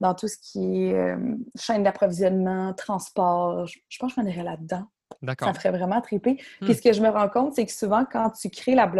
dans 0.00 0.14
tout 0.14 0.28
ce 0.28 0.38
qui 0.38 0.86
est 0.86 0.94
euh, 0.94 1.36
chaîne 1.58 1.82
d'approvisionnement, 1.82 2.72
transport. 2.72 3.66
Je, 3.66 3.78
je 3.90 3.98
pense 3.98 4.14
que 4.14 4.22
je 4.22 4.24
m'en 4.24 4.32
irais 4.32 4.44
là-dedans. 4.44 4.86
Ça 5.38 5.48
me 5.48 5.54
ferait 5.54 5.70
vraiment 5.70 6.00
triper. 6.00 6.40
Hmm. 6.60 6.66
Puis 6.66 6.74
ce 6.74 6.82
que 6.82 6.92
je 6.92 7.02
me 7.02 7.08
rends 7.08 7.28
compte, 7.28 7.54
c'est 7.54 7.66
que 7.66 7.72
souvent, 7.72 8.04
quand 8.10 8.30
tu 8.30 8.50
crées 8.50 8.74
la, 8.74 8.90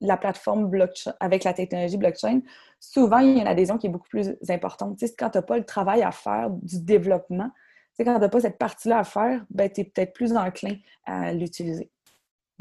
la 0.00 0.16
plateforme 0.16 0.68
blockchain 0.68 1.14
avec 1.20 1.44
la 1.44 1.52
technologie 1.52 1.96
blockchain, 1.96 2.40
souvent, 2.80 3.18
il 3.18 3.36
y 3.36 3.38
a 3.38 3.42
une 3.42 3.48
adhésion 3.48 3.78
qui 3.78 3.86
est 3.86 3.90
beaucoup 3.90 4.08
plus 4.08 4.36
importante. 4.48 4.98
Tu 4.98 5.06
sais, 5.06 5.14
quand 5.16 5.30
tu 5.30 5.38
n'as 5.38 5.42
pas 5.42 5.58
le 5.58 5.64
travail 5.64 6.02
à 6.02 6.12
faire 6.12 6.50
du 6.50 6.80
développement, 6.80 7.50
tu 7.50 7.96
sais, 7.96 8.04
quand 8.04 8.14
tu 8.14 8.20
n'as 8.20 8.28
pas 8.28 8.40
cette 8.40 8.58
partie-là 8.58 8.98
à 8.98 9.04
faire, 9.04 9.44
ben, 9.50 9.70
tu 9.70 9.80
es 9.80 9.84
peut-être 9.84 10.12
plus 10.12 10.36
enclin 10.36 10.76
à 11.04 11.32
l'utiliser. 11.32 11.90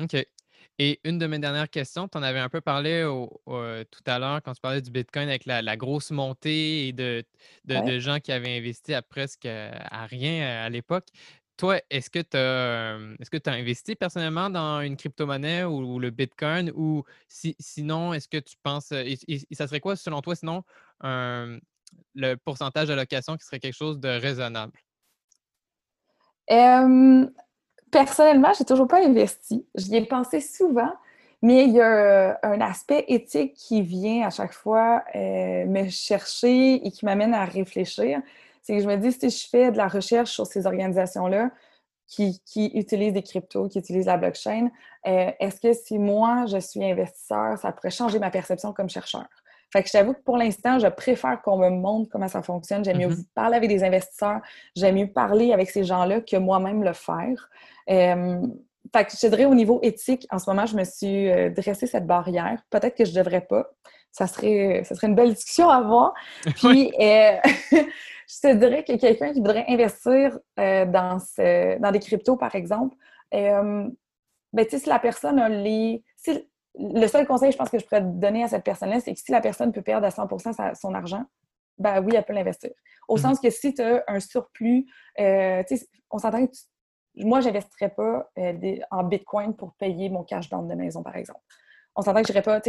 OK. 0.02 0.16
Et 0.78 1.00
une 1.06 1.18
de 1.18 1.26
mes 1.26 1.40
dernières 1.40 1.70
questions, 1.70 2.10
tu 2.10 2.18
en 2.18 2.24
avais 2.24 2.40
un 2.40 2.50
peu 2.50 2.60
parlé 2.60 3.02
tout 3.46 4.04
à 4.06 4.20
l'heure 4.20 4.42
quand 4.44 4.54
tu 4.54 4.60
parlais 4.60 4.82
du 4.82 4.92
Bitcoin 4.92 5.30
avec 5.30 5.46
la, 5.46 5.78
grosse 5.78 6.12
montée 6.12 6.90
et 6.90 6.94
de, 6.94 7.24
de, 7.64 8.00
gens 8.00 8.20
qui 8.20 8.34
avaient 8.34 8.58
investi 8.58 8.94
à 8.94 9.02
presque 9.02 9.46
à 9.46 10.06
rien 10.06 10.66
à 10.66 10.70
l'époque. 10.70 11.08
Toi, 11.58 11.80
est-ce 11.90 12.10
que 12.10 12.20
tu 12.20 12.38
as, 13.50 13.54
investi 13.54 13.96
personnellement 13.96 14.50
dans 14.50 14.82
une 14.82 14.98
crypto-monnaie 14.98 15.64
ou, 15.64 16.00
le 16.00 16.10
Bitcoin 16.10 16.72
ou 16.76 17.04
sinon, 17.28 18.14
est-ce 18.14 18.28
que 18.28 18.40
tu 18.40 18.58
penses, 18.62 18.88
ça 18.88 19.68
serait 19.68 19.80
quoi 19.80 19.96
selon 19.96 20.22
toi 20.22 20.36
sinon 20.36 20.64
le 22.14 22.36
pourcentage 22.36 22.90
d'allocation 22.90 23.38
qui 23.38 23.46
serait 23.46 23.60
quelque 23.60 23.76
chose 23.76 24.00
de 24.00 24.10
raisonnable? 24.10 24.74
Personnellement, 26.48 27.32
personnellement, 27.90 28.54
j'ai 28.58 28.66
toujours 28.66 28.88
pas 28.88 29.04
investi. 29.06 29.66
J'y 29.76 29.96
ai 29.96 30.06
pensé 30.06 30.42
souvent, 30.42 30.92
mais 31.42 31.66
il 31.66 31.72
y 31.72 31.82
a 31.82 32.38
un 32.44 32.60
aspect 32.60 33.06
éthique 33.08 33.54
qui 33.54 33.82
vient 33.82 34.28
à 34.28 34.30
chaque 34.30 34.52
fois 34.52 35.04
me 35.16 35.90
chercher 35.90 36.86
et 36.86 36.92
qui 36.92 37.06
m'amène 37.06 37.34
à 37.34 37.46
réfléchir 37.46 38.22
c'est 38.66 38.78
que 38.78 38.82
je 38.82 38.88
me 38.88 38.98
dis, 38.98 39.12
si 39.12 39.30
je 39.30 39.48
fais 39.48 39.72
de 39.72 39.78
la 39.78 39.88
recherche 39.88 40.32
sur 40.32 40.48
ces 40.48 40.66
organisations-là 40.66 41.52
qui, 42.08 42.42
utilisent 42.74 43.14
des 43.14 43.22
cryptos, 43.22 43.68
qui 43.68 43.78
utilisent 43.78 44.08
la 44.08 44.18
blockchain, 44.18 44.70
euh, 45.06 45.32
est-ce 45.40 45.62
que 45.62 45.74
si 45.74 46.00
moi, 46.00 46.46
je 46.48 46.58
suis 46.58 46.84
investisseur, 46.84 47.60
ça 47.60 47.72
pourrait 47.72 47.92
changer 47.92 48.18
ma 48.18 48.32
perception 48.32 48.74
comme 48.74 48.90
chercheur? 48.90 49.28
Fait 49.72 49.84
que 49.84 49.88
je 49.88 49.94
t'avoue 49.94 50.14
que 50.14 50.22
pour 50.22 50.38
l'instant, 50.38 50.80
je 50.80 50.88
préfère 50.88 51.44
qu'on 51.44 51.58
me 51.58 51.70
montre 51.70 52.10
comment 52.12 52.28
ça 52.28 52.42
fonctionne. 52.42 52.84
J'aime 52.84 52.98
mieux 52.98 53.10
mm-hmm. 53.10 53.28
parler 53.36 53.58
avec 53.58 53.70
des 53.70 53.84
investisseurs, 53.84 54.42
j'aime 54.76 54.96
mieux 54.96 55.12
parler 55.12 55.54
avec 55.54 55.70
ces 55.70 55.84
gens-là 55.84 56.22
que 56.22 56.38
moi-même 56.38 56.84
le 56.84 56.94
faire. 56.94 57.50
Euh, 57.92 58.42
fait 58.96 59.06
que 59.06 59.12
je 59.12 59.18
te 59.18 59.28
dirais 59.28 59.46
au 59.46 59.54
niveau 59.54 59.80
éthique, 59.84 60.26
en 60.32 60.40
ce 60.40 60.50
moment, 60.50 60.66
je 60.66 60.76
me 60.76 60.84
suis 60.84 61.30
euh, 61.30 61.52
dressé 61.52 61.86
cette 61.86 62.08
barrière. 62.08 62.64
Peut-être 62.72 62.96
que 62.96 63.06
je 63.06 63.12
ne 63.12 63.18
devrais 63.18 63.42
pas 63.42 63.70
ça 64.16 64.28
serait, 64.28 64.82
ça 64.86 64.96
serait 64.96 65.08
une 65.08 65.16
belle 65.16 65.34
discussion 65.34 65.70
à 65.70 65.76
avoir. 65.76 66.14
Puis, 66.56 66.94
euh, 67.02 67.38
je 68.28 68.40
te 68.40 68.54
dirais 68.54 68.84
que 68.84 68.96
quelqu'un 68.98 69.34
qui 69.34 69.40
voudrait 69.40 69.66
investir 69.68 70.40
euh, 70.60 70.86
dans, 70.86 71.20
ce, 71.20 71.80
dans 71.80 71.92
des 71.92 72.00
cryptos, 72.00 72.38
par 72.38 72.56
exemple, 72.56 72.96
euh, 73.34 73.88
ben, 74.54 74.66
si 74.70 74.90
la 74.90 75.00
personne 75.00 75.40
a 75.40 75.50
les. 75.50 76.04
le 76.76 77.08
seul 77.08 77.28
conseil, 77.28 77.52
je 77.52 77.58
pense, 77.58 77.70
que 77.70 77.80
je 77.80 77.86
pourrais 77.86 78.02
donner 78.02 78.44
à 78.44 78.48
cette 78.48 78.64
personne-là, 78.64 79.00
c'est 79.00 79.14
que 79.14 79.20
si 79.20 79.32
la 79.32 79.42
personne 79.42 79.72
peut 79.72 79.82
perdre 79.82 80.08
à 80.08 80.10
100% 80.10 80.76
son 80.76 80.94
argent, 80.94 81.26
ben 81.78 82.04
oui, 82.04 82.16
elle 82.16 82.24
peut 82.24 82.34
l'investir. 82.34 82.72
Au 83.08 83.18
mm-hmm. 83.18 83.22
sens 83.22 83.40
que 83.40 83.50
si 83.50 83.74
tu 83.74 83.82
as 83.82 84.04
un 84.08 84.20
surplus, 84.20 84.86
on 85.18 86.18
s'entend 86.18 86.46
que 86.48 86.54
moi, 87.18 87.42
je 87.42 87.48
n'investirais 87.48 87.90
pas 87.90 88.30
en 88.92 89.04
Bitcoin 89.04 89.56
pour 89.56 89.74
payer 89.76 90.10
mon 90.10 90.24
cash 90.24 90.50
down 90.50 90.68
de 90.68 90.76
maison, 90.76 91.04
par 91.04 91.16
exemple. 91.16 91.42
On 91.96 92.02
s'entend 92.02 92.22
que 92.22 92.28
je 92.28 92.34
n'irais 92.34 92.44
pas, 92.44 92.62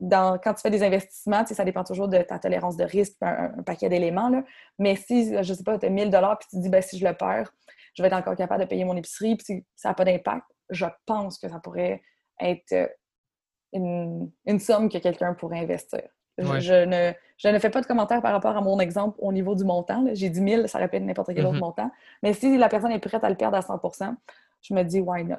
dans, 0.00 0.38
quand 0.38 0.54
tu 0.54 0.60
fais 0.60 0.70
des 0.70 0.82
investissements, 0.82 1.44
ça 1.46 1.64
dépend 1.64 1.84
toujours 1.84 2.08
de 2.08 2.18
ta 2.18 2.38
tolérance 2.38 2.76
de 2.76 2.84
risque, 2.84 3.16
un, 3.20 3.62
paquet 3.64 3.88
d'éléments. 3.88 4.30
Mais 4.78 4.96
si, 4.96 5.30
je 5.30 5.38
ne 5.38 5.42
sais 5.42 5.64
pas, 5.64 5.78
tu 5.78 5.86
as 5.86 5.90
1000 5.90 6.10
puis 6.10 6.48
tu 6.50 6.56
te 6.56 6.62
dis, 6.62 6.68
ben, 6.68 6.82
si 6.82 6.98
je 6.98 7.06
le 7.06 7.14
perds, 7.14 7.52
je 7.94 8.02
vais 8.02 8.08
être 8.08 8.16
encore 8.16 8.36
capable 8.36 8.62
de 8.62 8.68
payer 8.68 8.84
mon 8.84 8.96
épicerie, 8.96 9.36
puis 9.36 9.64
ça 9.76 9.90
n'a 9.90 9.94
pas 9.94 10.04
d'impact, 10.04 10.46
je 10.70 10.86
pense 11.06 11.38
que 11.38 11.48
ça 11.48 11.60
pourrait 11.60 12.02
être 12.40 12.72
euh, 12.72 12.88
une, 13.72 14.30
une 14.46 14.58
somme 14.58 14.88
que 14.88 14.98
quelqu'un 14.98 15.34
pourrait 15.34 15.60
investir. 15.60 16.02
Je, 16.36 16.84
ne, 16.84 17.12
je, 17.36 17.48
ne, 17.48 17.58
fais 17.60 17.70
pas 17.70 17.80
de 17.80 17.86
commentaires 17.86 18.20
par 18.20 18.32
rapport 18.32 18.56
à 18.56 18.60
mon 18.60 18.80
exemple 18.80 19.16
au 19.20 19.32
niveau 19.32 19.54
du 19.54 19.62
montant. 19.62 20.04
J'ai 20.14 20.30
10 20.30 20.50
000, 20.50 20.66
ça 20.66 20.78
répète 20.78 21.04
n'importe 21.04 21.32
quel 21.32 21.46
autre 21.46 21.54
mm-hmm. 21.54 21.60
montant. 21.60 21.90
Mais 22.24 22.32
si 22.32 22.58
la 22.58 22.68
personne 22.68 22.90
est 22.90 22.98
prête 22.98 23.22
à 23.22 23.30
le 23.30 23.36
perdre 23.36 23.56
à 23.56 23.60
100% 23.60 24.16
je 24.64 24.74
me 24.74 24.82
dis, 24.82 25.00
why 25.00 25.24
not? 25.24 25.36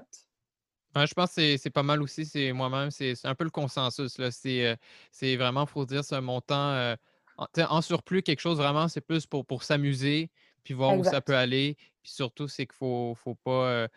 Je 1.04 1.14
pense 1.14 1.36
que 1.36 1.58
c'est 1.58 1.70
pas 1.70 1.84
mal 1.84 2.02
aussi. 2.02 2.26
C'est 2.26 2.54
moi-même, 2.54 2.92
c'est 2.92 3.14
un 3.26 3.36
peu 3.36 3.44
le 3.44 3.50
consensus. 3.50 4.18
C'est 4.32 4.66
euh, 4.66 5.36
vraiment, 5.38 5.64
il 5.64 5.70
faut 5.70 5.86
dire, 5.86 6.04
ce 6.06 6.16
montant 6.16 6.72
euh, 6.72 6.96
en, 7.38 7.82
surplus, 7.82 8.22
quelque 8.22 8.40
chose 8.40 8.58
vraiment, 8.58 8.88
c'est 8.88 9.02
plus 9.02 9.26
pour, 9.26 9.46
pour 9.46 9.64
s'amuser, 9.64 10.32
puis 10.64 10.74
voir 10.74 10.98
où 10.98 11.04
ça 11.04 11.20
peut 11.20 11.36
aller. 11.36 11.76
Puis 12.02 12.12
surtout, 12.12 12.48
c'est 12.48 12.66
qu'il 12.66 12.76
ne 12.76 12.78
faut, 12.78 13.16
faut, 13.16 13.36
pas, 13.36 13.68
euh, 13.68 13.88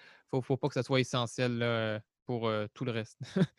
faut, 0.43 0.57
pas 0.57 0.69
que 0.69 0.75
ça 0.75 0.83
soit 0.83 1.01
essentiel 1.01 2.03
pour 2.27 2.51
tout 2.75 2.85
le 2.85 2.91
reste. 2.91 3.19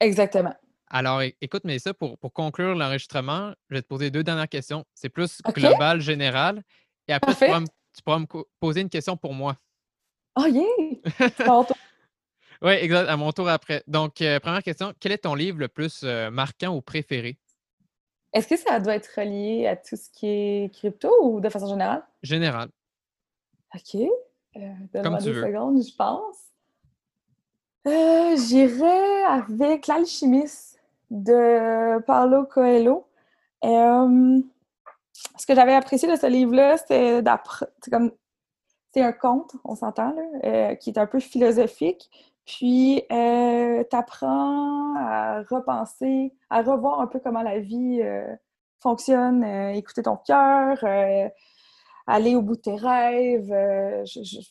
Exactement. 0.00 0.54
Alors, 0.88 1.22
écoute, 1.40 1.62
mais 1.64 1.78
ça, 1.78 1.94
pour, 1.94 2.18
pour 2.18 2.32
conclure 2.32 2.74
l'enregistrement, 2.74 3.54
je 3.70 3.76
vais 3.76 3.82
te 3.82 3.88
poser 3.88 4.10
deux 4.10 4.22
dernières 4.22 4.48
questions. 4.48 4.84
C'est 4.94 5.08
plus 5.08 5.40
global, 5.54 6.00
général. 6.00 6.62
Et 7.08 7.12
après, 7.12 7.34
tu 7.34 7.46
pourras, 8.04 8.18
me 8.18 8.26
poser 8.60 8.82
une 8.82 8.90
question 8.90 9.16
pour 9.16 9.32
moi. 9.32 9.56
Oh 10.36 10.46
yeah! 10.46 11.74
Oui, 12.64 12.72
exact. 12.72 13.10
À 13.10 13.16
mon 13.18 13.30
tour 13.30 13.46
après. 13.50 13.84
Donc, 13.86 14.22
euh, 14.22 14.40
première 14.40 14.62
question, 14.62 14.94
quel 14.98 15.12
est 15.12 15.18
ton 15.18 15.34
livre 15.34 15.58
le 15.58 15.68
plus 15.68 16.00
euh, 16.02 16.30
marquant 16.30 16.74
ou 16.74 16.80
préféré? 16.80 17.36
Est-ce 18.32 18.48
que 18.48 18.56
ça 18.56 18.80
doit 18.80 18.94
être 18.94 19.10
relié 19.14 19.66
à 19.66 19.76
tout 19.76 19.96
ce 19.96 20.08
qui 20.10 20.26
est 20.26 20.74
crypto 20.74 21.10
ou 21.22 21.40
de 21.40 21.48
façon 21.50 21.68
générale? 21.68 22.02
Général. 22.22 22.70
OK. 23.74 24.00
Euh, 24.56 24.60
Comme 25.02 25.18
tu 25.18 25.24
deux 25.24 25.42
secondes, 25.42 25.82
je 25.82 25.94
pense. 25.94 26.38
Euh, 27.86 28.34
J'irai 28.48 29.24
avec 29.24 29.86
L'alchimiste 29.86 30.80
de 31.10 32.00
Paulo 32.06 32.46
Coelho. 32.46 33.06
ce 33.62 35.46
que 35.46 35.54
j'avais 35.54 35.74
apprécié 35.74 36.10
de 36.10 36.16
ce 36.16 36.26
livre-là, 36.26 36.78
c'était 36.78 37.22
comme 37.90 38.10
c'est 38.94 39.02
un 39.02 39.12
conte, 39.12 39.52
on 39.64 39.74
s'entend, 39.74 40.14
qui 40.80 40.90
est 40.90 40.98
un 40.98 41.06
peu 41.06 41.20
philosophique, 41.20 42.08
puis, 42.46 43.02
euh, 43.10 43.84
tu 43.88 43.96
apprends 43.96 44.94
à 44.96 45.42
repenser, 45.48 46.34
à 46.50 46.62
revoir 46.62 47.00
un 47.00 47.06
peu 47.06 47.18
comment 47.18 47.42
la 47.42 47.58
vie 47.58 48.00
euh, 48.02 48.34
fonctionne, 48.80 49.42
euh, 49.42 49.72
écouter 49.72 50.02
ton 50.02 50.16
cœur, 50.16 50.78
euh, 50.82 51.28
aller 52.06 52.34
au 52.34 52.42
bout 52.42 52.56
de 52.56 52.60
tes 52.60 52.76
rêves. 52.76 54.04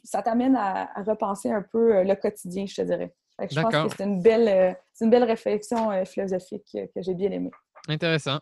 ça 0.04 0.24
t'amène 0.24 0.56
à, 0.56 0.90
repenser 1.06 1.52
un 1.52 1.62
peu 1.62 2.02
le 2.04 2.16
quotidien, 2.16 2.66
je 2.66 2.76
te 2.76 2.82
dirais. 2.82 3.14
je 3.40 3.62
pense 3.62 3.72
que 3.72 3.96
c'est 3.96 4.04
une, 4.04 4.24
belle, 4.24 4.76
une 5.00 5.12
belle 5.12 5.24
réflexion 5.24 6.04
philosophique 6.06 6.66
que 6.74 7.02
j'ai 7.02 7.14
bien 7.14 7.32
aimée. 7.32 7.52
Intéressant. 7.88 8.40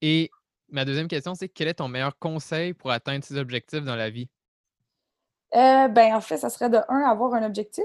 Et 0.00 0.30
ma 0.70 0.86
deuxième 0.86 1.08
question, 1.08 1.34
c'est 1.34 1.50
quel 1.50 1.68
est 1.68 1.74
ton 1.74 1.88
meilleur 1.88 2.18
conseil 2.18 2.72
pour 2.72 2.90
atteindre 2.90 3.22
ses 3.22 3.36
objectifs 3.36 3.84
dans 3.84 3.96
la 3.96 4.08
vie? 4.08 4.30
ben, 5.52 6.14
en 6.14 6.20
fait, 6.22 6.38
ça 6.38 6.48
serait 6.48 6.70
de 6.70 6.78
un, 6.88 7.02
avoir 7.02 7.34
un 7.34 7.44
objectif. 7.44 7.84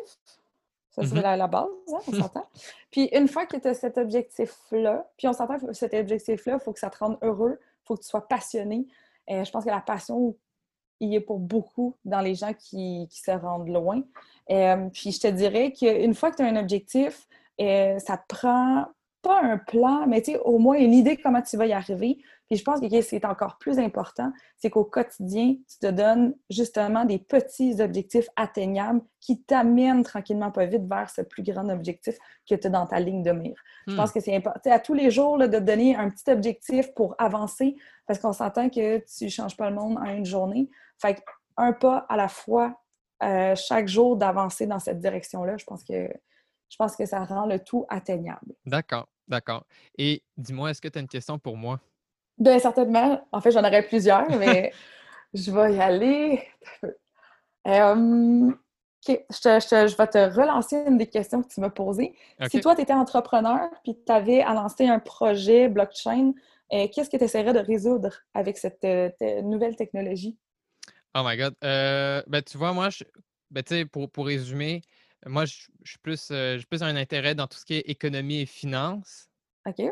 Ça, 0.91 1.03
c'est 1.03 1.15
mm-hmm. 1.15 1.37
la, 1.37 1.47
base, 1.47 1.67
hein, 1.93 1.99
on 2.07 2.11
s'entend. 2.11 2.45
puis 2.89 3.09
une 3.13 3.27
fois 3.27 3.45
que 3.45 3.57
tu 3.57 3.67
as 3.67 3.75
cet 3.75 3.97
objectif-là, 3.97 5.09
puis 5.17 5.27
on 5.27 5.33
s'entend 5.33 5.59
que 5.59 5.71
cet 5.73 5.93
objectif-là, 5.93 6.57
il 6.59 6.59
faut 6.59 6.73
que 6.73 6.79
ça 6.79 6.89
te 6.89 6.97
rende 6.97 7.17
heureux, 7.21 7.59
il 7.61 7.85
faut 7.85 7.95
que 7.95 8.01
tu 8.01 8.07
sois 8.07 8.27
passionné. 8.27 8.87
Et 9.27 9.45
je 9.45 9.51
pense 9.51 9.63
que 9.63 9.69
la 9.69 9.81
passion, 9.81 10.35
il 10.99 11.09
y 11.09 11.15
est 11.15 11.21
pour 11.21 11.39
beaucoup 11.39 11.95
dans 12.05 12.21
les 12.21 12.33
gens 12.33 12.53
qui, 12.53 13.07
se 13.11 13.31
rendent 13.31 13.69
loin. 13.69 14.01
Euh, 14.49 14.89
puis 14.91 15.11
je 15.11 15.19
te 15.19 15.27
dirais 15.27 15.71
qu'une 15.71 16.15
fois 16.15 16.31
que 16.31 16.37
tu 16.37 16.41
as 16.41 16.47
un 16.47 16.55
objectif, 16.55 17.27
euh, 17.61 17.99
ça 17.99 18.17
te 18.17 18.23
prend 18.27 18.85
pas 19.21 19.41
un 19.41 19.57
plan, 19.57 20.07
mais 20.07 20.23
au 20.43 20.57
moins 20.57 20.77
une 20.77 20.93
idée 20.93 21.17
de 21.17 21.21
comment 21.21 21.41
tu 21.41 21.57
vas 21.57 21.67
y 21.67 21.73
arriver. 21.73 22.19
Puis 22.49 22.57
je 22.57 22.63
pense 22.63 22.79
que 22.79 22.87
ce 22.89 23.09
qui 23.09 23.15
est 23.15 23.25
encore 23.25 23.57
plus 23.59 23.77
important, 23.77 24.33
c'est 24.57 24.71
qu'au 24.71 24.83
quotidien, 24.83 25.55
tu 25.69 25.77
te 25.79 25.87
donnes 25.87 26.33
justement 26.49 27.05
des 27.05 27.19
petits 27.19 27.79
objectifs 27.79 28.27
atteignables 28.35 29.01
qui 29.19 29.43
t'amènent 29.43 30.03
tranquillement 30.03 30.51
pas 30.51 30.65
vite 30.65 30.87
vers 30.89 31.09
ce 31.11 31.21
plus 31.21 31.43
grand 31.43 31.69
objectif 31.69 32.17
que 32.49 32.55
tu 32.55 32.65
as 32.65 32.69
dans 32.71 32.87
ta 32.87 32.99
ligne 32.99 33.21
de 33.21 33.31
mire. 33.31 33.55
Je 33.87 33.95
pense 33.95 34.09
hmm. 34.09 34.13
que 34.13 34.19
c'est 34.19 34.35
important 34.35 34.71
à 34.71 34.79
tous 34.79 34.95
les 34.95 35.11
jours 35.11 35.37
de 35.37 35.45
te 35.45 35.57
donner 35.57 35.95
un 35.95 36.09
petit 36.09 36.31
objectif 36.31 36.91
pour 36.95 37.13
avancer 37.19 37.75
parce 38.07 38.19
qu'on 38.19 38.33
s'entend 38.33 38.69
que 38.69 38.97
tu 38.97 39.25
ne 39.25 39.29
changes 39.29 39.55
pas 39.55 39.69
le 39.69 39.75
monde 39.75 39.97
en 39.99 40.05
une 40.05 40.25
journée. 40.25 40.69
Fait 40.99 41.23
un 41.57 41.73
pas 41.73 42.05
à 42.09 42.17
la 42.17 42.29
fois, 42.29 42.81
euh, 43.21 43.55
chaque 43.55 43.87
jour 43.87 44.17
d'avancer 44.17 44.65
dans 44.65 44.79
cette 44.79 44.99
direction-là, 44.99 45.57
je 45.57 45.65
pense 45.65 45.83
que 45.83 46.09
je 46.69 46.75
pense 46.77 46.95
que 46.95 47.05
ça 47.05 47.23
rend 47.23 47.45
le 47.45 47.59
tout 47.59 47.85
atteignable. 47.89 48.53
D'accord, 48.65 49.07
d'accord. 49.27 49.65
Et 49.97 50.23
dis-moi, 50.37 50.71
est-ce 50.71 50.81
que 50.81 50.87
tu 50.87 50.99
as 50.99 51.01
une 51.01 51.07
question 51.07 51.39
pour 51.39 51.57
moi? 51.57 51.79
Bien, 52.39 52.57
certainement. 52.57 53.27
En 53.31 53.41
fait, 53.41 53.51
j'en 53.51 53.63
aurais 53.63 53.83
plusieurs, 53.83 54.29
mais 54.37 54.71
je 55.33 55.51
vais 55.51 55.75
y 55.75 55.81
aller. 55.81 56.43
Euh, 57.67 58.49
OK, 58.49 59.25
je, 59.29 59.97
vais 59.97 60.07
te 60.07 60.35
relancer 60.35 60.77
une 60.87 60.97
des 60.97 61.07
questions 61.07 61.43
que 61.43 61.53
tu 61.53 61.59
m'as 61.59 61.69
posées. 61.69 62.15
Si 62.49 62.61
toi, 62.61 62.75
tu 62.75 62.81
étais 62.81 62.93
entrepreneur 62.93 63.69
puis 63.83 63.97
tu 64.05 64.11
avais 64.11 64.41
à 64.41 64.53
lancer 64.53 64.87
un 64.87 64.99
projet 64.99 65.67
blockchain, 65.67 66.33
euh, 66.71 66.87
qu'est-ce 66.93 67.09
que 67.09 67.17
tu 67.17 67.23
essaierais 67.23 67.53
de 67.53 67.59
résoudre 67.59 68.13
avec 68.33 68.57
cette 68.57 68.83
euh, 68.85 69.41
nouvelle 69.41 69.75
technologie? 69.75 70.37
Oh 71.15 71.21
my 71.25 71.35
God. 71.35 71.55
ben, 71.61 72.41
tu 72.45 72.57
vois, 72.57 72.71
moi, 72.71 72.89
je, 72.89 73.03
ben, 73.51 73.63
pour, 73.91 74.09
pour 74.09 74.27
résumer, 74.27 74.81
moi, 75.25 75.45
je, 75.45 75.67
suis 75.83 75.99
plus, 76.01 76.27
j'ai 76.29 76.63
plus 76.69 76.81
un 76.81 76.95
intérêt 76.95 77.35
dans 77.35 77.47
tout 77.47 77.57
ce 77.57 77.65
qui 77.65 77.75
est 77.75 77.89
économie 77.89 78.41
et 78.41 78.45
finance. 78.45 79.29
OK. 79.65 79.91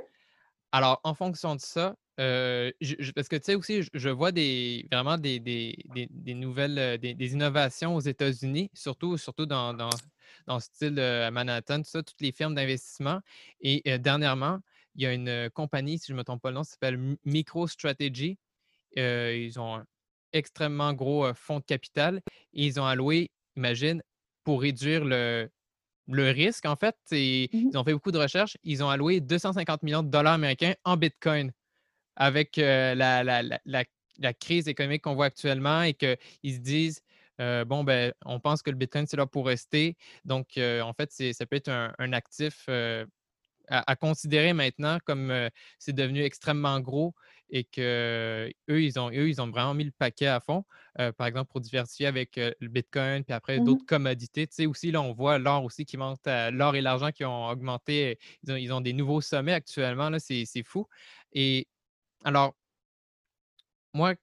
Alors, 0.72 1.00
en 1.04 1.14
fonction 1.14 1.56
de 1.56 1.62
ça, 1.62 1.96
parce 2.18 3.28
que 3.28 3.36
tu 3.36 3.44
sais 3.44 3.56
aussi, 3.56 3.82
je, 3.94 4.10
vois 4.10 4.32
des, 4.32 4.88
vraiment 4.92 5.18
des, 5.18 5.40
nouvelles, 6.28 6.98
des, 7.00 7.34
innovations 7.34 7.96
aux 7.96 8.00
États-Unis, 8.00 8.72
surtout, 8.74 9.18
surtout 9.18 9.46
dans, 9.46 9.74
dans, 9.74 9.90
le 10.48 10.60
style 10.60 11.00
à 11.00 11.30
Manhattan, 11.32 11.78
tout 11.82 11.90
ça, 11.90 12.02
toutes 12.02 12.22
les 12.22 12.32
firmes 12.32 12.56
d'investissement. 12.56 13.22
Et 13.62 14.00
dernièrement, 14.00 14.60
il 14.96 15.04
y 15.04 15.06
a 15.06 15.14
une 15.14 15.50
compagnie, 15.52 16.00
si 16.00 16.08
je 16.08 16.14
ne 16.14 16.18
me 16.18 16.24
trompe 16.24 16.42
pas 16.42 16.50
le 16.50 16.56
nom, 16.56 16.64
qui 16.64 16.72
s'appelle 16.72 17.18
MicroStrategy. 17.26 18.38
ils 18.96 19.60
ont 19.60 19.76
un 19.76 19.86
extrêmement 20.34 20.94
gros 20.94 21.34
fonds 21.36 21.60
de 21.60 21.66
capital 21.66 22.22
et 22.54 22.66
ils 22.66 22.80
ont 22.80 22.86
alloué, 22.86 23.32
imagine, 23.56 24.02
pour 24.44 24.62
réduire 24.62 25.06
le, 25.06 25.50
le 26.08 26.32
risque, 26.32 26.66
en 26.66 26.76
fait, 26.76 26.96
mmh 27.12 27.16
ils 27.16 27.78
ont 27.78 27.84
fait 27.84 27.94
beaucoup 27.94 28.12
de 28.12 28.18
recherches. 28.18 28.58
Ils 28.64 28.84
ont 28.84 28.90
alloué 28.90 29.20
250 29.20 29.84
millions 29.84 30.04
de 30.04 30.10
dollars 30.10 30.34
américains 30.34 30.74
en 30.84 30.98
Bitcoin 30.98 31.52
avec 32.18 32.58
la, 32.58 34.34
crise 34.40 34.68
économique 34.68 35.04
qu'on 35.04 35.16
voit 35.16 35.28
actuellement 35.28 35.84
et 35.84 35.94
qu'ils 35.94 36.18
se 36.56 36.60
disent 36.60 37.02
bon, 37.40 37.84
ben, 37.84 38.12
on 38.26 38.40
pense 38.40 38.62
que 38.62 38.72
le 38.72 38.76
Bitcoin, 38.76 39.06
c'est 39.08 39.18
là 39.18 39.28
pour 39.28 39.46
rester. 39.46 39.96
Donc, 40.26 40.58
en 40.58 40.94
fait, 40.94 41.12
ça 41.12 41.46
peut 41.46 41.56
être 41.56 41.70
un, 41.70 42.14
actif 42.14 42.68
à, 43.70 43.96
considérer 43.96 44.54
maintenant 44.54 44.98
comme 45.06 45.50
c'est 45.78 45.94
devenu 45.94 46.24
extrêmement 46.24 46.80
gros 46.80 47.14
et 47.50 47.64
que 47.64 48.52
eux, 48.70 48.84
ils 48.84 49.00
ont, 49.00 49.10
eux, 49.10 49.30
ils 49.30 49.42
ont 49.42 49.50
vraiment 49.50 49.74
mis 49.74 49.86
le 49.86 49.92
paquet 49.92 50.28
à 50.28 50.40
fond, 50.40 50.66
par 50.96 51.28
exemple, 51.28 51.52
pour 51.52 51.62
diversifier 51.62 52.08
avec 52.08 52.36
le 52.38 52.68
Bitcoin, 52.68 53.24
puis 53.24 53.34
après 53.34 53.60
mmh 53.60 53.66
d'autres 53.66 53.86
commodités. 53.86 54.48
Tu 54.48 54.56
sais, 54.56 54.66
aussi, 54.66 54.92
là, 54.92 55.02
on 55.02 55.14
voit 55.14 55.38
l'or 55.38 55.64
aussi 55.64 55.86
qui 55.86 55.98
monte, 55.98 56.26
l'or 56.26 56.76
et 56.76 56.82
l'argent 56.82 57.12
qui 57.12 57.24
ont 57.24 57.48
augmenté. 57.48 58.18
Ils 58.44 58.52
ont, 58.52 58.56
ils 58.56 58.74
ont 58.74 58.82
des 58.82 58.94
nouveaux 58.94 59.22
sommets 59.22 59.54
actuellement, 59.54 60.10
là, 60.10 60.18
c'est 60.20 60.46
fou. 60.64 60.88
Et 61.34 61.68
alors, 62.28 62.58
moi, 63.94 64.16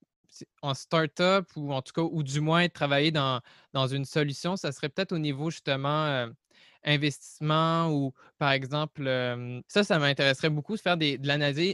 en 0.61 0.75
start-up 0.75 1.49
ou 1.57 1.73
en 1.73 1.81
tout 1.81 1.95
cas, 1.95 2.03
ou 2.03 2.23
du 2.23 2.41
moins 2.41 2.69
travailler 2.69 3.11
dans, 3.11 3.41
dans 3.73 3.87
une 3.87 4.05
solution, 4.05 4.57
ça 4.57 4.73
serait 4.73 4.91
peut-être 4.91 5.13
au 5.13 5.19
niveau 5.19 5.51
justement 5.51 6.29
investissement 6.85 7.91
ou, 7.91 8.13
par 8.37 8.53
exemple, 8.53 9.05
ça, 9.69 9.85
ça 9.85 9.99
m'intéresserait 9.99 10.51
beaucoup 10.51 10.77
de 10.77 10.83
faire 10.83 10.99
de 10.99 11.17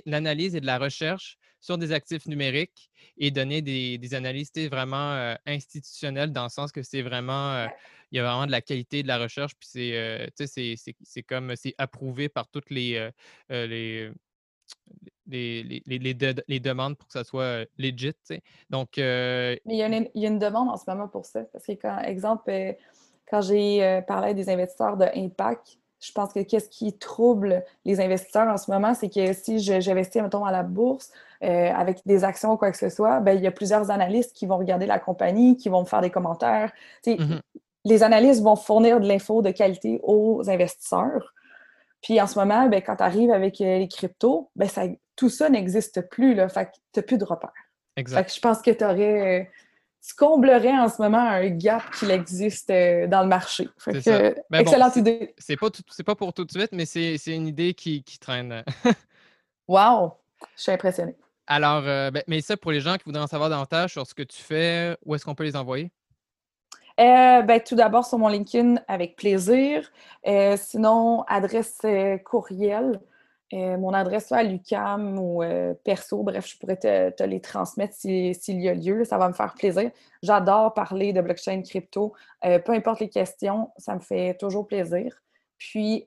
l'analyse 0.06 0.54
et 0.54 0.60
de 0.60 0.66
la 0.66 0.78
recherche 0.78 1.36
sur 1.60 1.78
des 1.78 1.90
actifs 1.90 2.26
numériques 2.26 2.90
et 3.18 3.32
donner 3.32 3.60
des, 3.60 4.14
analyses 4.14 4.52
vraiment 4.70 5.34
institutionnelles 5.46 6.32
dans 6.32 6.44
le 6.44 6.48
sens 6.48 6.70
que 6.70 6.84
c'est 6.84 7.02
vraiment, 7.02 7.66
il 8.12 8.18
y 8.18 8.20
a 8.20 8.22
vraiment 8.22 8.46
de 8.46 8.52
la 8.52 8.60
qualité 8.60 9.02
de 9.02 9.08
la 9.08 9.18
recherche, 9.18 9.54
puis 9.58 9.68
c'est, 9.68 10.32
c'est 10.36 11.22
comme, 11.24 11.56
c'est 11.56 11.74
approuvé 11.76 12.28
par 12.28 12.46
toutes 12.48 12.70
les, 12.70 13.10
les 13.48 14.12
les, 15.26 15.82
les, 15.86 16.60
demandes 16.60 16.96
pour 16.96 17.06
que 17.06 17.12
ça 17.12 17.24
soit 17.24 17.66
legit. 17.78 18.14
Donc, 18.68 18.88
Mais 18.96 19.60
il 19.66 19.76
y, 19.76 19.82
a 19.82 19.86
une, 20.26 20.38
demande 20.38 20.68
en 20.68 20.76
ce 20.76 20.84
moment 20.88 21.08
pour 21.08 21.24
ça. 21.24 21.42
Parce 21.52 21.66
que, 21.66 21.72
quand, 21.72 21.98
exemple, 22.00 22.50
quand 23.28 23.40
j'ai 23.40 24.02
parlé 24.08 24.34
des 24.34 24.50
investisseurs 24.50 24.96
de 24.96 25.06
Impact, 25.14 25.78
je 26.00 26.12
pense 26.12 26.32
que 26.32 26.40
qu'est-ce 26.40 26.68
qui 26.68 26.96
trouble 26.96 27.62
les 27.84 28.00
investisseurs 28.00 28.48
en 28.48 28.56
ce 28.56 28.70
moment, 28.70 28.94
c'est 28.94 29.10
que 29.10 29.32
si 29.34 29.58
j'investis, 29.60 30.22
mettons, 30.22 30.44
à 30.44 30.50
la 30.50 30.62
bourse 30.62 31.12
avec 31.40 32.00
des 32.06 32.24
actions 32.24 32.52
ou 32.52 32.56
quoi 32.56 32.72
que 32.72 32.78
ce 32.78 32.88
soit, 32.88 33.20
ben, 33.20 33.36
il 33.36 33.42
y 33.42 33.46
a 33.46 33.52
plusieurs 33.52 33.90
analystes 33.90 34.34
qui 34.34 34.46
vont 34.46 34.58
regarder 34.58 34.86
la 34.86 34.98
compagnie, 34.98 35.56
qui 35.56 35.68
vont 35.68 35.82
me 35.82 35.86
faire 35.86 36.00
des 36.00 36.10
commentaires. 36.10 36.72
Mmh 37.06 37.36
les 37.84 38.02
analystes 38.02 38.42
vont 38.42 38.56
fournir 38.56 39.00
de 39.00 39.08
l'info 39.08 39.42
de 39.42 39.50
qualité 39.50 40.00
aux 40.02 40.48
investisseurs. 40.48 41.34
Puis 42.02 42.20
en 42.20 42.26
ce 42.26 42.38
moment, 42.38 42.66
ben, 42.66 42.80
quand 42.80 42.96
tu 42.96 43.02
arrives 43.02 43.30
avec 43.30 43.58
les 43.58 43.88
cryptos, 43.88 44.50
ben, 44.56 44.68
ça, 44.68 44.84
tout 45.16 45.28
ça 45.28 45.50
n'existe 45.50 46.08
plus. 46.08 46.34
Là, 46.34 46.48
fait 46.48 46.66
que 46.66 46.70
tu 46.92 47.00
n'as 47.00 47.02
plus 47.02 47.18
de 47.18 47.24
repères. 47.24 47.52
Exact. 47.96 48.34
je 48.34 48.40
pense 48.40 48.62
que 48.62 48.70
tu 48.70 48.84
aurais. 48.84 49.40
Euh, 49.40 49.44
tu 50.06 50.14
comblerais 50.14 50.78
en 50.78 50.88
ce 50.88 51.02
moment 51.02 51.18
un 51.18 51.48
gap 51.50 51.82
qu'il 51.98 52.10
existe 52.10 52.70
euh, 52.70 53.06
dans 53.06 53.20
le 53.20 53.28
marché. 53.28 53.68
Ben 53.86 54.34
excellente 54.52 54.96
idée. 54.96 55.34
C'est 55.36 55.56
pas, 55.56 55.68
pas 56.06 56.14
pour 56.14 56.32
tout 56.32 56.46
de 56.46 56.50
suite, 56.50 56.70
mais 56.72 56.86
c'est 56.86 57.18
une 57.26 57.46
idée 57.46 57.74
qui, 57.74 58.02
traîne. 58.18 58.64
wow! 59.68 60.14
Je 60.56 60.62
suis 60.62 60.72
impressionnée. 60.72 61.16
Alors, 61.46 61.82
euh, 61.86 62.10
ben, 62.10 62.22
mais 62.28 62.40
ça, 62.40 62.56
pour 62.56 62.72
les 62.72 62.80
gens 62.80 62.96
qui 62.96 63.04
voudraient 63.04 63.22
en 63.22 63.26
savoir 63.26 63.50
davantage 63.50 63.92
sur 63.92 64.06
ce 64.06 64.14
que 64.14 64.22
tu 64.22 64.38
fais, 64.38 64.96
où 65.04 65.14
est-ce 65.14 65.24
qu'on 65.24 65.34
peut 65.34 65.44
les 65.44 65.56
envoyer? 65.56 65.90
Ben, 67.00 67.60
tout 67.60 67.74
d'abord 67.74 68.04
sur 68.04 68.18
mon 68.18 68.28
LinkedIn 68.28 68.76
avec 68.88 69.16
plaisir. 69.16 69.90
sinon, 70.56 71.22
adresse 71.28 71.80
courriel. 72.24 73.00
Euh, 73.52 73.76
mon 73.76 73.92
adresse 73.92 74.28
soit 74.28 74.38
à 74.38 74.42
l'UCAM 74.44 75.18
ou 75.18 75.42
euh, 75.42 75.74
perso, 75.82 76.22
bref, 76.22 76.46
je 76.46 76.56
pourrais 76.56 76.76
te, 76.76 77.22
les 77.24 77.40
transmettre 77.40 77.94
s'il 77.94 78.60
y 78.60 78.68
a 78.68 78.74
lieu. 78.74 79.04
Ça 79.04 79.18
va 79.18 79.28
me 79.28 79.32
faire 79.32 79.54
plaisir. 79.54 79.90
J'adore 80.22 80.72
parler 80.72 81.12
de 81.12 81.20
blockchain 81.20 81.62
crypto. 81.62 82.12
Euh, 82.44 82.60
peu 82.60 82.72
importe 82.72 83.00
les 83.00 83.08
questions, 83.08 83.70
ça 83.76 83.94
me 83.94 84.00
fait 84.00 84.36
toujours 84.38 84.66
plaisir. 84.66 85.20
Puis, 85.58 86.06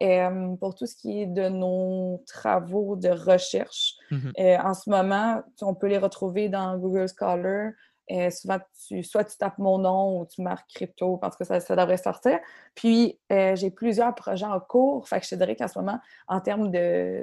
pour 0.60 0.74
tout 0.74 0.88
ce 0.88 0.96
qui 0.96 1.22
est 1.22 1.28
de 1.28 1.48
nos 1.48 2.24
travaux 2.26 2.96
de 2.96 3.10
recherche, 3.10 3.94
mmh 4.10 4.32
en 4.64 4.74
ce 4.74 4.90
moment, 4.90 5.44
on 5.62 5.76
peut 5.76 5.86
les 5.86 6.00
retrouver 6.00 6.50
dans 6.50 6.76
Google 6.80 7.06
Scholar, 7.08 7.70
euh, 8.12 8.30
souvent, 8.30 8.58
soit 9.04 9.24
tu 9.24 9.38
tapes 9.38 9.58
mon 9.58 9.78
nom 9.78 10.20
ou 10.20 10.26
tu 10.26 10.42
marques 10.42 10.70
crypto 10.74 11.18
parce 11.18 11.38
que 11.38 11.44
ça, 11.46 11.60
devrait 11.76 11.98
sortir. 11.98 12.40
Puis, 12.76 13.18
euh, 13.32 13.56
j'ai 13.56 13.72
plusieurs 13.72 14.14
projets 14.14 14.46
en 14.46 14.60
cours. 14.60 15.08
Fait 15.08 15.20
que 15.20 15.26
je 15.26 15.32
te 15.32 15.36
dirais 15.36 15.56
qu'en 15.56 15.68
ce 15.68 15.80
moment, 15.80 16.00
en 16.28 16.42
termes 16.42 16.70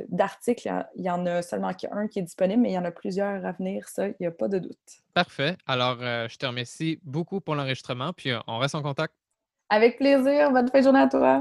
d'articles, 0.08 0.70
il 0.96 1.04
y 1.04 1.10
en 1.10 1.26
a 1.26 1.42
seulement 1.42 1.74
qu'un 1.74 2.08
qui 2.08 2.20
est 2.20 2.22
disponible, 2.22 2.62
mais 2.62 2.70
il 2.70 2.74
y 2.74 2.78
en 2.78 2.84
a 2.84 2.90
plusieurs 2.90 3.44
à 3.44 3.52
venir. 3.52 3.88
Ça, 3.88 4.08
il 4.08 4.16
n'y 4.20 4.26
a 4.26 4.30
pas 4.30 4.48
de 4.48 4.58
doute. 4.58 4.78
Parfait. 5.12 5.56
Alors, 5.66 5.98
euh, 6.00 6.28
je 6.28 6.38
te 6.38 6.46
remercie 6.46 6.98
beaucoup 7.02 7.40
pour 7.40 7.54
l'enregistrement. 7.54 8.12
Puis, 8.12 8.30
on 8.46 8.58
reste 8.58 8.74
en 8.74 8.82
contact. 8.82 9.14
Avec 9.68 9.98
plaisir. 9.98 10.50
Bonne 10.50 10.68
fin 10.68 10.78
de 10.78 10.84
journée 10.84 11.00
à 11.00 11.08
toi. 11.08 11.40